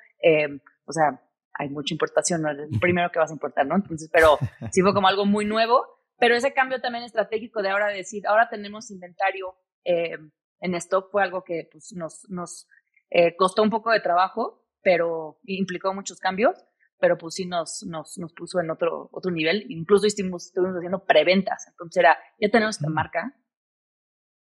o 0.86 0.92
sea, 0.92 1.20
hay 1.52 1.68
mucha 1.68 1.92
importación, 1.92 2.42
no 2.42 2.50
es 2.50 2.58
el 2.58 2.80
primero 2.80 3.10
que 3.10 3.18
vas 3.18 3.30
a 3.30 3.34
importar, 3.34 3.66
¿no? 3.66 3.76
Entonces, 3.76 4.08
pero 4.12 4.38
sí 4.72 4.80
fue 4.80 4.94
como 4.94 5.08
algo 5.08 5.26
muy 5.26 5.44
nuevo, 5.44 5.84
pero 6.18 6.34
ese 6.34 6.54
cambio 6.54 6.80
también 6.80 7.04
estratégico 7.04 7.62
de 7.62 7.70
ahora 7.70 7.88
decir, 7.88 8.26
ahora 8.26 8.48
tenemos 8.48 8.90
inventario 8.90 9.54
eh, 9.84 10.16
en 10.60 10.74
stock 10.74 11.10
fue 11.10 11.22
algo 11.22 11.44
que 11.44 11.68
pues, 11.70 11.92
nos, 11.92 12.28
nos 12.28 12.66
eh, 13.10 13.36
costó 13.36 13.62
un 13.62 13.70
poco 13.70 13.90
de 13.90 14.00
trabajo, 14.00 14.64
pero 14.82 15.38
implicó 15.44 15.94
muchos 15.94 16.18
cambios, 16.18 16.56
pero 16.98 17.16
pues 17.16 17.34
sí 17.34 17.46
nos, 17.46 17.84
nos, 17.86 18.18
nos 18.18 18.32
puso 18.32 18.60
en 18.60 18.70
otro, 18.70 19.08
otro 19.12 19.30
nivel. 19.30 19.64
Incluso 19.68 20.06
estuvimos, 20.06 20.46
estuvimos 20.46 20.76
haciendo 20.76 21.04
preventas. 21.04 21.66
Entonces 21.68 22.00
era, 22.00 22.18
ya 22.40 22.48
tenemos 22.50 22.76
esta 22.76 22.90
marca. 22.90 23.34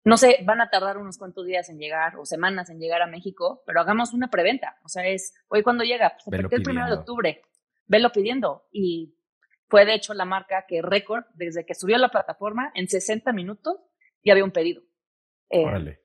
No 0.04 0.18
sé, 0.18 0.38
van 0.44 0.60
a 0.60 0.68
tardar 0.68 0.98
unos 0.98 1.16
cuantos 1.16 1.46
días 1.46 1.68
en 1.70 1.78
llegar 1.78 2.16
o 2.18 2.26
semanas 2.26 2.68
en 2.68 2.78
llegar 2.78 3.00
a 3.00 3.06
México, 3.06 3.62
pero 3.66 3.80
hagamos 3.80 4.12
una 4.12 4.28
preventa. 4.28 4.78
O 4.84 4.88
sea, 4.88 5.06
es, 5.06 5.34
hoy 5.48 5.62
cuando 5.62 5.82
llega, 5.82 6.14
pues 6.24 6.40
el 6.40 6.62
primero 6.62 6.86
de 6.86 6.92
octubre, 6.92 7.42
velo 7.86 8.12
pidiendo. 8.12 8.66
Y 8.70 9.16
fue 9.68 9.86
de 9.86 9.94
hecho 9.94 10.12
la 10.12 10.26
marca 10.26 10.66
que 10.68 10.82
récord, 10.82 11.24
desde 11.34 11.64
que 11.64 11.74
subió 11.74 11.96
a 11.96 12.00
la 12.00 12.10
plataforma, 12.10 12.70
en 12.74 12.86
60 12.86 13.32
minutos 13.32 13.76
ya 14.22 14.32
había 14.32 14.44
un 14.44 14.50
pedido. 14.50 14.82
Eh, 15.48 15.98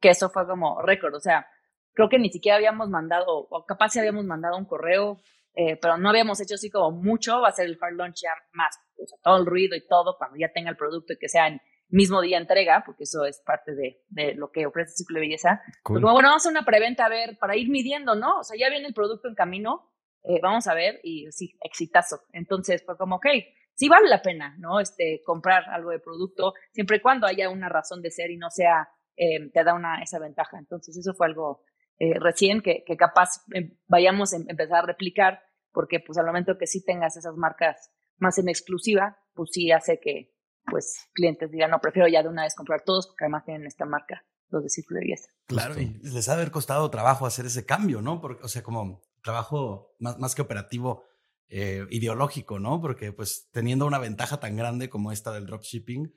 que 0.00 0.08
eso 0.10 0.30
fue 0.30 0.46
como 0.46 0.82
récord, 0.82 1.14
o 1.14 1.20
sea, 1.20 1.46
creo 1.92 2.08
que 2.08 2.18
ni 2.18 2.30
siquiera 2.30 2.56
habíamos 2.56 2.88
mandado, 2.88 3.26
o 3.28 3.64
capaz 3.64 3.90
si 3.90 3.98
habíamos 3.98 4.24
mandado 4.24 4.56
un 4.56 4.66
correo, 4.66 5.20
eh, 5.54 5.76
pero 5.76 5.96
no 5.96 6.10
habíamos 6.10 6.40
hecho 6.40 6.56
así 6.56 6.70
como 6.70 6.90
mucho, 6.90 7.40
va 7.40 7.48
a 7.48 7.52
ser 7.52 7.66
el 7.66 7.78
hard 7.80 7.94
launch 7.94 8.22
ya 8.22 8.30
más, 8.52 8.76
o 9.02 9.06
sea, 9.06 9.18
todo 9.22 9.38
el 9.38 9.46
ruido 9.46 9.76
y 9.76 9.86
todo, 9.86 10.16
cuando 10.18 10.36
ya 10.36 10.52
tenga 10.52 10.70
el 10.70 10.76
producto 10.76 11.12
y 11.12 11.18
que 11.18 11.28
sea 11.28 11.48
en 11.48 11.60
mismo 11.94 12.20
día 12.20 12.38
entrega, 12.38 12.82
porque 12.84 13.04
eso 13.04 13.24
es 13.24 13.40
parte 13.40 13.74
de, 13.74 14.02
de 14.08 14.34
lo 14.34 14.50
que 14.50 14.66
ofrece 14.66 14.90
el 14.90 14.96
ciclo 14.96 15.14
de 15.16 15.26
belleza. 15.26 15.62
Pues 15.64 16.00
como, 16.00 16.12
bueno, 16.12 16.28
vamos 16.28 16.44
a 16.44 16.48
hacer 16.48 16.50
una 16.50 16.64
preventa 16.64 17.06
a 17.06 17.08
ver, 17.08 17.38
para 17.38 17.56
ir 17.56 17.68
midiendo, 17.68 18.14
¿no? 18.14 18.40
O 18.40 18.44
sea, 18.44 18.58
ya 18.58 18.68
viene 18.68 18.88
el 18.88 18.94
producto 18.94 19.28
en 19.28 19.34
camino, 19.34 19.90
eh, 20.24 20.40
vamos 20.42 20.66
a 20.66 20.74
ver, 20.74 21.00
y 21.02 21.30
sí, 21.30 21.56
exitazo. 21.62 22.20
Entonces 22.32 22.82
fue 22.84 22.96
como, 22.96 23.16
ok, 23.16 23.26
sí 23.74 23.88
vale 23.88 24.08
la 24.08 24.22
pena, 24.22 24.56
¿no? 24.58 24.80
Este, 24.80 25.22
comprar 25.24 25.68
algo 25.70 25.90
de 25.90 26.00
producto, 26.00 26.54
siempre 26.72 26.96
y 26.96 27.00
cuando 27.00 27.26
haya 27.26 27.48
una 27.48 27.68
razón 27.68 28.02
de 28.02 28.10
ser 28.10 28.30
y 28.30 28.36
no 28.36 28.50
sea 28.50 28.88
eh, 29.16 29.50
te 29.52 29.62
da 29.62 29.74
una, 29.74 30.02
esa 30.02 30.18
ventaja. 30.18 30.58
Entonces, 30.58 30.96
eso 30.96 31.14
fue 31.14 31.26
algo 31.26 31.62
eh, 31.98 32.18
recién 32.18 32.60
que, 32.60 32.82
que 32.84 32.96
capaz 32.96 33.44
eh, 33.54 33.76
vayamos 33.86 34.32
a 34.32 34.36
empezar 34.36 34.82
a 34.82 34.86
replicar, 34.86 35.42
porque 35.72 36.00
pues 36.00 36.18
al 36.18 36.26
momento 36.26 36.58
que 36.58 36.66
sí 36.66 36.84
tengas 36.84 37.16
esas 37.16 37.36
marcas 37.36 37.92
más 38.18 38.38
en 38.38 38.48
exclusiva, 38.48 39.18
pues 39.34 39.50
sí 39.52 39.70
hace 39.70 40.00
que 40.00 40.33
pues 40.70 41.08
clientes 41.12 41.50
digan, 41.50 41.70
no, 41.70 41.80
prefiero 41.80 42.08
ya 42.08 42.22
de 42.22 42.28
una 42.28 42.42
vez 42.42 42.54
comprar 42.54 42.82
todos 42.82 43.06
porque 43.06 43.24
además 43.24 43.44
tienen 43.44 43.66
esta 43.66 43.84
marca, 43.84 44.24
los 44.50 44.62
de 44.62 44.68
Círculo 44.68 45.00
de 45.00 45.06
Belleza. 45.06 45.28
Claro, 45.46 45.80
y 45.80 45.98
les 46.02 46.28
ha 46.28 46.32
de 46.32 46.42
haber 46.42 46.50
costado 46.50 46.90
trabajo 46.90 47.26
hacer 47.26 47.46
ese 47.46 47.66
cambio, 47.66 48.00
¿no? 48.00 48.20
Porque, 48.20 48.42
o 48.44 48.48
sea, 48.48 48.62
como 48.62 49.02
trabajo 49.22 49.94
más, 49.98 50.18
más 50.18 50.34
que 50.34 50.42
operativo, 50.42 51.04
eh, 51.48 51.86
ideológico, 51.90 52.58
¿no? 52.58 52.80
Porque 52.80 53.12
pues 53.12 53.48
teniendo 53.52 53.86
una 53.86 53.98
ventaja 53.98 54.40
tan 54.40 54.56
grande 54.56 54.88
como 54.88 55.12
esta 55.12 55.30
del 55.32 55.46
dropshipping, 55.46 56.12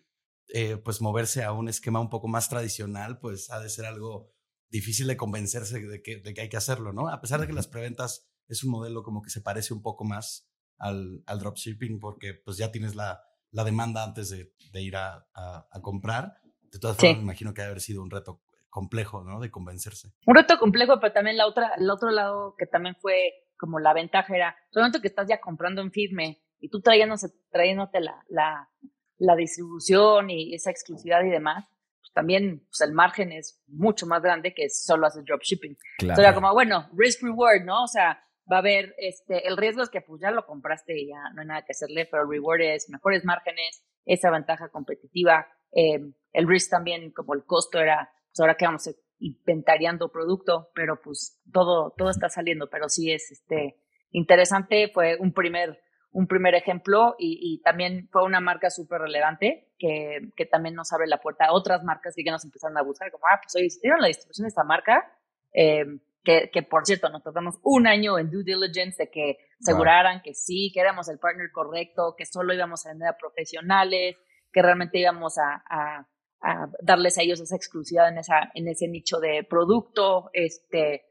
eh, 0.47 0.77
pues 0.77 1.01
moverse 1.01 1.43
a 1.43 1.51
un 1.51 1.67
esquema 1.67 1.99
un 1.99 2.09
poco 2.09 2.27
más 2.27 2.49
tradicional, 2.49 3.19
pues 3.19 3.49
ha 3.51 3.59
de 3.59 3.69
ser 3.69 3.85
algo 3.85 4.33
difícil 4.69 5.07
de 5.07 5.17
convencerse 5.17 5.79
de 5.79 6.01
que, 6.01 6.17
de 6.17 6.33
que 6.33 6.41
hay 6.41 6.49
que 6.49 6.57
hacerlo, 6.57 6.93
¿no? 6.93 7.09
A 7.09 7.19
pesar 7.19 7.41
de 7.41 7.47
que 7.47 7.53
las 7.53 7.67
preventas 7.67 8.29
es 8.47 8.63
un 8.63 8.71
modelo 8.71 9.03
como 9.03 9.21
que 9.21 9.29
se 9.29 9.41
parece 9.41 9.73
un 9.73 9.81
poco 9.81 10.05
más 10.05 10.49
al, 10.77 11.23
al 11.25 11.39
dropshipping 11.39 11.99
porque 11.99 12.33
pues 12.33 12.57
ya 12.57 12.71
tienes 12.71 12.95
la, 12.95 13.21
la 13.51 13.63
demanda 13.63 14.03
antes 14.03 14.29
de, 14.29 14.51
de 14.71 14.81
ir 14.81 14.95
a, 14.95 15.27
a, 15.33 15.67
a, 15.71 15.81
comprar. 15.81 16.39
De 16.71 16.79
todas 16.79 16.97
formas, 16.97 17.17
me 17.17 17.23
imagino 17.23 17.53
que 17.53 17.61
ha 17.61 17.65
haber 17.65 17.81
sido 17.81 18.01
un 18.01 18.11
reto 18.11 18.41
complejo, 18.69 19.23
¿no? 19.23 19.39
De 19.39 19.49
convencerse. 19.49 20.13
Un 20.25 20.35
reto 20.35 20.59
complejo, 20.59 20.99
pero 20.99 21.13
también 21.13 21.37
la 21.37 21.47
otra, 21.47 21.71
el 21.77 21.89
otro 21.89 22.11
lado 22.11 22.55
que 22.57 22.65
también 22.65 22.95
fue 22.99 23.33
como 23.57 23.79
la 23.79 23.93
ventaja 23.93 24.35
era, 24.35 24.55
solamente 24.71 25.01
que 25.01 25.07
estás 25.07 25.27
ya 25.27 25.39
comprando 25.39 25.81
en 25.81 25.91
firme 25.91 26.43
y 26.59 26.69
tú 26.69 26.81
trayéndote, 26.81 27.27
trayéndote 27.49 28.01
la, 28.01 28.23
la, 28.29 28.69
la 29.17 29.35
distribución 29.35 30.29
y 30.29 30.53
esa 30.53 30.69
exclusividad 30.69 31.23
y 31.23 31.29
demás, 31.29 31.65
pues 31.99 32.11
también 32.13 32.67
pues 32.69 32.81
el 32.87 32.93
margen 32.93 33.31
es 33.31 33.63
mucho 33.67 34.05
más 34.05 34.21
grande 34.21 34.53
que 34.53 34.69
solo 34.69 35.07
hacer 35.07 35.23
dropshipping. 35.23 35.75
Claro. 35.75 36.13
Entonces 36.13 36.25
era 36.25 36.35
como, 36.35 36.53
bueno, 36.53 36.89
risk 36.95 37.23
reward, 37.23 37.63
¿no? 37.65 37.83
O 37.83 37.87
sea, 37.87 38.23
va 38.51 38.57
a 38.57 38.59
haber, 38.59 38.95
este, 38.97 39.47
el 39.47 39.57
riesgo 39.57 39.83
es 39.83 39.89
que 39.89 40.01
pues 40.01 40.21
ya 40.21 40.31
lo 40.31 40.45
compraste 40.45 40.97
y 40.97 41.07
ya 41.09 41.29
no 41.33 41.41
hay 41.41 41.47
nada 41.47 41.65
que 41.65 41.71
hacerle, 41.71 42.07
pero 42.09 42.23
el 42.23 42.29
reward 42.29 42.61
es 42.61 42.89
mejores 42.89 43.25
márgenes, 43.25 43.83
esa 44.05 44.31
ventaja 44.31 44.69
competitiva, 44.69 45.47
eh, 45.73 45.99
el 46.33 46.47
risk 46.47 46.71
también, 46.71 47.11
como 47.11 47.33
el 47.33 47.43
costo 47.45 47.79
era, 47.79 48.11
pues 48.29 48.39
ahora 48.39 48.55
que 48.55 48.65
vamos 48.65 48.87
a 48.87 48.91
inventariando 49.19 50.11
producto, 50.11 50.69
pero 50.73 51.01
pues 51.01 51.41
todo, 51.51 51.93
todo 51.97 52.09
está 52.09 52.29
saliendo, 52.29 52.69
pero 52.69 52.89
sí 52.89 53.11
es 53.11 53.31
este, 53.31 53.79
interesante, 54.11 54.89
fue 54.93 55.17
un 55.19 55.33
primer, 55.33 55.79
un 56.11 56.27
primer 56.27 56.55
ejemplo 56.55 57.15
y, 57.17 57.61
también 57.63 58.07
fue 58.11 58.23
una 58.23 58.39
marca 58.39 58.69
súper 58.69 59.01
relevante 59.01 59.71
que, 59.77 60.31
que 60.35 60.45
también 60.45 60.75
nos 60.75 60.93
abre 60.93 61.07
la 61.07 61.19
puerta 61.19 61.45
a 61.45 61.53
otras 61.53 61.83
marcas 61.83 62.13
que 62.15 62.23
ya 62.23 62.31
nos 62.31 62.45
empezaron 62.45 62.77
a 62.77 62.83
buscar, 62.83 63.11
como, 63.11 63.25
ah, 63.27 63.39
pues 63.41 63.55
oye, 63.55 63.69
si 63.69 63.87
la 63.87 64.07
distribución 64.07 64.45
de 64.45 64.49
esta 64.49 64.63
marca, 64.63 65.11
eh, 65.53 65.85
que, 66.23 66.49
que, 66.51 66.63
por 66.63 66.85
cierto, 66.85 67.09
nos 67.09 67.23
tardamos 67.23 67.55
un 67.63 67.87
año 67.87 68.19
en 68.19 68.29
due 68.29 68.43
diligence 68.43 69.03
de 69.03 69.09
que 69.09 69.37
aseguraran 69.61 70.15
wow. 70.15 70.23
que 70.23 70.33
sí, 70.33 70.71
que 70.73 70.81
éramos 70.81 71.07
el 71.09 71.19
partner 71.19 71.51
correcto, 71.51 72.15
que 72.17 72.25
solo 72.25 72.53
íbamos 72.53 72.85
a 72.85 72.89
vender 72.89 73.09
a 73.09 73.17
profesionales, 73.17 74.17
que 74.51 74.61
realmente 74.61 74.99
íbamos 74.99 75.37
a, 75.37 75.63
a, 75.69 76.07
a 76.41 76.67
darles 76.81 77.17
a 77.17 77.21
ellos 77.21 77.39
esa 77.39 77.55
exclusividad 77.55 78.09
en, 78.09 78.17
esa, 78.17 78.51
en 78.53 78.67
ese 78.67 78.87
nicho 78.87 79.19
de 79.19 79.45
producto. 79.49 80.29
Este, 80.33 81.05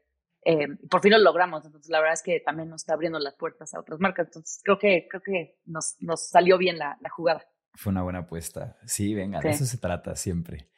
eh, 0.45 0.67
por 0.89 1.01
fin 1.01 1.11
lo 1.11 1.19
logramos. 1.19 1.65
Entonces, 1.65 1.89
la 1.89 1.99
verdad 1.99 2.13
es 2.13 2.23
que 2.23 2.39
también 2.39 2.69
nos 2.69 2.83
está 2.83 2.93
abriendo 2.93 3.19
las 3.19 3.35
puertas 3.35 3.73
a 3.73 3.79
otras 3.79 3.99
marcas. 3.99 4.27
Entonces, 4.27 4.61
creo 4.63 4.77
que, 4.77 5.07
creo 5.09 5.21
que 5.21 5.59
nos, 5.65 5.95
nos 5.99 6.29
salió 6.29 6.57
bien 6.57 6.77
la, 6.77 6.97
la 7.01 7.09
jugada. 7.09 7.43
Fue 7.73 7.91
una 7.91 8.03
buena 8.03 8.19
apuesta. 8.19 8.77
Sí, 8.85 9.13
venga, 9.13 9.41
sí. 9.41 9.47
de 9.47 9.53
eso 9.53 9.65
se 9.65 9.77
trata 9.77 10.15
siempre. 10.15 10.69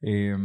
Eh, 0.00 0.36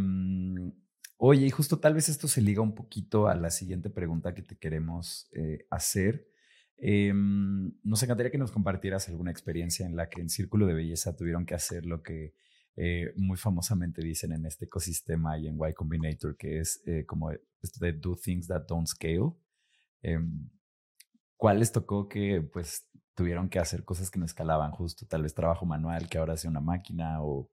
Oye, 1.26 1.46
y 1.46 1.52
justo 1.52 1.80
tal 1.80 1.94
vez 1.94 2.10
esto 2.10 2.28
se 2.28 2.42
liga 2.42 2.62
un 2.62 2.76
poquito 2.76 3.30
a 3.30 3.36
la 3.36 3.50
siguiente 3.50 3.90
pregunta 3.90 4.34
que 4.36 4.42
te 4.42 4.58
queremos 4.58 5.30
eh, 5.32 5.66
hacer. 5.70 6.28
Eh, 6.76 7.14
nos 7.16 8.04
encantaría 8.04 8.30
que 8.30 8.38
nos 8.38 8.52
compartieras 8.52 9.08
alguna 9.08 9.32
experiencia 9.32 9.86
en 9.86 9.96
la 9.96 10.10
que 10.10 10.20
en 10.20 10.28
Círculo 10.28 10.66
de 10.66 10.74
Belleza 10.74 11.16
tuvieron 11.16 11.46
que 11.46 11.56
hacer 11.56 11.86
lo 11.86 12.04
que 12.04 12.34
eh, 12.76 13.14
muy 13.16 13.38
famosamente 13.38 14.04
dicen 14.04 14.34
en 14.34 14.46
este 14.46 14.66
ecosistema 14.66 15.38
y 15.38 15.48
en 15.48 15.58
Y 15.66 15.74
Combinator, 15.74 16.36
que 16.36 16.60
es 16.60 16.84
eh, 16.86 17.06
como 17.06 17.32
esto 17.32 17.80
de 17.80 17.94
do 17.94 18.18
things 18.18 18.48
that 18.48 18.66
don't 18.68 18.88
scale. 18.88 19.32
Em, 20.02 20.50
¿Cuál 21.38 21.60
les 21.60 21.72
tocó 21.72 22.10
que 22.10 22.42
pues 22.42 22.86
tuvieron 23.16 23.48
que 23.48 23.60
hacer 23.60 23.86
cosas 23.86 24.12
que 24.12 24.20
no 24.20 24.26
escalaban 24.26 24.72
justo? 24.72 25.06
Tal 25.08 25.22
vez 25.22 25.34
trabajo 25.34 25.66
manual 25.66 26.10
que 26.10 26.18
ahora 26.18 26.36
sea 26.36 26.52
una 26.52 26.60
máquina 26.60 27.24
o 27.24 27.50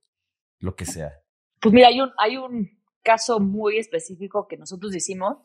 lo 0.58 0.74
que 0.74 0.86
sea. 0.86 1.12
Pues 1.60 1.72
mira, 1.72 1.86
hay 1.86 2.00
un, 2.00 2.10
hay 2.18 2.36
un 2.36 2.79
caso 3.02 3.40
muy 3.40 3.78
específico 3.78 4.46
que 4.48 4.56
nosotros 4.56 4.94
hicimos, 4.94 5.38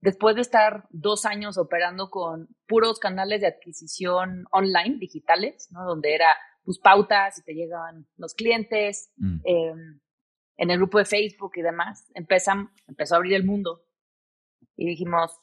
después 0.00 0.34
de 0.36 0.42
estar 0.42 0.86
dos 0.90 1.26
años 1.26 1.58
operando 1.58 2.10
con 2.10 2.48
puros 2.66 2.98
canales 2.98 3.40
de 3.40 3.48
adquisición 3.48 4.44
online, 4.50 4.98
digitales, 4.98 5.68
¿no? 5.70 5.84
donde 5.84 6.14
era 6.14 6.28
tus 6.64 6.78
pues, 6.78 6.82
pautas 6.82 7.38
y 7.38 7.42
te 7.42 7.54
llegaban 7.54 8.06
los 8.16 8.34
clientes, 8.34 9.12
mm. 9.16 9.40
eh, 9.44 9.74
en 10.56 10.70
el 10.70 10.76
grupo 10.76 10.98
de 10.98 11.06
Facebook 11.06 11.52
y 11.56 11.62
demás, 11.62 12.10
empezam, 12.14 12.70
empezó 12.86 13.14
a 13.14 13.18
abrir 13.18 13.34
el 13.34 13.44
mundo 13.44 13.82
y 14.76 14.88
dijimos, 14.88 15.40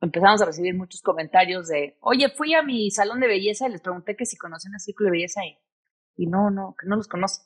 empezamos 0.00 0.40
a 0.40 0.46
recibir 0.46 0.74
muchos 0.74 1.02
comentarios 1.02 1.68
de, 1.68 1.98
oye, 2.00 2.30
fui 2.30 2.54
a 2.54 2.62
mi 2.62 2.90
salón 2.90 3.20
de 3.20 3.26
belleza 3.26 3.68
y 3.68 3.72
les 3.72 3.82
pregunté 3.82 4.16
que 4.16 4.24
si 4.24 4.38
conocen 4.38 4.74
a 4.74 4.78
Círculo 4.78 5.08
de 5.08 5.12
Belleza 5.12 5.44
y, 5.44 5.58
y 6.16 6.26
no, 6.26 6.50
no, 6.50 6.74
que 6.78 6.86
no 6.86 6.96
los 6.96 7.06
conocen. 7.06 7.44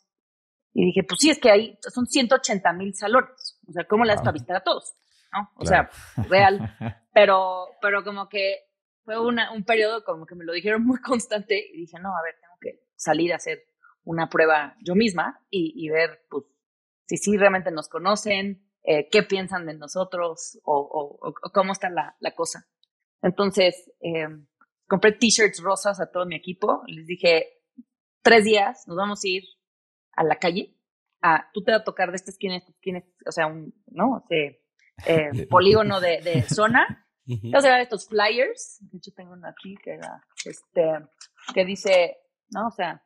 Y 0.75 0.87
dije, 0.87 1.05
pues 1.05 1.21
sí, 1.21 1.31
es 1.31 1.39
que 1.39 1.51
hay, 1.51 1.79
son 1.81 2.07
180 2.07 2.73
mil 2.73 2.95
salones. 2.95 3.61
O 3.67 3.73
sea, 3.73 3.85
¿cómo 3.85 4.05
le 4.05 4.13
das 4.13 4.21
para 4.21 4.33
visitar 4.33 4.57
a 4.57 4.65
todos? 4.65 4.93
¿No? 5.33 5.49
O 5.55 5.65
claro. 5.65 5.89
sea, 5.93 6.25
real. 6.29 6.77
Pero, 7.15 7.69
pero 7.81 8.03
como 8.03 8.29
que 8.29 8.57
fue 9.05 9.19
una, 9.21 9.53
un 9.53 9.65
periodo 9.65 10.03
como 10.05 10.27
que 10.27 10.35
me 10.35 10.45
lo 10.45 10.53
dijeron 10.53 10.85
muy 10.85 11.01
constante 11.01 11.65
y 11.73 11.83
dije, 11.83 11.99
no, 12.01 12.09
a 12.09 12.23
ver, 12.23 12.35
tengo 12.41 12.57
que 12.61 12.85
salir 12.97 13.33
a 13.33 13.37
hacer 13.37 13.65
una 14.03 14.29
prueba 14.29 14.77
yo 14.83 14.95
misma 14.95 15.41
y, 15.49 15.73
y 15.77 15.89
ver, 15.91 16.25
pues, 16.29 16.45
si 17.07 17.17
sí 17.19 17.37
realmente 17.37 17.71
nos 17.71 17.89
conocen, 17.89 18.67
eh, 18.83 19.09
qué 19.11 19.23
piensan 19.23 19.67
de 19.67 19.75
nosotros 19.75 20.59
o, 20.65 20.77
o, 20.77 21.31
o 21.31 21.53
cómo 21.53 21.73
está 21.73 21.89
la, 21.89 22.17
la, 22.19 22.35
cosa. 22.35 22.67
Entonces, 23.23 23.91
eh, 24.01 24.27
compré 24.87 25.13
t-shirts 25.13 25.63
rosas 25.63 26.01
a 26.01 26.11
todo 26.11 26.27
mi 26.27 26.37
equipo. 26.37 26.83
Les 26.87 27.07
dije, 27.07 27.63
tres 28.23 28.45
días, 28.45 28.85
nos 28.87 28.97
vamos 28.97 29.25
a 29.25 29.29
ir 29.29 29.45
a 30.17 30.25
la 30.25 30.37
calle, 30.37 30.77
a, 31.23 31.51
tú 31.53 31.63
te 31.63 31.73
va 31.73 31.79
a 31.79 31.85
tocar 31.85 32.11
de 32.11 32.17
esta 32.17 32.31
esquina, 32.31 32.57
esta 32.57 32.71
esquina, 32.71 33.03
o 33.27 33.33
sea, 33.33 33.47
un, 33.47 33.75
¿no? 33.87 34.17
O 34.17 34.25
sea, 34.29 34.53
eh, 35.07 35.47
polígono 35.51 36.01
de, 36.01 36.21
de 36.21 36.43
zona. 36.43 37.07
Entonces, 37.27 37.73
estos 37.81 38.07
flyers, 38.09 38.79
de 38.81 38.99
hecho 38.99 39.11
tengo 39.17 39.33
uno 39.33 39.49
aquí 39.49 39.77
que 39.83 39.95
era, 39.95 40.23
este, 40.45 41.09
que 41.55 41.65
dice, 41.65 42.19
¿no? 42.51 42.67
O 42.67 42.71
sea, 42.71 43.03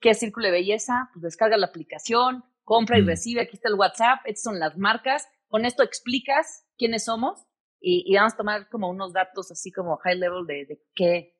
¿qué 0.00 0.14
Círculo 0.14 0.46
de 0.46 0.52
Belleza? 0.52 1.10
Pues 1.12 1.22
descarga 1.22 1.58
la 1.58 1.66
aplicación, 1.66 2.44
compra 2.64 2.98
y 2.98 3.02
recibe, 3.02 3.42
aquí 3.42 3.56
está 3.56 3.68
el 3.68 3.74
WhatsApp, 3.74 4.20
estas 4.24 4.44
son 4.44 4.58
las 4.58 4.78
marcas, 4.78 5.28
con 5.48 5.66
esto 5.66 5.82
explicas 5.82 6.66
quiénes 6.78 7.04
somos 7.04 7.46
y, 7.78 8.04
y 8.06 8.16
vamos 8.16 8.32
a 8.34 8.36
tomar 8.38 8.68
como 8.70 8.88
unos 8.88 9.12
datos 9.12 9.50
así 9.50 9.70
como 9.70 9.98
high 9.98 10.16
level 10.16 10.46
de, 10.46 10.64
de 10.64 10.82
qué, 10.94 11.36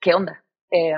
qué 0.00 0.14
onda. 0.14 0.44
Eh, 0.72 0.94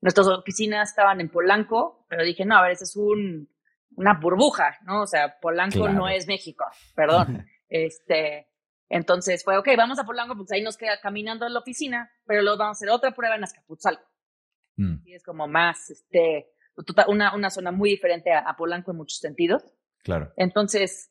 Nuestras 0.00 0.28
oficinas 0.28 0.90
estaban 0.90 1.20
en 1.20 1.28
Polanco, 1.28 2.06
pero 2.08 2.22
dije, 2.22 2.44
no, 2.44 2.56
a 2.56 2.62
ver, 2.62 2.72
esa 2.72 2.84
es 2.84 2.96
un, 2.96 3.48
una 3.96 4.14
burbuja, 4.14 4.78
¿no? 4.84 5.02
O 5.02 5.06
sea, 5.06 5.38
Polanco 5.40 5.80
claro. 5.80 5.92
no 5.92 6.08
es 6.08 6.26
México, 6.26 6.64
perdón. 6.94 7.46
este, 7.68 8.48
entonces 8.88 9.42
fue, 9.44 9.58
ok, 9.58 9.68
vamos 9.76 9.98
a 9.98 10.04
Polanco, 10.04 10.36
pues 10.36 10.52
ahí 10.52 10.62
nos 10.62 10.76
queda 10.76 11.00
caminando 11.00 11.44
a 11.44 11.48
la 11.48 11.58
oficina, 11.58 12.10
pero 12.26 12.42
luego 12.42 12.58
vamos 12.58 12.76
a 12.76 12.78
hacer 12.78 12.90
otra 12.90 13.10
prueba 13.10 13.36
en 13.36 13.44
Azcapotzalco. 13.44 14.08
Mm. 14.76 15.06
Y 15.06 15.14
es 15.14 15.24
como 15.24 15.48
más, 15.48 15.90
este, 15.90 16.48
una, 17.08 17.34
una 17.34 17.50
zona 17.50 17.72
muy 17.72 17.90
diferente 17.90 18.32
a, 18.32 18.40
a, 18.40 18.56
Polanco 18.56 18.92
en 18.92 18.98
muchos 18.98 19.18
sentidos. 19.18 19.64
Claro. 20.04 20.32
Entonces, 20.36 21.10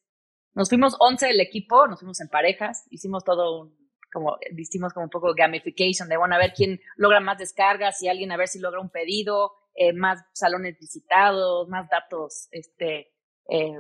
nos 0.54 0.70
fuimos 0.70 0.96
11 1.00 1.28
del 1.28 1.42
equipo, 1.42 1.88
nos 1.88 2.00
fuimos 2.00 2.22
en 2.22 2.30
parejas, 2.30 2.88
hicimos 2.90 3.24
todo 3.26 3.62
un, 3.62 3.87
como 4.12 4.38
hicimos 4.58 4.94
como 4.94 5.06
un 5.06 5.10
poco 5.10 5.34
gamification 5.36 6.10
de 6.10 6.18
bueno 6.18 6.36
a 6.36 6.40
ver 6.40 6.54
quién 6.56 6.80
logra 6.96 7.20
más 7.20 7.38
descargas 7.38 8.02
y 8.02 8.08
alguien 8.08 8.32
a 8.32 8.38
ver 8.38 8.48
si 8.48 8.60
logra 8.60 8.80
un 8.80 8.90
pedido 8.90 9.52
eh, 9.76 9.94
más 9.94 10.24
salones 10.34 10.78
visitados 10.80 11.68
más 11.68 11.90
datos 11.90 12.48
este 12.52 13.12
eh, 13.50 13.78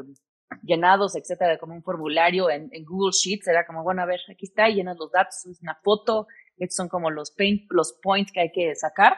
llenados 0.63 1.15
etcétera 1.15 1.57
como 1.57 1.75
un 1.75 1.83
formulario 1.83 2.49
en, 2.49 2.69
en, 2.71 2.85
Google 2.85 3.11
Sheets. 3.11 3.47
Era 3.47 3.65
como 3.65 3.83
bueno 3.83 4.01
a 4.01 4.05
ver 4.05 4.21
aquí 4.29 4.45
está 4.45 4.69
llenas 4.69 4.97
los 4.97 5.11
datos 5.11 5.45
es 5.45 5.61
una 5.61 5.75
foto 5.83 6.27
estos 6.57 6.75
son 6.75 6.89
como 6.89 7.11
los 7.11 7.31
paint, 7.31 7.71
los 7.71 7.93
points 8.01 8.31
que 8.31 8.41
hay 8.41 8.51
que 8.51 8.75
sacar. 8.75 9.13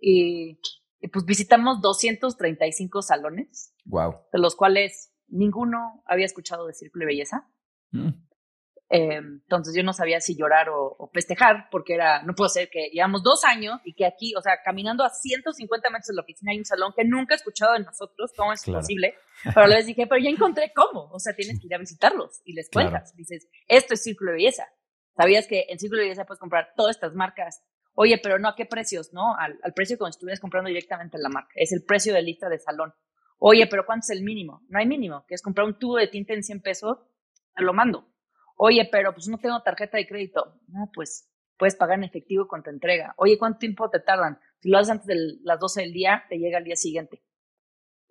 Y, 0.00 0.60
y 1.00 1.08
pues 1.08 1.24
visitamos 1.24 1.80
235 1.80 3.02
salones 3.02 3.74
wow 3.86 4.14
de 4.32 4.38
los 4.38 4.56
cuales 4.56 5.12
ninguno 5.28 6.02
había 6.06 6.26
escuchado 6.26 6.66
de 6.66 6.74
Círculo 6.74 7.02
de 7.02 7.06
Belleza. 7.06 7.48
Mm. 7.92 8.25
Eh, 8.88 9.16
entonces 9.16 9.74
yo 9.76 9.82
no 9.82 9.92
sabía 9.92 10.20
si 10.20 10.36
llorar 10.36 10.68
o, 10.68 10.94
o, 10.96 11.10
festejar, 11.12 11.68
porque 11.70 11.94
era, 11.94 12.22
no 12.22 12.34
puedo 12.34 12.48
ser 12.48 12.68
que 12.70 12.88
llevamos 12.92 13.24
dos 13.24 13.44
años 13.44 13.80
y 13.84 13.94
que 13.94 14.06
aquí, 14.06 14.32
o 14.36 14.40
sea, 14.40 14.62
caminando 14.64 15.02
a 15.02 15.10
150 15.10 15.90
metros 15.90 16.06
de 16.06 16.14
la 16.14 16.22
oficina 16.22 16.52
hay 16.52 16.58
un 16.58 16.64
salón 16.64 16.92
que 16.96 17.04
nunca 17.04 17.34
he 17.34 17.36
escuchado 17.36 17.72
de 17.72 17.80
nosotros, 17.80 18.32
¿cómo 18.36 18.52
es 18.52 18.62
claro. 18.62 18.80
posible? 18.80 19.14
Pero 19.42 19.66
les 19.66 19.86
dije, 19.86 20.06
pero 20.06 20.22
ya 20.22 20.30
encontré 20.30 20.72
cómo, 20.72 21.10
o 21.12 21.18
sea, 21.18 21.34
tienes 21.34 21.58
que 21.60 21.66
ir 21.66 21.74
a 21.74 21.78
visitarlos 21.78 22.40
y 22.44 22.52
les 22.52 22.70
cuentas, 22.70 23.10
claro. 23.10 23.16
dices, 23.16 23.48
esto 23.66 23.94
es 23.94 24.02
Círculo 24.02 24.30
de 24.30 24.36
Belleza. 24.36 24.68
¿Sabías 25.16 25.48
que 25.48 25.66
en 25.68 25.78
Círculo 25.78 26.02
de 26.02 26.08
Belleza 26.08 26.24
puedes 26.24 26.40
comprar 26.40 26.68
todas 26.76 26.94
estas 26.94 27.14
marcas 27.14 27.62
Oye, 27.98 28.20
pero 28.22 28.38
no 28.38 28.48
a 28.48 28.54
qué 28.54 28.66
precios, 28.66 29.14
¿no? 29.14 29.34
Al, 29.36 29.58
precio 29.74 29.96
como 29.96 30.12
si 30.12 30.16
estuvieras 30.16 30.38
comprando 30.38 30.68
directamente 30.68 31.16
en 31.16 31.22
la 31.22 31.30
marca. 31.30 31.50
Es 31.54 31.72
el 31.72 31.82
precio 31.82 32.12
de 32.12 32.20
lista 32.20 32.50
de 32.50 32.58
salón. 32.58 32.92
Oye, 33.38 33.66
pero 33.68 33.86
¿cuánto 33.86 34.04
es 34.04 34.10
el 34.10 34.22
mínimo? 34.22 34.62
No 34.68 34.78
hay 34.78 34.86
mínimo, 34.86 35.24
que 35.26 35.34
es 35.34 35.40
comprar 35.40 35.66
un 35.66 35.78
tubo 35.78 35.96
de 35.96 36.06
tinta 36.06 36.34
en 36.34 36.42
100 36.42 36.60
pesos, 36.60 36.98
lo 37.56 37.72
mando. 37.72 38.06
Oye, 38.56 38.88
pero 38.90 39.12
pues 39.12 39.28
no 39.28 39.38
tengo 39.38 39.62
tarjeta 39.62 39.98
de 39.98 40.06
crédito. 40.06 40.60
No, 40.68 40.90
pues 40.92 41.28
puedes 41.56 41.76
pagar 41.76 41.98
en 41.98 42.04
efectivo 42.04 42.46
con 42.48 42.62
tu 42.62 42.70
entrega. 42.70 43.14
Oye, 43.16 43.38
¿cuánto 43.38 43.58
tiempo 43.58 43.88
te 43.90 44.00
tardan? 44.00 44.38
Si 44.60 44.70
lo 44.70 44.78
haces 44.78 44.90
antes 44.90 45.06
de 45.06 45.16
las 45.42 45.60
12 45.60 45.82
del 45.82 45.92
día, 45.92 46.24
te 46.28 46.38
llega 46.38 46.58
al 46.58 46.64
día 46.64 46.76
siguiente. 46.76 47.22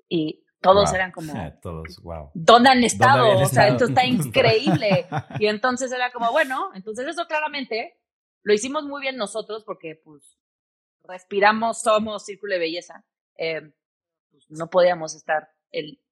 Y 0.08 0.46
todos 0.62 0.93
eran 0.93 1.12
como, 1.12 1.34
todos, 1.62 2.02
wow. 2.02 2.32
¿dónde 2.34 2.70
han 2.70 2.84
estado? 2.84 3.39
o 3.39 3.46
sea, 3.46 3.68
esto 3.68 3.86
está 3.86 4.06
increíble. 4.06 5.08
y 5.39 5.48
entonces 5.48 5.91
era 5.91 6.12
como, 6.12 6.32
bueno, 6.32 6.72
entonces 6.74 7.08
eso 7.08 7.26
claramente 7.28 8.00
lo 8.41 8.54
hicimos 8.54 8.84
muy 8.84 9.02
bien 9.02 9.18
nosotros 9.18 9.64
porque 9.64 10.00
pues 10.04 10.38
respiramos, 11.04 11.82
somos 11.82 12.26
círculo 12.26 12.54
de 12.54 12.60
belleza. 12.60 13.06
Eh, 13.38 13.74
pues, 14.32 14.46
no 14.50 14.70
podíamos 14.70 15.16
estar 15.16 15.50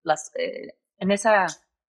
las, 0.04 0.32
eh, 0.36 0.76
en 0.98 1.12
ese 1.12 1.30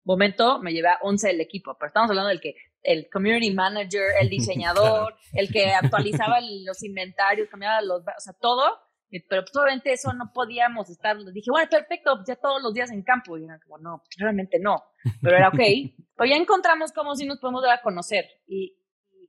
momento, 0.05 0.59
me 0.61 0.71
llevé 0.71 0.87
a 0.89 0.99
11 1.01 1.27
del 1.27 1.41
equipo, 1.41 1.75
pero 1.77 1.87
estamos 1.87 2.09
hablando 2.09 2.29
del 2.29 2.39
que 2.39 2.55
el 2.81 3.09
community 3.11 3.53
manager, 3.53 4.03
el 4.21 4.29
diseñador, 4.29 5.15
el 5.33 5.51
que 5.51 5.73
actualizaba 5.73 6.39
los 6.41 6.81
inventarios, 6.83 7.49
cambiaba 7.49 7.81
los, 7.81 8.01
o 8.01 8.21
sea, 8.21 8.33
todo 8.39 8.85
pero 9.29 9.43
pues, 9.43 9.55
obviamente 9.55 9.93
eso 9.93 10.13
no 10.13 10.31
podíamos 10.33 10.89
estar. 10.89 11.17
Dije, 11.31 11.49
bueno, 11.49 11.69
perfecto, 11.69 12.15
pues, 12.15 12.27
ya 12.27 12.35
todos 12.35 12.61
los 12.61 12.73
días 12.73 12.91
en 12.91 13.03
campo. 13.03 13.37
Y 13.37 13.45
era 13.45 13.59
como, 13.59 13.77
no, 13.77 14.03
realmente 14.17 14.59
no. 14.59 14.83
Pero 15.21 15.37
era 15.37 15.49
ok. 15.49 15.59
pero 16.17 16.29
ya 16.29 16.35
encontramos 16.35 16.91
cómo 16.91 17.15
si 17.15 17.25
nos 17.25 17.39
podemos 17.39 17.63
dar 17.63 17.79
a 17.79 17.81
conocer. 17.81 18.25
Y, 18.47 18.77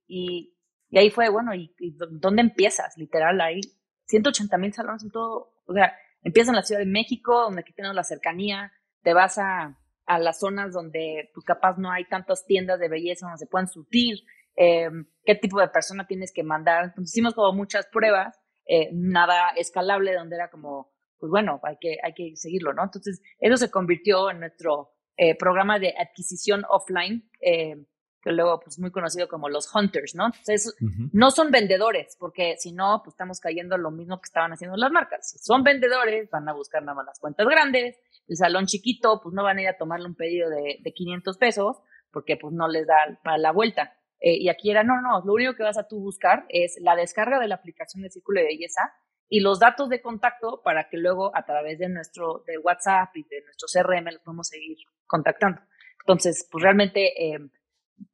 y, 0.06 0.56
y 0.88 0.98
ahí 0.98 1.10
fue, 1.10 1.28
bueno, 1.28 1.54
¿y, 1.54 1.74
dónde 2.10 2.42
empiezas? 2.42 2.96
Literal, 2.96 3.40
ahí 3.40 3.60
180 4.06 4.58
mil 4.58 4.72
salones 4.72 5.04
en 5.04 5.10
todo. 5.10 5.52
O 5.66 5.72
sea, 5.72 5.94
empiezas 6.22 6.50
en 6.50 6.56
la 6.56 6.62
Ciudad 6.62 6.80
de 6.80 6.86
México, 6.86 7.42
donde 7.42 7.60
aquí 7.60 7.72
tenemos 7.72 7.94
la 7.94 8.04
cercanía, 8.04 8.72
te 9.02 9.14
vas 9.14 9.38
a, 9.38 9.78
a 10.06 10.18
las 10.18 10.40
zonas 10.40 10.72
donde 10.72 11.30
pues 11.34 11.44
capaz 11.44 11.76
no 11.78 11.90
hay 11.90 12.04
tantas 12.06 12.46
tiendas 12.46 12.78
de 12.78 12.88
belleza 12.88 13.26
donde 13.26 13.38
se 13.38 13.46
puedan 13.46 13.68
surtir, 13.68 14.20
eh, 14.56 14.88
qué 15.24 15.34
tipo 15.34 15.60
de 15.60 15.68
persona 15.68 16.06
tienes 16.06 16.32
que 16.32 16.42
mandar. 16.42 16.84
Entonces 16.84 17.12
hicimos 17.12 17.34
como 17.34 17.52
muchas 17.52 17.86
pruebas 17.86 18.38
eh, 18.68 18.90
nada 18.92 19.50
escalable, 19.56 20.12
donde 20.12 20.34
era 20.34 20.50
como, 20.50 20.92
pues 21.18 21.30
bueno, 21.30 21.60
hay 21.62 21.76
que, 21.80 21.98
hay 22.02 22.14
que 22.14 22.34
seguirlo, 22.34 22.72
¿no? 22.72 22.82
Entonces, 22.82 23.22
eso 23.38 23.56
se 23.56 23.70
convirtió 23.70 24.28
en 24.28 24.40
nuestro 24.40 24.90
eh, 25.16 25.36
programa 25.36 25.78
de 25.78 25.94
adquisición 25.96 26.64
offline, 26.68 27.30
eh, 27.40 27.76
que 28.26 28.32
luego, 28.32 28.58
pues 28.58 28.80
muy 28.80 28.90
conocido 28.90 29.28
como 29.28 29.48
los 29.48 29.72
hunters, 29.72 30.16
¿no? 30.16 30.26
Entonces, 30.26 30.74
no 31.12 31.30
son 31.30 31.52
vendedores, 31.52 32.16
porque 32.18 32.56
si 32.58 32.72
no, 32.72 33.00
pues 33.04 33.14
estamos 33.14 33.38
cayendo 33.38 33.76
en 33.76 33.82
lo 33.82 33.92
mismo 33.92 34.20
que 34.20 34.26
estaban 34.26 34.52
haciendo 34.52 34.76
las 34.76 34.90
marcas. 34.90 35.30
Si 35.30 35.38
son 35.38 35.62
vendedores, 35.62 36.28
van 36.28 36.48
a 36.48 36.52
buscar 36.52 36.82
nada 36.82 36.96
más 36.96 37.06
las 37.06 37.20
cuentas 37.20 37.46
grandes, 37.46 37.96
el 38.26 38.36
salón 38.36 38.66
chiquito, 38.66 39.20
pues 39.22 39.32
no 39.32 39.44
van 39.44 39.58
a 39.58 39.62
ir 39.62 39.68
a 39.68 39.76
tomarle 39.76 40.06
un 40.06 40.16
pedido 40.16 40.50
de, 40.50 40.78
de 40.82 40.92
500 40.92 41.38
pesos, 41.38 41.76
porque 42.10 42.36
pues 42.36 42.52
no 42.52 42.66
les 42.66 42.84
da 42.84 42.96
para 43.22 43.38
la 43.38 43.52
vuelta. 43.52 43.94
Eh, 44.18 44.38
y 44.38 44.48
aquí 44.48 44.72
era, 44.72 44.82
no, 44.82 45.00
no, 45.00 45.24
lo 45.24 45.32
único 45.32 45.54
que 45.54 45.62
vas 45.62 45.78
a 45.78 45.86
tú 45.86 46.00
buscar 46.00 46.46
es 46.48 46.78
la 46.80 46.96
descarga 46.96 47.38
de 47.38 47.46
la 47.46 47.54
aplicación 47.54 48.02
de 48.02 48.10
Círculo 48.10 48.40
de 48.40 48.46
Belleza 48.46 48.92
y 49.28 49.38
los 49.38 49.60
datos 49.60 49.88
de 49.88 50.02
contacto 50.02 50.62
para 50.64 50.88
que 50.88 50.96
luego 50.96 51.30
a 51.36 51.44
través 51.44 51.78
de 51.78 51.88
nuestro 51.88 52.42
de 52.44 52.58
WhatsApp 52.58 53.10
y 53.14 53.22
de 53.22 53.42
nuestro 53.44 53.68
CRM 53.72 54.06
los 54.06 54.22
podemos 54.22 54.48
seguir 54.48 54.78
contactando. 55.06 55.60
Entonces, 56.00 56.48
pues 56.50 56.62
realmente 56.62 57.34
eh, 57.34 57.38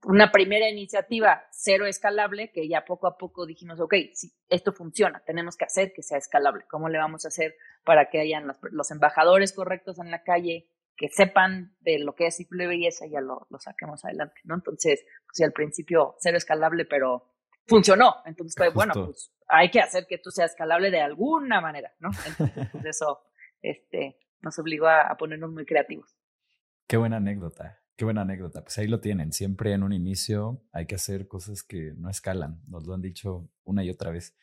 una 0.04 0.30
primera 0.30 0.68
iniciativa 0.68 1.44
cero 1.50 1.86
escalable 1.86 2.50
que 2.52 2.68
ya 2.68 2.84
poco 2.84 3.06
a 3.06 3.16
poco 3.16 3.46
dijimos, 3.46 3.80
ok, 3.80 3.94
si 4.14 4.32
esto 4.48 4.72
funciona, 4.72 5.22
tenemos 5.24 5.56
que 5.56 5.64
hacer 5.64 5.92
que 5.92 6.02
sea 6.02 6.18
escalable. 6.18 6.64
¿Cómo 6.70 6.88
le 6.88 6.98
vamos 6.98 7.24
a 7.24 7.28
hacer 7.28 7.56
para 7.84 8.08
que 8.10 8.20
hayan 8.20 8.46
los 8.70 8.90
embajadores 8.90 9.52
correctos 9.52 9.98
en 9.98 10.10
la 10.10 10.22
calle, 10.22 10.68
que 10.96 11.08
sepan 11.08 11.76
de 11.80 11.98
lo 11.98 12.14
que 12.14 12.26
es 12.26 12.38
de 12.38 12.66
belleza, 12.66 13.06
ya 13.06 13.20
lo, 13.20 13.46
lo 13.50 13.58
saquemos 13.58 14.04
adelante, 14.04 14.40
¿no? 14.44 14.54
Entonces, 14.54 15.04
pues 15.26 15.40
al 15.40 15.52
principio 15.52 16.16
cero 16.18 16.36
escalable, 16.36 16.84
pero 16.84 17.32
funcionó. 17.66 18.16
Entonces 18.24 18.54
fue, 18.56 18.70
bueno, 18.70 18.92
pues 18.94 19.32
hay 19.48 19.70
que 19.70 19.80
hacer 19.80 20.06
que 20.06 20.16
esto 20.16 20.30
sea 20.30 20.46
escalable 20.46 20.90
de 20.90 21.00
alguna 21.00 21.60
manera, 21.60 21.92
¿no? 21.98 22.10
Entonces, 22.26 22.68
pues, 22.72 22.84
eso 22.84 23.22
este, 23.60 24.18
nos 24.40 24.58
obligó 24.58 24.88
a, 24.88 25.16
ponernos 25.16 25.50
muy 25.52 25.64
creativos. 25.64 26.16
Qué 26.86 26.96
buena 26.96 27.16
anécdota, 27.16 27.81
qué 27.96 28.04
buena 28.04 28.22
anécdota. 28.22 28.62
Pues 28.62 28.78
ahí 28.78 28.88
lo 28.88 29.00
tienen. 29.00 29.32
Siempre 29.32 29.72
en 29.72 29.82
un 29.82 29.92
inicio 29.92 30.64
hay 30.72 30.86
que 30.86 30.94
hacer 30.94 31.28
cosas 31.28 31.62
que 31.62 31.94
no 31.96 32.08
escalan. 32.08 32.62
Nos 32.66 32.86
lo 32.86 32.94
han 32.94 33.02
dicho 33.02 33.50
una 33.64 33.84
y 33.84 33.90
otra 33.90 34.10
vez. 34.10 34.34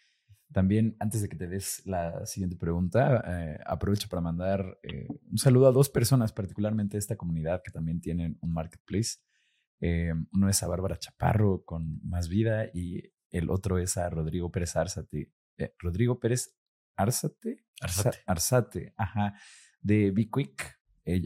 También, 0.52 0.96
antes 1.00 1.22
de 1.22 1.30
que 1.30 1.38
te 1.38 1.48
des 1.48 1.86
la 1.86 2.26
siguiente 2.26 2.56
pregunta, 2.56 3.24
eh, 3.28 3.60
aprovecho 3.66 4.10
para 4.10 4.22
mandar 4.22 4.80
eh, 4.82 5.08
un 5.30 5.38
saludo 5.38 5.68
a 5.68 5.72
dos 5.72 5.90
personas, 5.90 6.34
particularmente 6.34 6.98
de 6.98 7.00
esta 7.00 7.18
comunidad 7.18 7.62
que 7.64 7.72
también 7.72 8.02
tienen 8.02 8.38
un 8.42 8.54
marketplace. 8.54 9.20
Eh, 9.80 10.12
uno 10.34 10.50
es 10.50 10.64
a 10.64 10.68
Bárbara 10.68 10.98
Chaparro 10.98 11.64
con 11.64 12.00
Más 12.04 12.30
Vida 12.30 12.66
y 12.74 13.14
el 13.30 13.52
otro 13.52 13.78
es 13.78 13.96
a 13.98 14.10
Rodrigo 14.10 14.52
Pérez 14.52 14.76
Arzate. 14.76 15.32
Rodrigo 15.78 16.20
Pérez 16.20 16.56
Arzate. 16.96 17.64
Arzate. 17.80 18.18
Arzate, 18.26 18.94
ajá, 18.98 19.36
de 19.82 20.10
Be 20.12 20.30
Quick. 20.30 20.79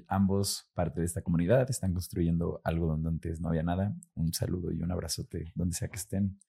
Ambos 0.07 0.69
parte 0.73 0.99
de 0.99 1.05
esta 1.05 1.21
comunidad 1.21 1.69
están 1.69 1.93
construyendo 1.93 2.61
algo 2.63 2.88
donde 2.88 3.09
antes 3.09 3.39
no 3.39 3.49
había 3.49 3.63
nada. 3.63 3.95
Un 4.15 4.34
saludo 4.34 4.71
y 4.71 4.81
un 4.81 4.91
abrazote 4.91 5.51
donde 5.55 5.75
sea 5.75 5.89
que 5.89 5.97
estén. 5.97 6.39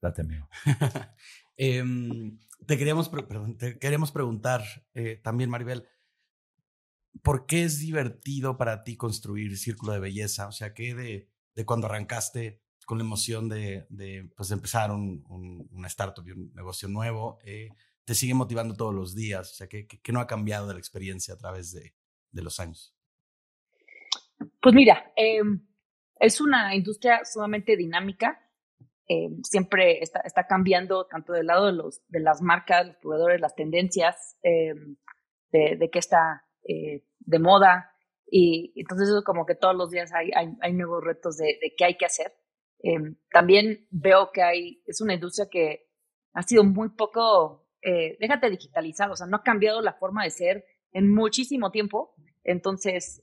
Date, 0.00 0.22
amigo. 0.22 0.48
Em, 1.56 2.36
te, 2.66 2.76
queríamos 2.76 3.08
te 3.58 3.78
queríamos 3.78 4.10
preguntar 4.10 4.64
eh, 4.92 5.20
también, 5.22 5.48
Maribel, 5.48 5.86
¿por 7.22 7.46
qué 7.46 7.62
es 7.62 7.78
divertido 7.78 8.56
para 8.56 8.82
ti 8.82 8.96
construir 8.96 9.56
Círculo 9.56 9.92
de 9.92 10.00
Belleza? 10.00 10.48
O 10.48 10.52
sea, 10.52 10.74
¿qué 10.74 10.94
de, 10.94 11.30
de 11.54 11.64
cuando 11.64 11.86
arrancaste 11.86 12.60
con 12.86 12.98
la 12.98 13.04
emoción 13.04 13.48
de, 13.48 13.86
de 13.88 14.30
pues, 14.36 14.50
empezar 14.50 14.90
un, 14.90 15.24
un, 15.28 15.68
una 15.70 15.88
startup 15.88 16.26
y 16.26 16.32
un 16.32 16.52
negocio 16.54 16.88
nuevo, 16.88 17.38
eh, 17.44 17.70
te 18.04 18.14
sigue 18.14 18.34
motivando 18.34 18.74
todos 18.74 18.94
los 18.94 19.14
días? 19.14 19.52
O 19.52 19.54
sea, 19.54 19.68
¿qué, 19.68 19.86
qué, 19.86 20.12
no 20.12 20.20
ha 20.20 20.26
cambiado 20.26 20.66
de 20.66 20.74
la 20.74 20.80
experiencia 20.80 21.34
a 21.34 21.38
través 21.38 21.72
de, 21.72 21.94
de 22.34 22.42
los 22.42 22.60
años? 22.60 22.94
Pues 24.60 24.74
mira, 24.74 25.12
em, 25.16 25.66
es 26.18 26.40
una 26.40 26.74
industria 26.74 27.24
sumamente 27.24 27.76
dinámica 27.76 28.44
eh, 29.06 29.28
siempre 29.42 29.98
está, 30.00 30.20
está, 30.20 30.46
cambiando 30.46 31.06
tanto 31.06 31.34
del 31.34 31.46
lado 31.46 31.66
de, 31.66 31.72
los, 31.72 32.02
de 32.08 32.20
las 32.20 32.40
marcas, 32.40 32.86
los 32.86 32.96
proveedores, 32.96 33.40
las 33.40 33.54
tendencias, 33.54 34.38
eh, 34.42 34.72
de, 35.52 35.76
de 35.76 35.90
qué 35.90 35.98
está 35.98 36.46
eh, 36.66 37.04
de 37.18 37.38
moda. 37.38 37.92
Y 38.26 38.72
entonces 38.76 39.08
eso 39.08 39.22
como 39.22 39.44
que 39.44 39.56
todos 39.56 39.76
los 39.76 39.90
días 39.90 40.10
hay, 40.14 40.30
hay, 40.34 40.54
hay 40.60 40.72
nuevos 40.72 41.04
retos 41.04 41.36
de, 41.36 41.58
de, 41.60 41.74
qué 41.76 41.84
hay 41.84 41.96
que 41.96 42.06
hacer. 42.06 42.32
también 43.30 43.86
veo 43.90 44.30
que 44.32 44.42
hay, 44.42 44.82
es 44.86 45.00
una 45.02 45.14
industria 45.14 45.48
que 45.50 45.90
ha 46.32 46.42
sido 46.42 46.64
muy 46.64 46.88
poco, 46.90 47.68
déjate 47.82 48.50
digitalizado, 48.50 49.12
o 49.12 49.16
sea, 49.16 49.26
no 49.26 49.36
ha 49.36 49.42
cambiado 49.42 49.82
la 49.82 49.92
forma 49.92 50.24
de 50.24 50.30
ser 50.30 50.64
en 50.92 51.12
muchísimo 51.12 51.70
tiempo. 51.70 52.13
Entonces, 52.44 53.22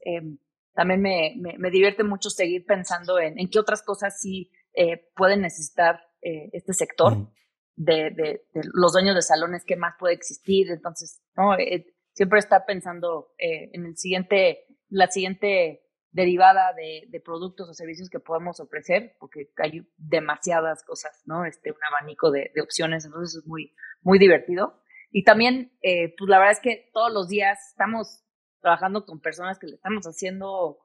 también 0.74 1.02
me, 1.02 1.34
me, 1.38 1.58
me, 1.58 1.70
divierte 1.70 2.04
mucho 2.04 2.30
seguir 2.30 2.66
pensando 2.66 3.20
en, 3.20 3.40
en 3.40 3.50
qué 3.50 3.60
otras 3.60 3.84
cosas 3.84 4.20
sí 4.20 4.52
eh, 4.74 5.10
pueden 5.16 5.42
necesitar 5.42 6.02
eh, 6.22 6.50
este 6.54 6.74
sector 6.74 7.30
de, 7.76 8.12
de, 8.12 8.42
los 8.74 8.94
dueños 8.94 9.16
de 9.16 9.22
salones, 9.22 9.66
qué 9.66 9.76
más 9.76 9.96
puede 10.00 10.14
existir. 10.14 10.72
Entonces, 10.72 11.22
¿no? 11.36 11.58
Eh, 11.58 11.94
siempre 12.14 12.40
está 12.40 12.66
pensando 12.66 13.34
en 13.38 13.86
el 13.86 13.98
siguiente, 13.98 14.66
la 14.90 15.08
siguiente 15.08 15.84
derivada 16.12 16.74
de, 16.74 17.06
de, 17.10 17.20
productos 17.22 17.70
o 17.70 17.74
servicios 17.74 18.10
que 18.10 18.20
podemos 18.20 18.60
ofrecer, 18.60 19.16
porque 19.20 19.50
hay 19.58 19.88
demasiadas 19.98 20.84
cosas, 20.84 21.22
¿no? 21.26 21.46
Este, 21.46 21.72
un 21.72 21.78
abanico 21.90 22.32
de, 22.32 22.52
de 22.54 22.62
opciones, 22.62 23.06
entonces 23.06 23.42
es 23.42 23.48
muy, 23.48 23.74
muy 24.02 24.20
divertido. 24.20 24.82
Y 25.10 25.24
también, 25.24 25.74
pues 25.82 26.30
la 26.30 26.38
verdad 26.38 26.54
es 26.54 26.62
que 26.62 26.90
todos 26.94 27.12
los 27.12 27.28
días 27.28 27.60
estamos 27.70 28.24
trabajando 28.62 29.06
con 29.06 29.20
personas 29.20 29.60
que 29.60 29.68
le 29.68 29.76
estamos 29.76 30.06
haciendo 30.06 30.80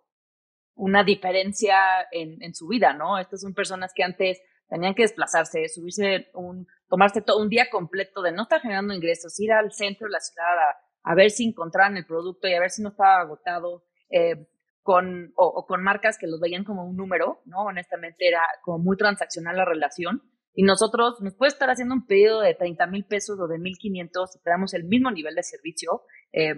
una 0.74 1.04
diferencia 1.04 1.76
en, 2.10 2.42
en 2.42 2.54
su 2.54 2.68
vida, 2.68 2.92
¿no? 2.92 3.18
Estas 3.18 3.40
son 3.40 3.54
personas 3.54 3.92
que 3.94 4.02
antes 4.02 4.40
tenían 4.68 4.94
que 4.94 5.02
desplazarse, 5.02 5.68
subirse 5.68 6.28
un, 6.34 6.66
tomarse 6.88 7.22
todo 7.22 7.40
un 7.40 7.48
día 7.48 7.68
completo 7.70 8.22
de 8.22 8.32
no 8.32 8.42
estar 8.42 8.60
generando 8.60 8.94
ingresos, 8.94 9.38
ir 9.40 9.52
al 9.52 9.72
centro 9.72 10.06
de 10.06 10.12
la 10.12 10.20
ciudad 10.20 10.58
a, 10.58 11.12
a 11.12 11.14
ver 11.14 11.30
si 11.30 11.44
encontraban 11.44 11.96
el 11.96 12.06
producto 12.06 12.48
y 12.48 12.54
a 12.54 12.60
ver 12.60 12.70
si 12.70 12.82
no 12.82 12.90
estaba 12.90 13.20
agotado, 13.20 13.84
eh, 14.10 14.46
con, 14.82 15.32
o, 15.34 15.46
o, 15.46 15.66
con 15.66 15.82
marcas 15.82 16.16
que 16.16 16.28
los 16.28 16.40
veían 16.40 16.62
como 16.62 16.84
un 16.84 16.96
número, 16.96 17.42
¿no? 17.44 17.64
Honestamente 17.64 18.28
era 18.28 18.42
como 18.62 18.78
muy 18.78 18.96
transaccional 18.96 19.56
la 19.56 19.64
relación. 19.64 20.22
Y 20.54 20.62
nosotros 20.62 21.20
nos 21.20 21.34
puede 21.34 21.50
estar 21.50 21.68
haciendo 21.68 21.94
un 21.94 22.06
pedido 22.06 22.40
de 22.40 22.54
30 22.54 22.86
mil 22.86 23.04
pesos 23.04 23.38
o 23.40 23.48
de 23.48 23.58
1.500 23.58 24.28
y 24.34 24.40
te 24.40 24.76
el 24.76 24.84
mismo 24.84 25.10
nivel 25.10 25.34
de 25.34 25.42
servicio. 25.42 26.02
Eh, 26.32 26.54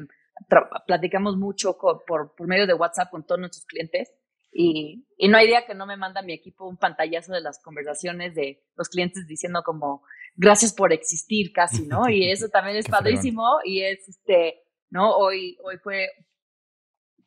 platicamos 0.86 1.36
mucho 1.36 1.76
por, 1.78 2.04
por 2.04 2.46
medio 2.46 2.66
de 2.66 2.74
WhatsApp 2.74 3.10
con 3.10 3.26
todos 3.26 3.40
nuestros 3.40 3.64
clientes 3.66 4.12
y, 4.50 5.06
y, 5.16 5.28
no 5.28 5.36
hay 5.36 5.46
día 5.46 5.66
que 5.66 5.74
no 5.74 5.86
me 5.86 5.96
manda 5.96 6.22
mi 6.22 6.32
equipo 6.32 6.66
un 6.66 6.78
pantallazo 6.78 7.32
de 7.32 7.42
las 7.42 7.60
conversaciones 7.62 8.34
de 8.34 8.64
los 8.76 8.88
clientes 8.88 9.26
diciendo 9.26 9.62
como, 9.64 10.02
gracias 10.34 10.72
por 10.72 10.92
existir 10.92 11.52
casi, 11.52 11.86
¿no? 11.86 12.08
Y 12.08 12.30
eso 12.30 12.48
también 12.52 12.76
es 12.76 12.88
padrísimo 12.88 13.58
y 13.64 13.82
es, 13.82 14.08
este, 14.08 14.62
¿no? 14.90 15.16
Hoy, 15.16 15.58
hoy 15.62 15.76
fue, 15.78 16.08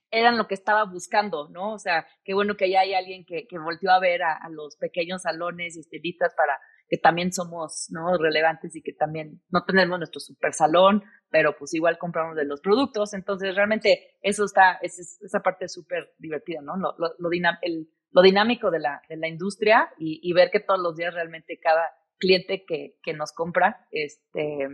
eran 0.09 0.37
lo 0.37 0.47
que 0.47 0.55
estaba 0.55 0.83
buscando, 0.85 1.47
¿no? 1.49 1.73
O 1.73 1.79
sea, 1.79 2.07
qué 2.23 2.33
bueno 2.33 2.57
que 2.57 2.69
ya 2.69 2.81
hay 2.81 2.93
alguien 2.93 3.23
que, 3.23 3.47
que 3.47 3.59
volteó 3.59 3.91
a 3.91 3.99
ver 3.99 4.23
a, 4.23 4.49
los 4.49 4.75
pequeños 4.77 5.21
salones 5.21 5.77
y 5.77 5.81
estilitas 5.81 6.33
para 6.35 6.59
que 6.91 6.97
también 6.97 7.31
somos, 7.31 7.87
¿no? 7.89 8.17
Relevantes 8.17 8.75
y 8.75 8.81
que 8.81 8.91
también 8.91 9.41
no 9.49 9.63
tenemos 9.63 9.97
nuestro 9.97 10.19
super 10.19 10.51
salón, 10.51 11.01
pero 11.29 11.55
pues 11.57 11.73
igual 11.73 11.97
compramos 11.97 12.35
de 12.35 12.43
los 12.43 12.59
productos. 12.59 13.13
Entonces, 13.13 13.55
realmente 13.55 14.17
eso 14.21 14.43
está, 14.43 14.73
es, 14.81 15.17
esa 15.21 15.39
parte 15.39 15.65
es 15.65 15.73
súper 15.73 16.13
divertida, 16.17 16.59
¿no? 16.61 16.75
Lo, 16.75 16.93
lo, 16.97 17.13
lo, 17.17 17.29
el, 17.61 17.87
lo, 18.11 18.21
dinámico 18.21 18.69
de 18.71 18.79
la, 18.79 19.01
de 19.07 19.15
la 19.15 19.29
industria 19.29 19.89
y, 19.97 20.19
y, 20.21 20.33
ver 20.33 20.51
que 20.51 20.59
todos 20.59 20.81
los 20.81 20.97
días 20.97 21.13
realmente 21.13 21.61
cada 21.63 21.89
cliente 22.17 22.65
que, 22.67 22.97
que 23.01 23.13
nos 23.13 23.31
compra, 23.31 23.87
este, 23.91 24.67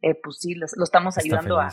eh, 0.00 0.14
pues 0.22 0.38
sí, 0.38 0.54
lo 0.54 0.64
estamos 0.64 1.18
ayudando 1.18 1.60
a, 1.60 1.68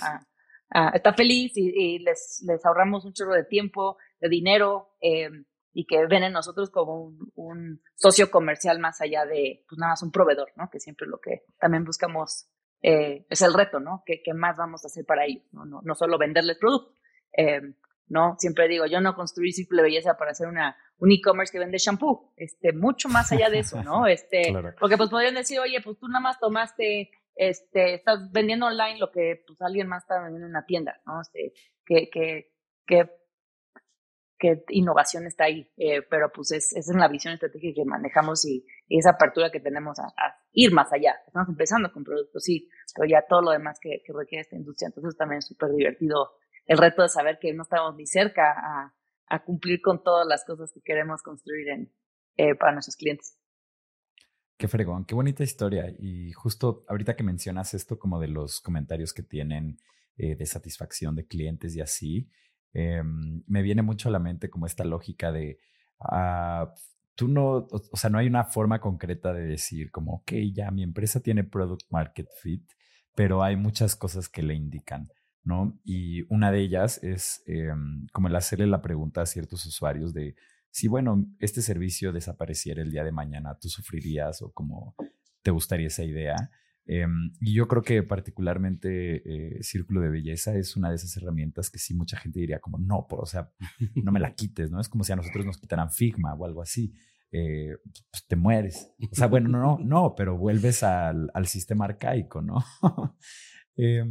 a, 0.72 0.90
Está 0.90 1.14
feliz 1.14 1.54
y, 1.56 2.00
les, 2.00 2.44
les 2.46 2.66
ahorramos 2.66 3.06
un 3.06 3.14
chorro 3.14 3.34
de 3.34 3.46
tiempo, 3.46 3.96
de 4.20 4.28
dinero. 4.28 4.90
Eh, 5.00 5.30
y 5.80 5.86
que 5.86 6.06
ven 6.08 6.24
en 6.24 6.34
nosotros 6.34 6.70
como 6.72 7.14
un, 7.36 7.82
socio 7.96 8.30
comercial 8.30 8.80
más 8.80 9.00
allá 9.00 9.26
de, 9.26 9.64
pues 9.70 9.80
nada 9.80 9.94
más 9.94 10.04
un 10.04 10.12
proveedor, 10.12 10.52
¿no? 10.58 10.70
Que 10.70 10.78
siempre 10.78 11.08
lo 11.08 11.22
que 11.22 11.46
también 11.58 11.86
buscamos 11.86 12.50
eh, 12.82 13.26
es 13.30 13.42
el 13.42 13.54
reto, 13.54 13.80
¿no? 13.80 14.04
¿Qué, 14.06 14.22
más 14.34 14.58
vamos 14.58 14.84
a 14.84 14.88
hacer 14.88 15.06
para 15.06 15.24
ellos? 15.24 15.46
No, 15.54 15.64
no, 15.64 15.80
no 15.82 15.96
solo 15.96 16.18
venderles 16.18 16.58
producto. 16.58 16.98
Eh, 17.32 17.62
no, 18.10 18.36
siempre 18.40 18.68
digo, 18.68 18.88
yo 18.88 19.00
no 19.00 19.16
construí 19.16 19.54
ciclo 19.54 19.78
de 19.78 19.84
belleza 19.84 20.18
para 20.18 20.32
hacer 20.32 20.50
una, 20.50 20.76
un 20.98 21.14
e-commerce 21.14 21.54
que 21.54 21.60
vende 21.60 21.78
shampoo, 21.78 22.34
este, 22.36 22.74
mucho 22.74 23.08
más 23.08 23.32
allá 23.32 23.50
de 23.50 23.60
eso, 23.60 23.82
¿no? 23.82 24.06
Este, 24.08 24.54
porque 24.82 24.98
pues 24.98 25.10
podrían 25.10 25.36
decir, 25.36 25.62
oye, 25.62 25.80
pues 25.82 25.98
tú 25.98 26.10
nada 26.10 26.20
más 26.20 26.42
tomaste, 26.42 27.10
este, 27.36 27.94
estás 27.94 28.34
vendiendo 28.34 28.66
online 28.66 29.00
lo 29.00 29.12
que 29.12 29.46
pues 29.48 29.62
alguien 29.62 29.88
más 29.88 30.04
está 30.04 30.16
vendiendo 30.16 30.48
en 30.48 30.52
una 30.52 30.66
tienda, 30.66 31.00
¿no? 31.06 31.22
Este, 31.22 31.54
que, 31.86 32.10
que, 32.10 32.52
que 32.86 33.19
qué 34.40 34.64
innovación 34.70 35.28
está 35.28 35.44
ahí, 35.44 35.70
eh, 35.78 36.02
pero 36.10 36.32
pues 36.34 36.52
es, 36.52 36.74
es 36.74 36.88
la 36.88 37.10
visión 37.10 37.34
estratégica 37.34 37.82
que 37.82 37.86
manejamos 37.86 38.46
y, 38.46 38.66
esa 38.88 39.12
apertura 39.12 39.52
que 39.52 39.60
tenemos 39.60 40.00
a, 40.00 40.12
ir 40.52 40.74
más 40.74 40.92
allá. 40.92 41.16
Estamos 41.28 41.50
empezando 41.50 41.92
con 41.92 42.04
productos, 42.04 42.44
sí, 42.44 42.68
pero 42.96 43.08
ya 43.08 43.24
todo 43.28 43.42
lo 43.44 43.52
demás 43.52 43.78
que, 43.80 44.02
requiere 44.08 44.42
esta 44.42 44.56
industria. 44.56 44.88
Entonces 44.88 45.16
también 45.16 45.40
es 45.40 45.48
súper 45.48 45.70
divertido 45.72 46.32
el 46.66 46.78
reto 46.78 47.04
de 47.04 47.10
saber 47.10 47.38
que 47.40 47.54
no 47.54 47.64
estamos 47.64 47.96
ni 47.96 48.08
cerca 48.08 48.56
a, 49.28 49.44
cumplir 49.46 49.80
con 49.82 50.02
todas 50.02 50.26
las 50.26 50.44
cosas 50.44 50.72
que 50.74 50.82
queremos 50.82 51.22
construir 51.22 51.70
en, 51.70 51.94
eh, 52.36 52.56
para 52.56 52.72
nuestros 52.72 52.96
clientes. 52.96 53.38
Qué 54.58 54.68
fregón, 54.68 55.06
qué 55.06 55.14
bonita 55.14 55.44
historia. 55.44 55.94
Y 56.00 56.32
justo 56.32 56.84
ahorita 56.88 57.16
que 57.16 57.24
mencionas 57.24 57.76
esto 57.76 58.00
como 58.00 58.20
de 58.20 58.28
los 58.28 58.60
comentarios 58.60 59.14
que 59.14 59.22
tienen 59.22 59.78
eh, 60.18 60.36
de 60.36 60.46
satisfacción 60.48 61.16
de 61.16 61.28
clientes 61.28 61.76
y 61.76 61.82
así, 61.82 62.30
Em, 62.74 63.44
me 63.48 63.62
viene 63.62 63.82
mucho 63.82 64.10
a 64.10 64.12
la 64.12 64.20
mente 64.20 64.50
como 64.50 64.66
esta 64.66 64.84
lógica 64.84 65.32
de, 65.32 65.60
ah, 66.00 66.74
tú 67.16 67.28
no, 67.28 67.68
o, 67.70 67.98
sea, 67.98 68.10
no 68.10 68.18
hay 68.18 68.28
una 68.28 68.46
forma 68.46 68.80
concreta 68.80 69.34
de 69.34 69.46
decir 69.46 69.92
como, 69.92 70.14
ok, 70.16 70.34
ya 70.54 70.72
mi 70.72 70.84
empresa 70.84 71.20
tiene 71.20 71.44
product 71.44 71.84
market 71.90 72.28
fit, 72.42 72.64
pero 73.16 73.44
hay 73.44 73.56
muchas 73.56 73.96
cosas 73.96 74.30
que 74.30 74.44
le 74.44 74.54
indican, 74.54 75.12
¿no? 75.44 75.80
Y 75.84 76.24
una 76.34 76.52
de 76.52 76.62
ellas 76.62 77.04
es 77.04 77.44
em, 77.48 78.08
como 78.14 78.28
el 78.28 78.36
hacerle 78.36 78.68
la 78.68 78.82
pregunta 78.82 79.22
a 79.22 79.26
ciertos 79.26 79.66
usuarios 79.66 80.14
de, 80.14 80.36
si 80.72 80.88
bueno, 80.88 81.26
este 81.40 81.62
servicio 81.62 82.14
desapareciera 82.14 82.82
el 82.82 82.92
día 82.92 83.04
de 83.04 83.12
mañana, 83.12 83.58
¿tú 83.60 83.70
sufrirías 83.70 84.42
o 84.42 84.52
como 84.54 84.96
te 85.42 85.52
gustaría 85.52 85.88
esa 85.88 86.04
idea? 86.04 86.52
Em, 86.92 87.32
y 87.40 87.54
yo 87.54 87.68
creo 87.68 87.84
que 87.84 88.02
particularmente 88.02 89.22
eh, 89.24 89.62
Círculo 89.62 90.02
de 90.02 90.10
Belleza 90.10 90.56
es 90.56 90.76
una 90.76 90.90
de 90.90 90.96
esas 90.96 91.16
herramientas 91.18 91.70
que 91.70 91.78
sí 91.78 91.94
mucha 91.94 92.18
gente 92.18 92.40
diría 92.40 92.60
como, 92.60 92.80
no, 92.80 93.06
por, 93.08 93.22
o 93.22 93.28
sea, 93.28 93.52
no 93.94 94.12
me 94.12 94.20
la 94.20 94.34
quites, 94.34 94.72
¿no? 94.72 94.82
Es 94.82 94.90
como 94.90 95.04
si 95.04 95.14
a 95.14 95.16
nosotros 95.16 95.46
nos 95.46 95.60
quitaran 95.60 95.92
Figma 95.92 96.34
o 96.34 96.46
algo 96.46 96.64
así. 96.64 96.92
Eh, 97.32 97.78
pues 98.10 98.26
te 98.28 98.36
mueres. 98.36 98.92
O 99.00 99.14
sea, 99.14 99.28
bueno, 99.28 99.50
no, 99.50 99.78
no, 99.84 100.16
pero 100.16 100.36
vuelves 100.36 100.82
al, 100.82 101.30
al 101.36 101.46
sistema 101.46 101.86
arcaico, 101.86 102.42
¿no? 102.42 102.58
eh, 103.78 104.04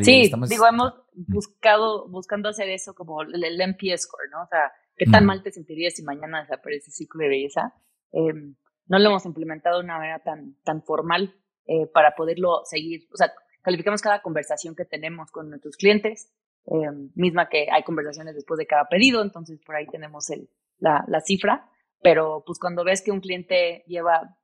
sí, 0.00 0.32
digo, 0.48 0.66
hemos 0.66 0.94
buscado, 1.12 2.08
buscando 2.08 2.48
hacer 2.48 2.70
eso 2.70 2.94
como 2.94 3.20
el, 3.20 3.44
el 3.44 3.60
MPS 3.68 4.04
score, 4.04 4.30
¿no? 4.32 4.44
O 4.44 4.46
sea, 4.46 4.72
¿qué 4.96 5.04
tan 5.04 5.26
mal 5.26 5.42
te 5.42 5.52
sentirías 5.52 5.92
si 5.92 6.02
mañana 6.04 6.40
desaparece 6.40 6.90
Círculo 6.90 7.24
de 7.24 7.28
Belleza? 7.28 7.74
Em, 8.12 8.56
no 8.86 8.98
lo 8.98 9.10
hemos 9.10 9.26
implementado 9.26 9.78
de 9.78 9.84
una 9.84 9.98
manera 9.98 10.20
tan, 10.20 10.56
tan 10.64 10.82
formal, 10.82 11.34
eh, 11.70 11.86
para 11.86 12.16
poderlo 12.16 12.62
seguir. 12.64 13.06
O 13.12 13.16
sea, 13.16 13.32
calificamos 13.62 14.02
cada 14.02 14.22
conversación 14.22 14.74
que 14.74 14.84
tenemos 14.84 15.30
con 15.30 15.48
nuestros 15.48 15.76
clientes, 15.76 16.28
eh, 16.66 16.90
misma 17.14 17.48
que 17.48 17.68
hay 17.70 17.84
conversaciones 17.84 18.34
después 18.34 18.58
de 18.58 18.66
cada 18.66 18.88
pedido, 18.88 19.22
entonces 19.22 19.60
por 19.64 19.76
ahí 19.76 19.86
tenemos 19.86 20.30
el, 20.30 20.50
la, 20.78 21.04
la 21.06 21.20
cifra, 21.20 21.70
pero 22.02 22.42
pues 22.44 22.58
cuando 22.58 22.82
ves 22.82 23.02
que 23.02 23.12
un 23.12 23.20
cliente 23.20 23.84
lleva 23.86 24.36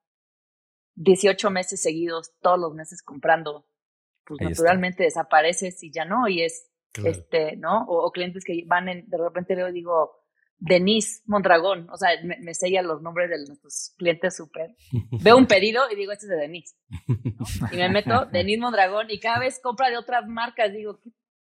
18 0.94 1.50
meses 1.50 1.82
seguidos, 1.82 2.30
todos 2.40 2.60
los 2.60 2.72
meses 2.74 3.02
comprando, 3.02 3.66
pues 4.24 4.40
naturalmente 4.40 5.02
desapareces 5.02 5.82
y 5.82 5.90
ya 5.90 6.04
no, 6.04 6.28
y 6.28 6.42
es, 6.42 6.70
este, 7.04 7.56
¿no? 7.56 7.86
O, 7.88 8.06
o, 8.06 8.12
clientes 8.12 8.44
que 8.44 8.62
van 8.68 8.88
en, 8.88 9.10
de 9.10 9.18
repente 9.18 9.56
veo, 9.56 9.72
digo, 9.72 10.25
Denise 10.58 11.22
Mondragón, 11.26 11.88
o 11.90 11.96
sea, 11.96 12.10
me, 12.24 12.38
me 12.38 12.54
sella 12.54 12.82
los 12.82 13.02
nombres 13.02 13.28
de 13.28 13.36
nuestros 13.46 13.94
clientes 13.98 14.36
súper. 14.36 14.74
Veo 15.22 15.36
un 15.36 15.46
pedido 15.46 15.82
y 15.90 15.96
digo, 15.96 16.12
este 16.12 16.26
es 16.26 16.30
de 16.30 16.36
Denise. 16.36 16.76
Y 17.72 17.76
me 17.76 17.88
meto, 17.90 18.26
Denise 18.32 18.60
Mondragón, 18.60 19.10
y 19.10 19.20
cada 19.20 19.38
vez 19.38 19.60
compra 19.62 19.90
de 19.90 19.98
otras 19.98 20.26
marcas. 20.26 20.72
Digo, 20.72 20.98
qué 21.02 21.10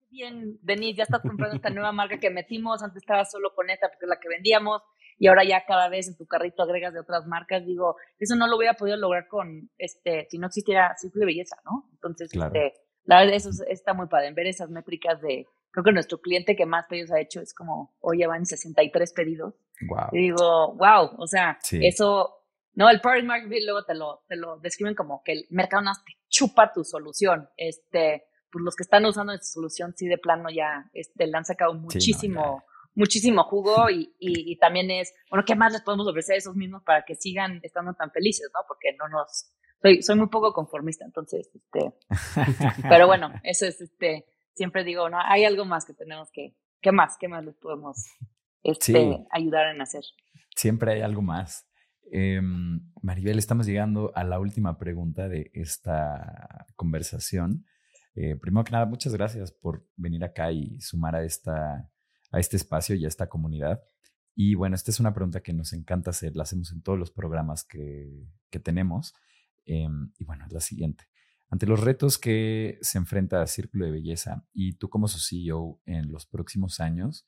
bien, 0.10 0.58
Denise, 0.62 0.98
ya 0.98 1.04
estás 1.04 1.22
comprando 1.22 1.56
esta 1.56 1.70
nueva 1.70 1.92
marca 1.92 2.20
que 2.20 2.30
metimos. 2.30 2.82
Antes 2.82 3.04
estaba 3.04 3.26
solo 3.26 3.54
con 3.54 3.70
esta 3.70 3.90
porque 3.90 4.06
es 4.06 4.10
la 4.10 4.20
que 4.20 4.30
vendíamos. 4.30 4.82
Y 5.18 5.28
ahora 5.28 5.44
ya 5.46 5.64
cada 5.66 5.88
vez 5.88 6.08
en 6.08 6.18
tu 6.18 6.26
carrito 6.26 6.64
agregas 6.64 6.94
de 6.94 7.00
otras 7.00 7.26
marcas. 7.28 7.66
Digo, 7.66 7.96
eso 8.18 8.36
no 8.36 8.48
lo 8.48 8.58
hubiera 8.58 8.74
podido 8.74 8.98
lograr 8.98 9.28
con, 9.28 9.70
este, 9.78 10.28
si 10.30 10.38
no 10.40 10.48
existiera 10.48 10.96
Círculo 10.98 11.22
de 11.22 11.28
Belleza, 11.28 11.58
¿no? 11.64 11.88
Entonces, 11.94 12.30
este, 12.34 12.74
la 13.04 13.20
verdad, 13.20 13.36
eso 13.36 13.52
está 13.68 13.94
muy 13.94 14.08
padre, 14.08 14.34
ver 14.34 14.48
esas 14.48 14.70
métricas 14.70 15.22
de 15.22 15.46
creo 15.76 15.84
que 15.84 15.92
nuestro 15.92 16.22
cliente 16.22 16.56
que 16.56 16.66
más 16.66 16.88
pedidos 16.88 17.12
ha 17.12 17.20
hecho 17.20 17.42
es 17.42 17.54
como, 17.54 17.94
hoy 18.00 18.20
ya 18.20 18.30
van 18.30 18.46
63 18.46 19.12
pedidos. 19.12 19.56
Wow. 19.90 20.08
Y 20.14 20.20
digo, 20.20 20.74
wow, 20.76 21.12
o 21.18 21.28
sea, 21.28 21.60
eso, 21.70 22.34
no, 22.76 22.90
el 22.90 23.02
product 23.02 23.26
market 23.26 23.50
fit 23.50 23.64
luego 23.66 23.84
te 23.84 23.94
lo, 23.94 24.24
te 24.30 24.38
lo 24.38 24.58
describen 24.60 24.96
como 24.96 25.22
que 25.22 25.34
el 25.34 25.46
mercado 25.50 25.84
no 25.84 25.92
te 25.94 26.14
chupa 26.30 26.72
tu 26.72 26.86
solución. 26.86 27.50
Este, 27.58 28.24
pues 28.50 28.64
los 28.64 28.74
que 28.74 28.84
están 28.84 29.06
usando 29.06 29.34
esta 29.34 29.48
solución, 29.48 29.94
sí, 29.98 30.08
de 30.08 30.18
plano 30.18 30.50
ya, 30.50 30.90
este, 30.94 31.28
le 31.28 31.36
han 31.36 31.44
sacado 31.44 31.74
muchísimo, 31.74 32.64
muchísimo 32.94 33.44
jugo 33.44 33.90
y, 33.90 34.16
y, 34.18 34.54
y, 34.54 34.56
también 34.58 34.90
es, 34.92 35.14
bueno, 35.30 35.44
¿qué 35.46 35.56
más 35.56 35.74
les 35.74 35.82
podemos 35.82 36.08
ofrecer 36.08 36.36
a 36.36 36.38
esos 36.38 36.56
mismos 36.56 36.84
para 36.84 37.04
que 37.04 37.16
sigan 37.16 37.60
estando 37.64 37.96
tan 37.96 38.12
felices, 38.12 38.50
no? 38.54 38.62
Porque 38.66 38.96
no 38.98 39.10
nos, 39.10 39.52
soy, 39.82 40.02
soy 40.02 40.16
muy 40.16 40.28
poco 40.28 40.54
conformista, 40.54 41.04
entonces, 41.04 41.50
este, 41.54 41.94
pero 42.90 43.08
bueno, 43.08 43.34
eso 43.44 43.66
es, 43.66 43.82
este, 43.82 44.26
siempre 44.56 44.84
digo, 44.84 45.10
no, 45.10 45.20
hay 45.22 45.46
algo 45.46 45.66
más 45.66 45.86
que 45.86 45.94
tenemos 45.94 46.32
que, 46.32 46.56
¿qué 46.82 46.92
más? 46.92 47.18
¿Qué 47.20 47.28
más 47.28 47.44
les 47.46 47.56
podemos 47.56 48.06
este, 48.64 49.26
ayudar 49.32 49.74
en 49.74 49.82
hacer? 49.82 50.04
Siempre 50.56 50.94
hay 50.94 51.02
algo 51.02 51.22
más. 51.22 51.68
Eh, 52.12 52.42
Maribel, 53.02 53.38
estamos 53.38 53.66
llegando 53.66 54.12
a 54.16 54.24
la 54.24 54.40
última 54.40 54.78
pregunta 54.78 55.28
de 55.28 55.52
esta 55.54 56.66
conversación. 56.76 57.66
Eh, 58.16 58.36
primero 58.36 58.64
que 58.64 58.72
nada, 58.72 58.86
muchas 58.86 59.14
gracias 59.14 59.52
por 59.52 59.86
venir 59.98 60.24
acá 60.24 60.52
y 60.52 60.80
sumar 60.80 61.16
a, 61.16 61.24
esta, 61.24 61.90
a 62.32 62.40
este 62.40 62.56
espacio 62.56 62.96
y 62.96 63.06
a 63.06 63.08
esta 63.08 63.28
comunidad. 63.28 63.84
Y 64.36 64.56
bueno, 64.56 64.76
esta 64.76 64.92
es 64.92 65.00
una 65.00 65.14
pregunta 65.14 65.42
que 65.42 65.54
nos 65.54 65.74
encanta 65.74 66.12
hacer, 66.12 66.36
la 66.36 66.44
hacemos 66.44 66.72
en 66.72 66.82
todos 66.82 67.00
los 67.00 67.12
programas 67.12 67.64
que, 67.64 68.28
que 68.50 68.60
tenemos. 68.60 69.14
Eh, 69.66 69.88
y 70.18 70.24
bueno, 70.24 70.46
es 70.46 70.52
la 70.52 70.60
siguiente. 70.60 71.06
Ante 71.50 71.68
los 71.68 71.84
retos 71.84 72.18
que 72.18 72.78
se 72.82 72.98
enfrenta 72.98 73.46
Círculo 73.48 73.86
de 73.86 73.92
Belleza 73.92 74.48
y 74.54 74.78
tú 74.78 74.90
como 74.90 75.08
su 75.08 75.20
CEO 75.20 75.80
en 75.86 76.12
los 76.12 76.26
próximos 76.26 76.80
años, 76.80 77.28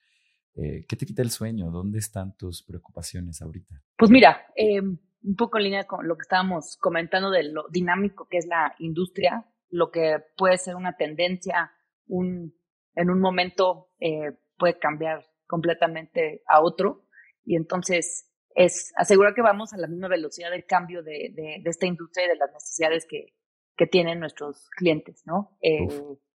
eh, 0.55 0.86
¿qué 0.88 0.95
te 0.95 1.05
quita 1.05 1.22
el 1.22 1.30
sueño? 1.30 1.70
¿Dónde 1.70 1.99
están 1.99 2.36
tus 2.36 2.63
preocupaciones 2.63 3.41
ahorita? 3.41 3.76
Pues 3.95 4.09
mira, 4.09 4.47
eh, 4.55 4.82
un 4.82 5.36
poco 5.38 5.59
en 5.59 5.65
línea 5.65 5.86
con 5.86 6.07
lo 6.07 6.15
que 6.15 6.24
estábamos 6.24 6.78
comentando 6.78 7.30
de 7.30 7.43
lo 7.43 7.68
dinámico 7.70 8.28
que 8.28 8.38
es 8.38 8.47
la 8.47 8.74
industria, 8.80 9.45
lo 9.70 9.91
que 9.91 10.18
puede 10.36 10.57
ser 10.57 10.76
una 10.76 10.95
tendencia, 10.95 11.72
un, 12.07 12.55
en 12.95 13.09
un 13.11 13.20
momento 13.20 13.89
eh, 13.99 14.36
puede 14.57 14.80
cambiar 14.80 15.26
completamente 15.45 16.41
a 16.47 16.61
otro. 16.61 17.05
Y 17.45 17.55
entonces 17.55 18.32
es 18.55 18.91
asegurar 18.95 19.36
que 19.36 19.43
vamos 19.43 19.74
a 19.74 19.78
la 19.78 19.88
misma 19.88 20.07
velocidad 20.07 20.49
del 20.49 20.65
cambio 20.65 21.03
de, 21.03 21.32
de, 21.36 21.61
de 21.63 21.70
esta 21.70 21.86
industria 21.86 22.26
y 22.26 22.30
de 22.30 22.36
las 22.36 22.51
necesidades 22.51 23.05
que, 23.07 23.36
que 23.78 23.88
tienen 23.88 24.20
nuestros 24.20 24.70
clientes, 24.72 25.22
¿no? 25.26 25.58
Eh, 25.62 25.88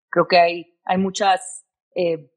creo 0.08 0.28
que 0.28 0.38
hay, 0.38 0.78
hay 0.84 0.98
muchas 0.98 1.66
eh, 1.94 2.30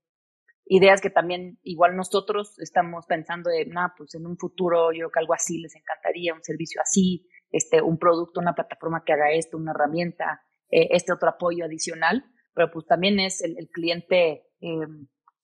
ideas 0.65 0.99
que 0.99 1.09
también 1.09 1.59
igual 1.63 1.95
nosotros 1.95 2.57
estamos 2.59 3.05
pensando 3.05 3.49
de, 3.49 3.65
nada, 3.67 3.93
pues 3.95 4.15
en 4.15 4.25
un 4.25 4.37
futuro 4.37 4.91
yo 4.91 4.97
creo 4.97 5.11
que 5.11 5.19
algo 5.19 5.33
así 5.33 5.59
les 5.59 5.75
encantaría, 5.75 6.33
un 6.33 6.43
servicio 6.43 6.81
así, 6.81 7.29
este, 7.51 7.81
un 7.81 7.99
producto, 7.99 8.39
una 8.39 8.55
plataforma 8.55 9.03
que 9.05 9.13
haga 9.13 9.31
esto, 9.31 9.57
una 9.57 9.71
herramienta, 9.71 10.41
eh, 10.69 10.87
este 10.91 11.13
otro 11.13 11.29
apoyo 11.29 11.65
adicional, 11.65 12.25
pero 12.53 12.71
pues 12.71 12.87
también 12.87 13.19
es 13.19 13.41
el, 13.43 13.69
cliente, 13.71 14.47
eh, 14.59 14.87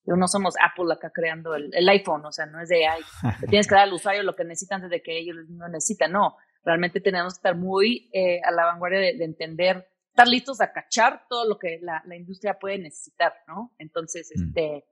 no 0.05 0.27
somos 0.27 0.55
Apple 0.59 0.91
acá 0.91 1.11
creando 1.13 1.53
el, 1.53 1.89
iPhone, 1.89 2.25
o 2.25 2.31
sea, 2.31 2.47
no 2.47 2.59
es 2.59 2.69
de, 2.69 2.87
ay, 2.87 3.01
tienes 3.49 3.67
que 3.67 3.75
dar 3.75 3.83
al 3.83 3.93
usuario 3.93 4.23
lo 4.23 4.35
que 4.35 4.43
necesitan 4.43 4.77
antes 4.77 4.89
de 4.91 5.03
que 5.03 5.19
ellos 5.19 5.35
no 5.49 5.67
necesitan, 5.67 6.13
no, 6.13 6.37
realmente 6.63 7.01
tenemos 7.01 7.33
que 7.33 7.37
estar 7.37 7.55
muy 7.55 8.09
eh, 8.13 8.41
a 8.43 8.51
la 8.51 8.65
vanguardia 8.65 8.99
de, 8.99 9.23
entender, 9.23 9.87
estar 10.07 10.27
listos 10.27 10.61
a 10.61 10.71
cachar 10.71 11.25
todo 11.29 11.47
lo 11.47 11.57
que 11.57 11.79
la, 11.81 12.03
industria 12.15 12.57
puede 12.59 12.77
necesitar, 12.77 13.33
¿no? 13.47 13.73
Entonces, 13.77 14.31
mm. 14.35 14.43
este, 14.43 14.85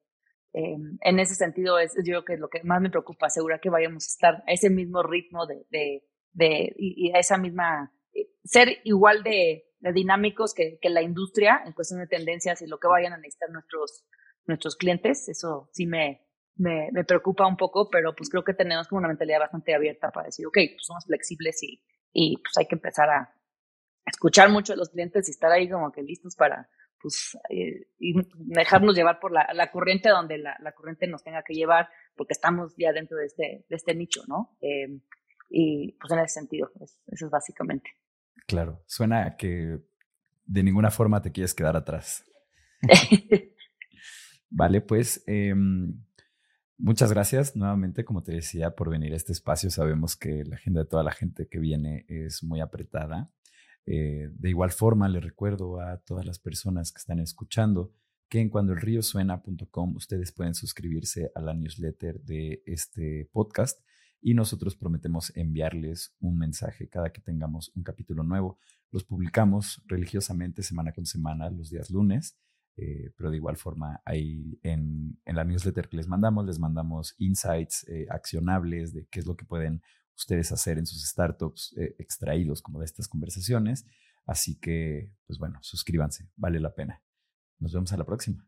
em, 0.53 0.97
en 1.01 1.19
ese 1.19 1.35
sentido, 1.35 1.79
es, 1.79 1.93
yo 1.97 2.03
creo 2.03 2.25
que 2.25 2.33
es 2.33 2.39
lo 2.39 2.49
que 2.49 2.63
más 2.63 2.81
me 2.81 2.89
preocupa, 2.89 3.27
asegurar 3.27 3.59
que 3.59 3.69
vayamos 3.69 4.05
a 4.05 4.11
estar 4.11 4.43
a 4.47 4.51
ese 4.51 4.69
mismo 4.69 5.03
ritmo 5.03 5.45
de, 5.45 5.65
de, 5.69 6.03
de 6.33 6.73
y, 6.77 7.11
a 7.15 7.19
esa 7.19 7.37
misma, 7.37 7.93
eh, 8.13 8.29
ser 8.43 8.79
igual 8.83 9.23
de, 9.23 9.65
dinámicos 9.93 10.53
que, 10.53 10.77
que, 10.81 10.89
la 10.89 11.01
industria 11.01 11.61
en 11.65 11.71
cuestión 11.71 12.01
de 12.01 12.07
tendencias 12.07 12.61
y 12.61 12.67
lo 12.67 12.79
que 12.79 12.87
vayan 12.87 13.13
a 13.13 13.17
necesitar 13.17 13.49
nuestros, 13.49 14.03
nuestros 14.45 14.75
clientes. 14.75 15.29
Eso 15.29 15.69
sí 15.71 15.85
me, 15.85 16.28
me, 16.59 16.89
me, 16.91 17.03
preocupa 17.03 17.47
un 17.47 17.57
poco, 17.57 17.89
pero 17.89 18.13
pues 18.15 18.29
creo 18.29 18.43
que 18.43 18.53
tenemos 18.53 18.87
como 18.87 18.99
una 18.99 19.07
mentalidad 19.07 19.39
bastante 19.39 19.73
abierta 19.73 20.11
para 20.11 20.27
decir, 20.27 20.45
ok, 20.45 20.57
pues 20.73 20.85
somos 20.85 21.05
flexibles 21.05 21.63
y, 21.63 21.81
y 22.13 22.37
pues 22.37 22.57
hay 22.57 22.65
que 22.67 22.75
empezar 22.75 23.09
a 23.09 23.33
escuchar 24.05 24.49
mucho 24.49 24.73
a 24.73 24.75
los 24.75 24.89
clientes 24.89 25.27
y 25.27 25.31
estar 25.31 25.51
ahí 25.51 25.69
como 25.69 25.91
que 25.91 26.01
listos 26.01 26.35
para 26.35 26.69
pues 27.01 27.37
eh, 27.49 27.87
y 27.97 28.13
dejarnos 28.35 28.93
llevar 28.93 29.19
por 29.19 29.31
la, 29.31 29.47
la 29.53 29.71
corriente 29.71 30.09
donde 30.09 30.37
la, 30.37 30.57
la, 30.59 30.73
corriente 30.73 31.07
nos 31.07 31.23
tenga 31.23 31.43
que 31.43 31.53
llevar 31.53 31.87
porque 32.15 32.33
estamos 32.33 32.73
ya 32.77 32.91
dentro 32.91 33.17
de 33.17 33.25
este, 33.25 33.65
de 33.69 33.75
este 33.75 33.95
nicho, 33.95 34.21
¿no? 34.27 34.57
Eh, 34.61 34.99
y 35.49 35.93
pues 35.93 36.11
en 36.11 36.19
ese 36.19 36.41
sentido, 36.41 36.71
eso 36.81 37.25
es 37.25 37.31
básicamente. 37.31 37.89
Claro, 38.45 38.83
suena 38.85 39.25
a 39.25 39.37
que 39.37 39.79
de 40.45 40.63
ninguna 40.63 40.91
forma 40.91 41.21
te 41.21 41.31
quieres 41.31 41.53
quedar 41.53 41.77
atrás. 41.77 42.25
vale, 44.49 44.81
pues 44.81 45.23
eh, 45.25 45.55
Muchas 46.81 47.11
gracias 47.11 47.57
nuevamente, 47.57 48.05
como 48.05 48.23
te 48.23 48.31
decía, 48.31 48.73
por 48.73 48.89
venir 48.89 49.11
a 49.11 49.17
este 49.17 49.33
espacio. 49.33 49.69
Sabemos 49.69 50.15
que 50.15 50.45
la 50.45 50.55
agenda 50.55 50.79
de 50.79 50.87
toda 50.87 51.03
la 51.03 51.11
gente 51.11 51.45
que 51.49 51.59
viene 51.59 52.05
es 52.07 52.41
muy 52.41 52.61
apretada. 52.61 53.29
Eh, 53.85 54.29
de 54.31 54.49
igual 54.49 54.71
forma, 54.71 55.09
le 55.09 55.19
recuerdo 55.19 55.81
a 55.81 55.97
todas 55.97 56.25
las 56.25 56.39
personas 56.39 56.93
que 56.93 56.99
están 56.99 57.19
escuchando 57.19 57.91
que 58.29 58.39
en 58.39 58.47
cuandoelriosuena.com 58.47 59.95
ustedes 59.97 60.31
pueden 60.31 60.55
suscribirse 60.55 61.33
a 61.35 61.41
la 61.41 61.53
newsletter 61.53 62.21
de 62.21 62.63
este 62.65 63.29
podcast 63.33 63.81
y 64.21 64.33
nosotros 64.33 64.77
prometemos 64.77 65.35
enviarles 65.35 66.15
un 66.21 66.37
mensaje 66.37 66.87
cada 66.87 67.11
que 67.11 67.19
tengamos 67.19 67.73
un 67.75 67.83
capítulo 67.83 68.23
nuevo. 68.23 68.57
Los 68.89 69.03
publicamos 69.03 69.83
religiosamente 69.85 70.63
semana 70.63 70.93
con 70.93 71.05
semana 71.05 71.49
los 71.49 71.71
días 71.71 71.89
lunes 71.89 72.37
eh, 72.77 73.11
pero 73.17 73.29
de 73.29 73.37
igual 73.37 73.57
forma, 73.57 74.01
ahí 74.05 74.57
en, 74.63 75.19
en, 75.25 75.35
la 75.35 75.43
newsletter 75.43 75.89
que 75.89 75.97
les 75.97 76.07
mandamos, 76.07 76.45
les 76.45 76.59
mandamos 76.59 77.15
insights 77.17 77.85
eh, 77.89 78.07
accionables 78.09 78.93
de 78.93 79.05
qué 79.07 79.19
es 79.19 79.25
lo 79.25 79.35
que 79.35 79.45
pueden 79.45 79.81
ustedes 80.15 80.51
hacer 80.51 80.77
en 80.77 80.85
sus 80.85 81.05
startups 81.05 81.73
eh, 81.77 81.95
extraídos 81.97 82.61
como 82.61 82.79
de 82.79 82.85
estas 82.85 83.07
conversaciones. 83.07 83.85
Así 84.25 84.55
que, 84.59 85.11
pues 85.25 85.39
bueno, 85.39 85.59
suscríbanse, 85.61 86.29
vale 86.35 86.59
la 86.59 86.73
pena. 86.73 87.01
Nos 87.57 87.73
vemos 87.73 87.91
a 87.93 87.97
la 87.97 88.05
próxima. 88.05 88.47